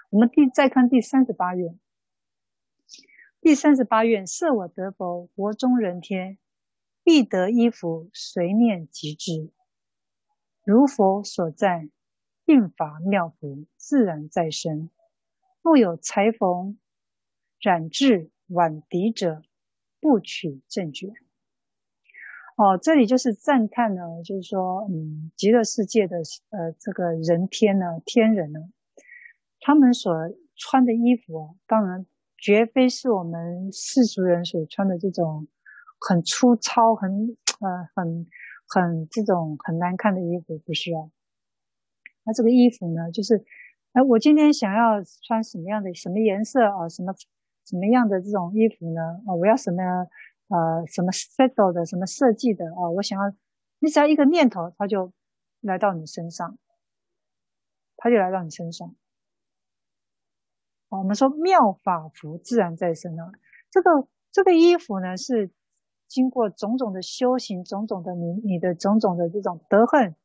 [0.10, 1.78] 我们第再看第三十八愿，
[3.42, 6.38] 第三十八愿：设我得佛，国中人天
[7.06, 9.52] 必得衣服，随念即至。
[10.64, 11.92] 如佛所赞，
[12.46, 14.90] 应法妙服，自然在身。
[15.62, 16.80] 若有裁缝
[17.60, 19.44] 染制挽笛者，
[20.02, 21.14] 不取正觉。
[22.58, 26.18] 哦，这里就是赞叹呢，就是说，嗯，极乐世界的
[26.50, 28.62] 呃这个人天呢，天人呢，
[29.60, 30.12] 他们所
[30.56, 35.48] 穿的衣服啊，当然绝非是我们世俗人所穿的这种
[36.08, 38.28] 很粗糙、很呃很
[38.68, 41.10] 很这种很难看的衣服，不是哦。
[42.24, 43.44] 那这个衣服呢，就是，
[43.94, 46.88] 哎，我今天想要穿什么样的、什么颜色啊？
[46.90, 47.14] 什么
[47.66, 49.02] 什么样的这种衣服呢？
[49.26, 49.84] 啊，我要什么
[50.50, 52.90] 呃什么 style 的、什么设计的啊？
[52.90, 53.36] 我想要，
[53.80, 55.12] 你只要一个念头，它就
[55.62, 56.58] 来到你身上，
[57.98, 58.96] 它就来到你身上。
[60.90, 63.32] 我们说妙法服自然在身啊，
[63.70, 65.52] 这个这个衣服呢，是
[66.08, 70.16] 经过种种的修行，种种的你你的种种的这种德行，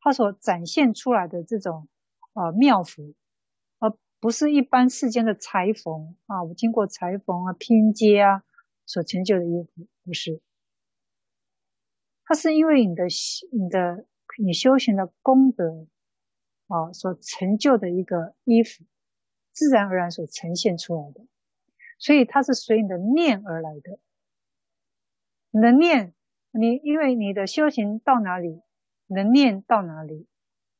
[0.00, 1.88] 它所展现出来的这种
[2.34, 3.14] 呃妙服，
[3.78, 8.42] 而不是一般世间的裁缝啊，我经过裁缝啊拼接啊
[8.86, 10.40] 所成就的衣服，不是，
[12.24, 13.04] 它是因为你的
[13.52, 14.06] 你的
[14.42, 15.86] 你修行的功德
[16.68, 18.84] 啊所成就的一个衣服。
[19.56, 21.24] 自然而然所呈现出来的，
[22.00, 24.00] 所以它是随你的念而来的。
[25.54, 26.12] 你的念，
[26.50, 28.60] 你因为你的修行到哪里，
[29.06, 30.26] 你的念到哪里，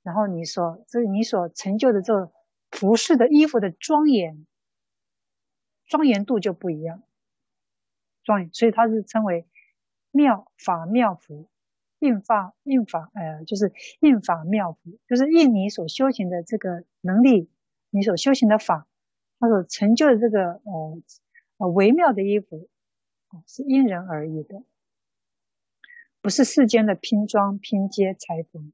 [0.03, 2.33] 然后你所这你所成就的这
[2.73, 4.45] 服饰的衣服的庄严，
[5.87, 7.05] 庄严度就不一样。
[8.25, 9.47] 庄严，所以它是称为
[10.11, 11.49] 妙法妙服，
[12.01, 17.49] 印法印法，呃，就是印法妙服，就是印你所修行的这个能力。
[17.91, 18.89] 你所修行的法，
[19.39, 21.03] 它所成就的这个呃
[21.59, 22.69] 呃微妙的衣服，
[23.47, 24.63] 是因人而异的，
[26.21, 28.73] 不是世间的拼装、拼接、裁缝，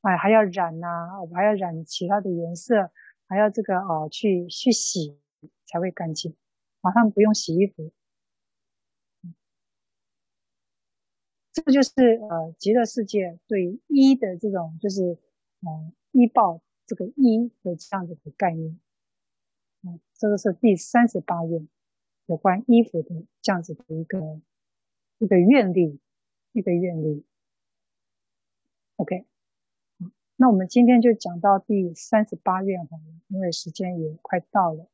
[0.00, 2.90] 哎，还要染呐、我还要染其他的颜色，
[3.28, 5.18] 还要这个哦、去去洗
[5.66, 6.36] 才会干净，
[6.80, 7.92] 马上不用洗衣服，
[11.52, 11.90] 这就是
[12.30, 15.02] 呃极乐世界对衣的这种就是
[15.60, 16.62] 呃衣报。
[16.88, 18.78] 这个衣的这样子的概念，
[19.82, 21.66] 嗯，这个是第三十八页
[22.26, 24.40] 有关衣服的这样子的一个
[25.18, 25.98] 一个愿力，
[26.52, 27.24] 一个愿力。
[28.96, 29.24] OK，
[30.36, 32.98] 那我们今天就讲到第三十八愿哈，
[33.28, 34.88] 因为时间也快到了。